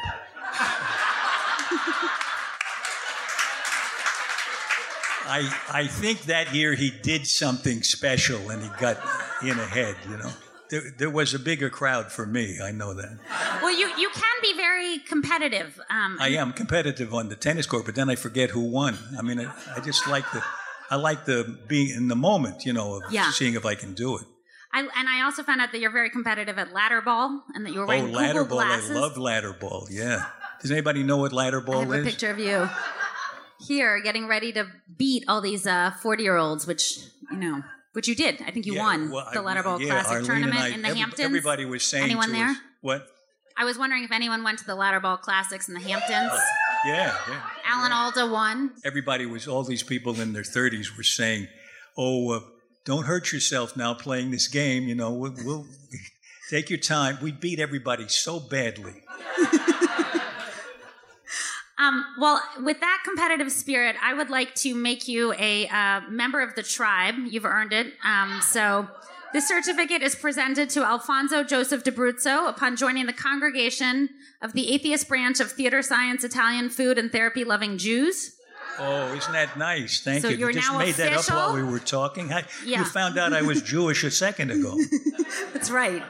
I 5.26 5.50
I 5.72 5.88
think 5.88 6.24
that 6.24 6.54
year 6.54 6.74
he 6.74 6.92
did 6.92 7.26
something 7.26 7.82
special 7.82 8.50
and 8.50 8.62
he 8.62 8.70
got 8.80 8.98
in 9.42 9.58
ahead. 9.58 9.96
You 10.10 10.18
know, 10.18 10.32
there 10.74 10.84
there 11.02 11.10
was 11.20 11.34
a 11.34 11.40
bigger 11.50 11.70
crowd 11.70 12.06
for 12.12 12.26
me. 12.26 12.46
I 12.70 12.72
know 12.72 12.92
that. 13.02 13.14
Well, 13.62 13.72
you, 13.82 13.88
you 14.04 14.10
can 14.22 14.36
be 14.42 14.54
very 14.68 15.00
competitive. 15.14 15.80
Um, 15.90 16.18
I 16.20 16.30
am 16.42 16.52
competitive 16.54 17.14
on 17.14 17.30
the 17.30 17.36
tennis 17.36 17.68
court, 17.68 17.86
but 17.86 17.96
then 17.96 18.10
I 18.10 18.16
forget 18.16 18.50
who 18.56 18.62
won. 18.80 18.98
I 19.20 19.22
mean, 19.22 19.40
I, 19.40 19.46
I 19.76 19.80
just 19.80 20.08
like 20.08 20.26
the 20.34 20.42
I 20.90 20.96
like 20.98 21.26
the 21.26 21.40
being 21.68 21.90
in 22.00 22.08
the 22.08 22.16
moment. 22.30 22.66
You 22.66 22.74
know, 22.74 22.88
of 22.96 23.04
Yeah. 23.12 23.30
seeing 23.32 23.54
if 23.56 23.66
I 23.66 23.76
can 23.76 23.94
do 23.94 24.18
it. 24.18 24.26
I, 24.76 24.80
and 25.00 25.08
I 25.08 25.22
also 25.22 25.44
found 25.44 25.62
out 25.62 25.72
that 25.72 25.80
you're 25.82 25.92
very 26.02 26.10
competitive 26.10 26.58
at 26.58 26.74
ladder 26.74 27.02
ball 27.02 27.44
and 27.54 27.64
that 27.66 27.74
you 27.74 27.80
were 27.82 27.86
Oh, 27.94 28.06
ladder 28.20 28.42
Google 28.44 28.58
ball! 28.58 28.66
glasses. 28.66 28.90
I 28.98 29.00
love 29.00 29.18
ladder 29.20 29.54
ball. 29.54 29.88
Yeah. 29.92 30.26
Does 30.62 30.72
anybody 30.72 31.04
know 31.04 31.18
what 31.18 31.32
ladder 31.32 31.62
ball 31.62 31.82
I 31.82 31.82
have 31.82 31.92
a 31.92 32.00
is? 32.00 32.06
picture 32.10 32.32
of 32.32 32.40
you 32.40 32.68
here 33.68 34.02
getting 34.02 34.28
ready 34.28 34.52
to 34.54 34.66
beat 34.98 35.24
all 35.28 35.42
these 35.42 35.68
40 36.02 36.24
year 36.24 36.38
olds, 36.38 36.66
which, 36.66 36.98
you 37.32 37.38
know, 37.38 37.62
which 37.94 38.08
you 38.08 38.16
did. 38.16 38.42
I 38.46 38.52
think 38.52 38.66
you 38.66 38.74
Yeah, 38.76 38.82
won 38.84 39.10
well, 39.12 39.28
the 39.34 39.42
ladder 39.42 39.64
ball 39.64 39.82
yeah, 39.82 39.90
classic 39.92 40.12
Arlene 40.12 40.26
tournament 40.26 40.60
I- 40.62 40.68
in 40.70 40.82
the 40.82 40.90
every- 40.90 41.00
Hamptons. 41.00 41.26
Everybody 41.26 41.66
was 41.66 41.84
saying 41.84 42.04
Anyone 42.04 42.32
there? 42.32 42.50
us, 42.50 42.58
what? 42.82 43.08
I 43.56 43.66
was 43.66 43.78
wondering 43.78 44.04
if 44.04 44.12
anyone 44.12 44.44
went 44.44 44.60
to 44.60 44.66
the 44.66 44.76
ladder 44.76 45.00
ball 45.00 45.18
classics 45.18 45.68
in 45.68 45.74
the 45.76 45.80
Hamptons. 45.80 46.32
Yeah, 46.86 47.16
yeah. 47.30 47.42
Alan 47.66 47.92
Alda 47.92 48.28
won. 48.28 48.72
Everybody 48.84 49.26
was, 49.26 49.48
all 49.48 49.64
these 49.64 49.84
people 49.84 50.20
in 50.20 50.34
their 50.34 50.44
30s 50.44 50.98
were 50.98 51.04
saying, 51.04 51.48
oh, 51.98 52.32
uh, 52.32 52.40
don't 52.84 53.06
hurt 53.06 53.32
yourself 53.32 53.78
now 53.78 53.94
playing 53.94 54.32
this 54.32 54.48
game. 54.48 54.84
You 54.88 54.96
know, 54.96 55.12
we'll, 55.12 55.36
we'll 55.46 55.66
take 56.50 56.70
your 56.70 56.80
time. 56.80 57.20
We 57.22 57.32
beat 57.32 57.60
everybody 57.60 58.08
so 58.10 58.40
badly. 58.40 59.04
Um, 61.78 62.06
well, 62.20 62.42
with 62.62 62.80
that 62.82 63.00
competitive 63.04 63.52
spirit, 63.52 63.96
I 64.02 64.14
would 64.14 64.30
like 64.30 64.54
to 64.56 64.76
make 64.76 65.08
you 65.08 65.34
a 65.34 65.68
uh, 65.68 66.02
member 66.10 66.42
of 66.42 66.54
the 66.56 66.62
tribe. 66.64 67.16
You've 67.28 67.46
earned 67.46 67.74
it. 67.74 67.94
Um, 68.06 68.42
so, 68.42 68.88
this 69.34 69.48
certificate 69.48 70.04
is 70.04 70.14
presented 70.14 70.70
to 70.72 70.84
Alfonso 70.84 71.44
Joseph 71.44 71.84
d'Abruzzo 71.84 72.48
upon 72.48 72.76
joining 72.76 73.08
the 73.08 73.14
congregation 73.14 74.10
of 74.44 74.54
the 74.54 74.72
atheist 74.72 75.08
branch 75.10 75.40
of 75.40 75.52
theater 75.52 75.82
science, 75.82 76.24
Italian 76.24 76.70
food, 76.70 77.00
and 77.00 77.12
therapy 77.12 77.44
loving 77.44 77.80
Jews. 77.80 78.36
Oh, 78.78 79.14
isn't 79.16 79.34
that 79.34 79.58
nice? 79.58 80.02
Thank 80.02 80.22
So 80.22 80.30
you. 80.30 80.38
you 80.48 80.54
just 80.54 80.72
made 80.78 80.96
that 80.96 81.14
up 81.14 81.30
while 81.30 81.54
we 81.54 81.64
were 81.64 81.80
talking. 81.80 82.30
How- 82.30 82.42
Yeah. 82.66 82.80
You 82.80 82.86
found 82.86 83.18
out 83.18 83.34
I 83.34 83.42
was 83.42 83.62
Jewish 83.74 84.04
a 84.04 84.12
second 84.12 84.52
ago. 84.52 84.78
That's 85.54 85.70
right. 85.72 86.04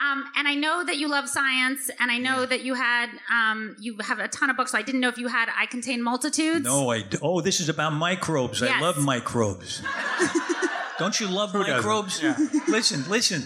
Um, 0.00 0.24
and 0.36 0.46
I 0.46 0.54
know 0.54 0.84
that 0.84 0.98
you 0.98 1.08
love 1.08 1.28
science, 1.28 1.90
and 2.00 2.10
I 2.10 2.18
know 2.18 2.44
that 2.46 2.62
you 2.62 2.74
had 2.74 3.08
um, 3.32 3.76
you 3.80 3.96
have 4.00 4.18
a 4.18 4.28
ton 4.28 4.50
of 4.50 4.56
books. 4.56 4.72
So 4.72 4.78
I 4.78 4.82
didn't 4.82 5.00
know 5.00 5.08
if 5.08 5.18
you 5.18 5.28
had 5.28 5.48
"I 5.56 5.66
Contain 5.66 6.02
Multitudes." 6.02 6.64
No, 6.64 6.90
I. 6.90 7.02
d- 7.02 7.18
Oh, 7.22 7.40
this 7.40 7.60
is 7.60 7.68
about 7.68 7.92
microbes. 7.94 8.62
I 8.62 8.78
love 8.80 8.98
microbes. 8.98 9.82
Don't 10.98 11.18
you 11.20 11.28
love 11.28 11.52
doesn't? 11.52 11.70
microbes? 11.76 12.22
Listen, 12.68 13.04
listen. 13.08 13.42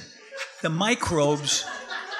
The 0.62 0.68
microbes 0.70 1.64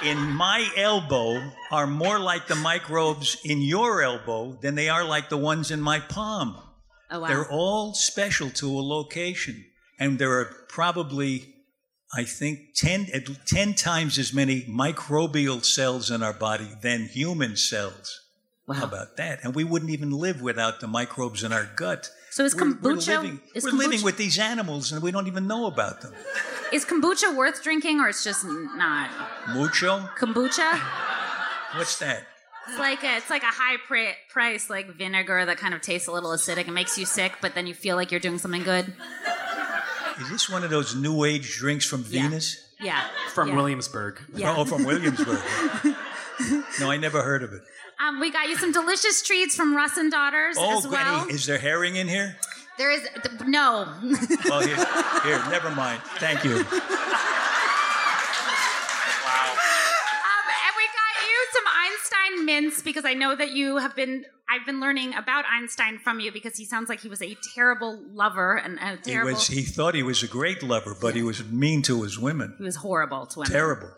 in 0.04 0.18
my 0.18 0.68
elbow 0.76 1.42
are 1.70 1.86
more 1.86 2.18
like 2.18 2.46
the 2.46 2.54
microbes 2.56 3.36
in 3.44 3.60
your 3.60 4.02
elbow 4.02 4.58
than 4.62 4.74
they 4.74 4.88
are 4.88 5.04
like 5.04 5.28
the 5.28 5.36
ones 5.36 5.70
in 5.70 5.80
my 5.80 6.00
palm. 6.00 6.56
Oh 7.10 7.20
wow. 7.20 7.28
They're 7.28 7.50
all 7.50 7.94
special 7.94 8.50
to 8.50 8.66
a 8.66 8.80
location. 8.82 9.64
And 9.98 10.18
there 10.18 10.32
are 10.38 10.46
probably, 10.68 11.54
I 12.12 12.24
think, 12.24 12.74
10, 12.74 13.06
10 13.46 13.74
times 13.74 14.18
as 14.18 14.32
many 14.34 14.62
microbial 14.62 15.64
cells 15.64 16.10
in 16.10 16.22
our 16.22 16.32
body 16.32 16.68
than 16.82 17.04
human 17.06 17.56
cells. 17.56 18.20
How 18.72 18.84
about 18.84 19.16
that? 19.16 19.40
And 19.42 19.54
we 19.54 19.64
wouldn't 19.64 19.90
even 19.90 20.10
live 20.12 20.40
without 20.40 20.78
the 20.80 20.86
microbes 20.86 21.42
in 21.42 21.52
our 21.52 21.68
gut. 21.76 22.08
So 22.30 22.44
is 22.44 22.54
We're- 22.54 22.74
we're, 22.80 22.94
kombucha- 22.94 23.22
living, 23.22 23.40
is 23.54 23.64
we're 23.64 23.72
living 23.72 24.02
with 24.02 24.16
these 24.16 24.38
animals 24.38 24.92
and 24.92 25.02
we 25.02 25.10
don't 25.10 25.26
even 25.26 25.48
know 25.48 25.66
about 25.66 26.02
them. 26.02 26.14
Is 26.72 26.84
kombucha 26.84 27.34
worth 27.34 27.64
drinking, 27.64 27.98
or 27.98 28.08
it's 28.08 28.22
just 28.22 28.44
not? 28.44 29.10
Mucho? 29.48 30.08
Kombucha? 30.16 30.78
What's 31.76 31.98
that? 31.98 32.22
It's 32.68 32.78
like 32.78 33.02
a, 33.02 33.16
it's 33.16 33.30
like 33.30 33.42
a 33.42 33.46
high 33.46 33.76
pri- 33.88 34.14
price 34.28 34.70
like 34.70 34.86
vinegar 34.96 35.44
that 35.44 35.56
kind 35.58 35.74
of 35.74 35.80
tastes 35.80 36.06
a 36.06 36.12
little 36.12 36.30
acidic 36.30 36.66
and 36.66 36.74
makes 36.74 36.96
you 36.96 37.06
sick, 37.06 37.32
but 37.40 37.54
then 37.56 37.66
you 37.66 37.74
feel 37.74 37.96
like 37.96 38.12
you're 38.12 38.20
doing 38.20 38.38
something 38.38 38.62
good. 38.62 38.92
Is 40.20 40.30
this 40.30 40.48
one 40.50 40.64
of 40.64 40.70
those 40.70 40.94
new 40.94 41.24
age 41.24 41.56
drinks 41.56 41.84
from 41.84 42.04
Yeah. 42.08 42.22
Venus? 42.22 42.64
Yeah. 42.80 43.02
From 43.34 43.48
yeah. 43.48 43.56
Williamsburg. 43.56 44.20
Yeah. 44.34 44.54
Oh, 44.56 44.64
from 44.64 44.84
Williamsburg. 44.84 45.38
no, 46.80 46.90
I 46.90 46.96
never 46.98 47.22
heard 47.22 47.42
of 47.42 47.52
it. 47.52 47.62
Um, 47.98 48.18
we 48.20 48.30
got 48.30 48.48
you 48.48 48.56
some 48.56 48.72
delicious 48.72 49.22
treats 49.22 49.54
from 49.54 49.76
Russ 49.76 49.96
and 49.98 50.10
Daughters 50.10 50.56
Oh, 50.58 50.78
as 50.78 50.86
well. 50.88 51.20
Granny, 51.24 51.34
is 51.34 51.44
there 51.46 51.58
herring 51.58 51.96
in 51.96 52.08
here? 52.08 52.36
There 52.78 52.90
is 52.90 53.02
th- 53.22 53.40
no. 53.46 53.86
Well, 54.48 54.60
here, 54.66 54.76
here, 55.22 55.42
never 55.50 55.70
mind. 55.70 56.00
Thank 56.18 56.44
you. 56.44 56.64
Um, 59.30 60.46
and 60.48 60.74
we 60.76 60.86
got 60.96 61.14
you 61.26 61.36
some 61.52 61.66
Einstein 61.82 62.39
mints 62.50 62.82
because 62.82 63.04
I 63.04 63.14
know 63.14 63.34
that 63.36 63.50
you 63.52 63.76
have 63.78 63.94
been. 63.96 64.24
I've 64.52 64.66
been 64.66 64.80
learning 64.80 65.14
about 65.14 65.44
Einstein 65.48 65.98
from 65.98 66.18
you 66.18 66.32
because 66.32 66.56
he 66.56 66.64
sounds 66.64 66.88
like 66.88 67.00
he 67.00 67.08
was 67.08 67.22
a 67.22 67.36
terrible 67.54 68.00
lover 68.12 68.56
and 68.56 68.78
a 68.80 68.96
terrible. 68.96 69.28
He 69.28 69.34
was. 69.34 69.46
He 69.46 69.62
thought 69.62 69.94
he 69.94 70.02
was 70.02 70.22
a 70.22 70.26
great 70.28 70.62
lover, 70.62 70.96
but 71.00 71.14
he 71.14 71.22
was 71.22 71.44
mean 71.44 71.82
to 71.82 72.02
his 72.02 72.18
women. 72.18 72.54
he 72.58 72.64
was 72.64 72.76
horrible 72.76 73.26
to 73.26 73.38
women. 73.40 73.52
Terrible. 73.52 73.90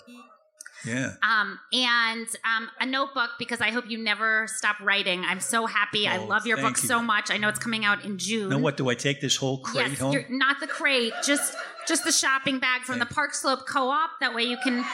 Yeah. 0.84 1.12
Um, 1.22 1.61
and 1.72 2.26
um, 2.44 2.68
a 2.80 2.86
notebook 2.86 3.30
because 3.38 3.61
I 3.61 3.70
hope 3.70 3.84
you 3.88 3.98
never 4.03 4.48
stop 4.48 4.80
writing. 4.80 5.22
I'm 5.24 5.38
so 5.38 5.64
happy. 5.66 6.09
I 6.09 6.18
Oh, 6.18 6.26
love 6.26 6.44
your 6.44 6.57
book 6.57 6.76
you. 6.82 6.88
so 6.88 7.00
much. 7.00 7.30
I 7.30 7.36
know 7.36 7.48
it's 7.48 7.61
coming 7.61 7.84
out 7.84 8.05
in 8.05 8.18
June. 8.18 8.48
Now 8.48 8.59
what 8.59 8.76
do 8.76 8.88
I 8.90 8.94
take 8.96 9.20
this 9.20 9.36
whole 9.36 9.59
crate 9.59 9.90
yes, 9.90 10.00
home? 10.00 10.16
not 10.28 10.59
the 10.59 10.66
crate, 10.66 11.12
just 11.24 11.55
just 11.86 12.05
the 12.05 12.11
shopping 12.12 12.59
bag 12.59 12.82
from 12.82 12.98
the 12.98 13.07
Park 13.07 13.32
Slope 13.34 13.64
Co-op. 13.66 14.11
That 14.20 14.34
way 14.34 14.42
you 14.42 14.57
can 14.64 14.84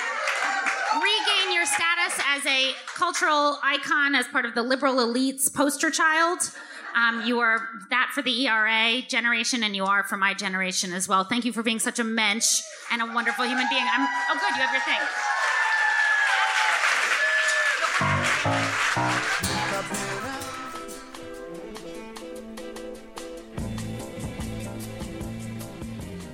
regain 0.95 1.55
your 1.55 1.67
status 1.67 2.19
as 2.27 2.47
a 2.47 2.73
cultural 2.87 3.59
icon, 3.63 4.15
as 4.15 4.27
part 4.29 4.45
of 4.45 4.55
the 4.55 4.63
liberal 4.63 4.97
elites 4.97 5.53
poster 5.53 5.91
child. 5.91 6.39
Um, 6.97 7.23
you 7.27 7.39
are 7.41 7.69
that 7.91 8.11
for 8.15 8.23
the 8.23 8.47
ERA 8.47 9.03
generation, 9.03 9.63
and 9.63 9.77
you 9.77 9.85
are 9.85 10.03
for 10.03 10.17
my 10.17 10.35
generation 10.35 10.93
as 10.93 11.07
well. 11.09 11.25
Thank 11.25 11.45
you 11.45 11.53
for 11.53 11.63
being 11.63 11.79
such 11.79 11.99
a 11.99 12.05
mensch 12.05 12.63
and 12.91 13.03
a 13.03 13.07
wonderful 13.07 13.45
human 13.45 13.67
being. 13.71 13.85
I'm 13.85 14.09
oh 14.31 14.39
good, 14.41 14.57
you 14.57 14.63
have 14.63 14.73
your 14.73 14.83
thing. 14.83 15.01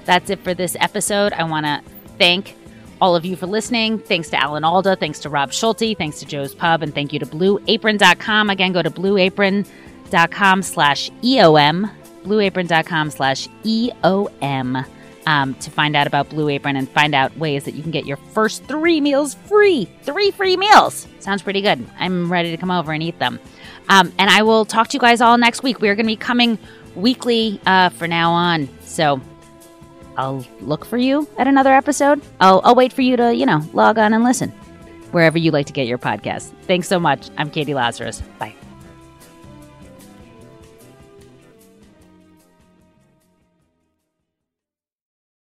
That's 0.05 0.31
it 0.31 0.41
for 0.41 0.55
this 0.55 0.77
episode. 0.81 1.33
I 1.33 1.45
want 1.45 1.67
to 1.67 1.83
thank 2.19 2.55
all 3.05 3.15
of 3.15 3.27
you 3.27 3.37
for 3.37 3.47
listening. 3.47 3.99
Thanks 3.99 4.31
to 4.31 4.43
Alan 4.43 4.65
Alda. 4.65 4.97
Thanks 4.97 5.19
to 5.21 5.29
Rob 5.29 5.53
Schulte. 5.53 5.95
Thanks 5.99 6.21
to 6.21 6.25
Joe's 6.25 6.55
Pub. 6.55 6.83
And 6.83 6.95
thank 6.95 7.13
you 7.13 7.19
to 7.19 7.27
blueapron.com. 7.27 8.49
Again, 8.49 8.73
go 8.73 8.81
to 8.81 8.91
blueapron.com 8.91 10.63
slash 10.63 11.11
EOM. 11.23 11.91
Blueapron.com 12.23 13.11
slash 13.11 13.47
EOM 13.63 14.87
um, 15.27 15.55
to 15.57 15.71
find 15.71 15.95
out 15.95 16.07
about 16.07 16.31
Blue 16.31 16.49
Apron 16.49 16.77
and 16.77 16.89
find 16.89 17.15
out 17.15 17.37
ways 17.37 17.65
that 17.65 17.75
you 17.75 17.83
can 17.83 17.91
get 17.91 18.07
your 18.07 18.17
first 18.17 18.65
three 18.65 19.03
meals 19.03 19.35
free. 19.35 19.85
Three 20.01 20.31
free 20.31 20.57
meals. 20.57 21.07
Sounds 21.21 21.43
pretty 21.43 21.61
good. 21.61 21.87
I'm 21.99 22.33
ready 22.33 22.53
to 22.53 22.57
come 22.57 22.71
over 22.71 22.91
and 22.91 23.03
eat 23.03 23.19
them. 23.19 23.39
Um, 23.91 24.15
and 24.19 24.31
I 24.31 24.45
will 24.45 24.65
talk 24.65 24.89
to 24.89 24.95
you 24.95 25.01
guys 25.01 25.21
all 25.21 25.37
next 25.37 25.63
week. 25.63 25.83
We 25.83 25.91
are 25.91 25.95
going 25.95 26.07
to 26.07 26.13
be 26.13 26.17
coming 26.17 26.57
weekly 26.95 27.61
uh, 27.67 27.91
for 27.91 28.09
now 28.09 28.33
on. 28.33 28.67
So 28.81 29.21
I'll 30.17 30.47
look 30.61 30.85
for 30.85 30.97
you 30.99 31.29
at 31.39 31.47
another 31.47 31.73
episode. 31.73 32.23
I'll, 32.41 32.61
I'll 32.65 32.75
wait 32.75 32.93
for 32.93 33.03
you 33.03 33.17
to, 33.17 33.35
you 33.35 33.47
know, 33.47 33.62
log 33.73 33.99
on 33.99 34.12
and 34.12 34.25
listen 34.25 34.53
wherever 35.12 35.39
you 35.39 35.51
like 35.53 35.67
to 35.67 35.73
get 35.73 35.87
your 35.87 35.99
podcast. 35.99 36.53
Thanks 36.67 36.89
so 36.89 36.99
much. 36.99 37.31
I'm 37.39 37.51
Catie 37.51 37.75
Lazarus. 37.75 38.21
Bye. 38.39 38.55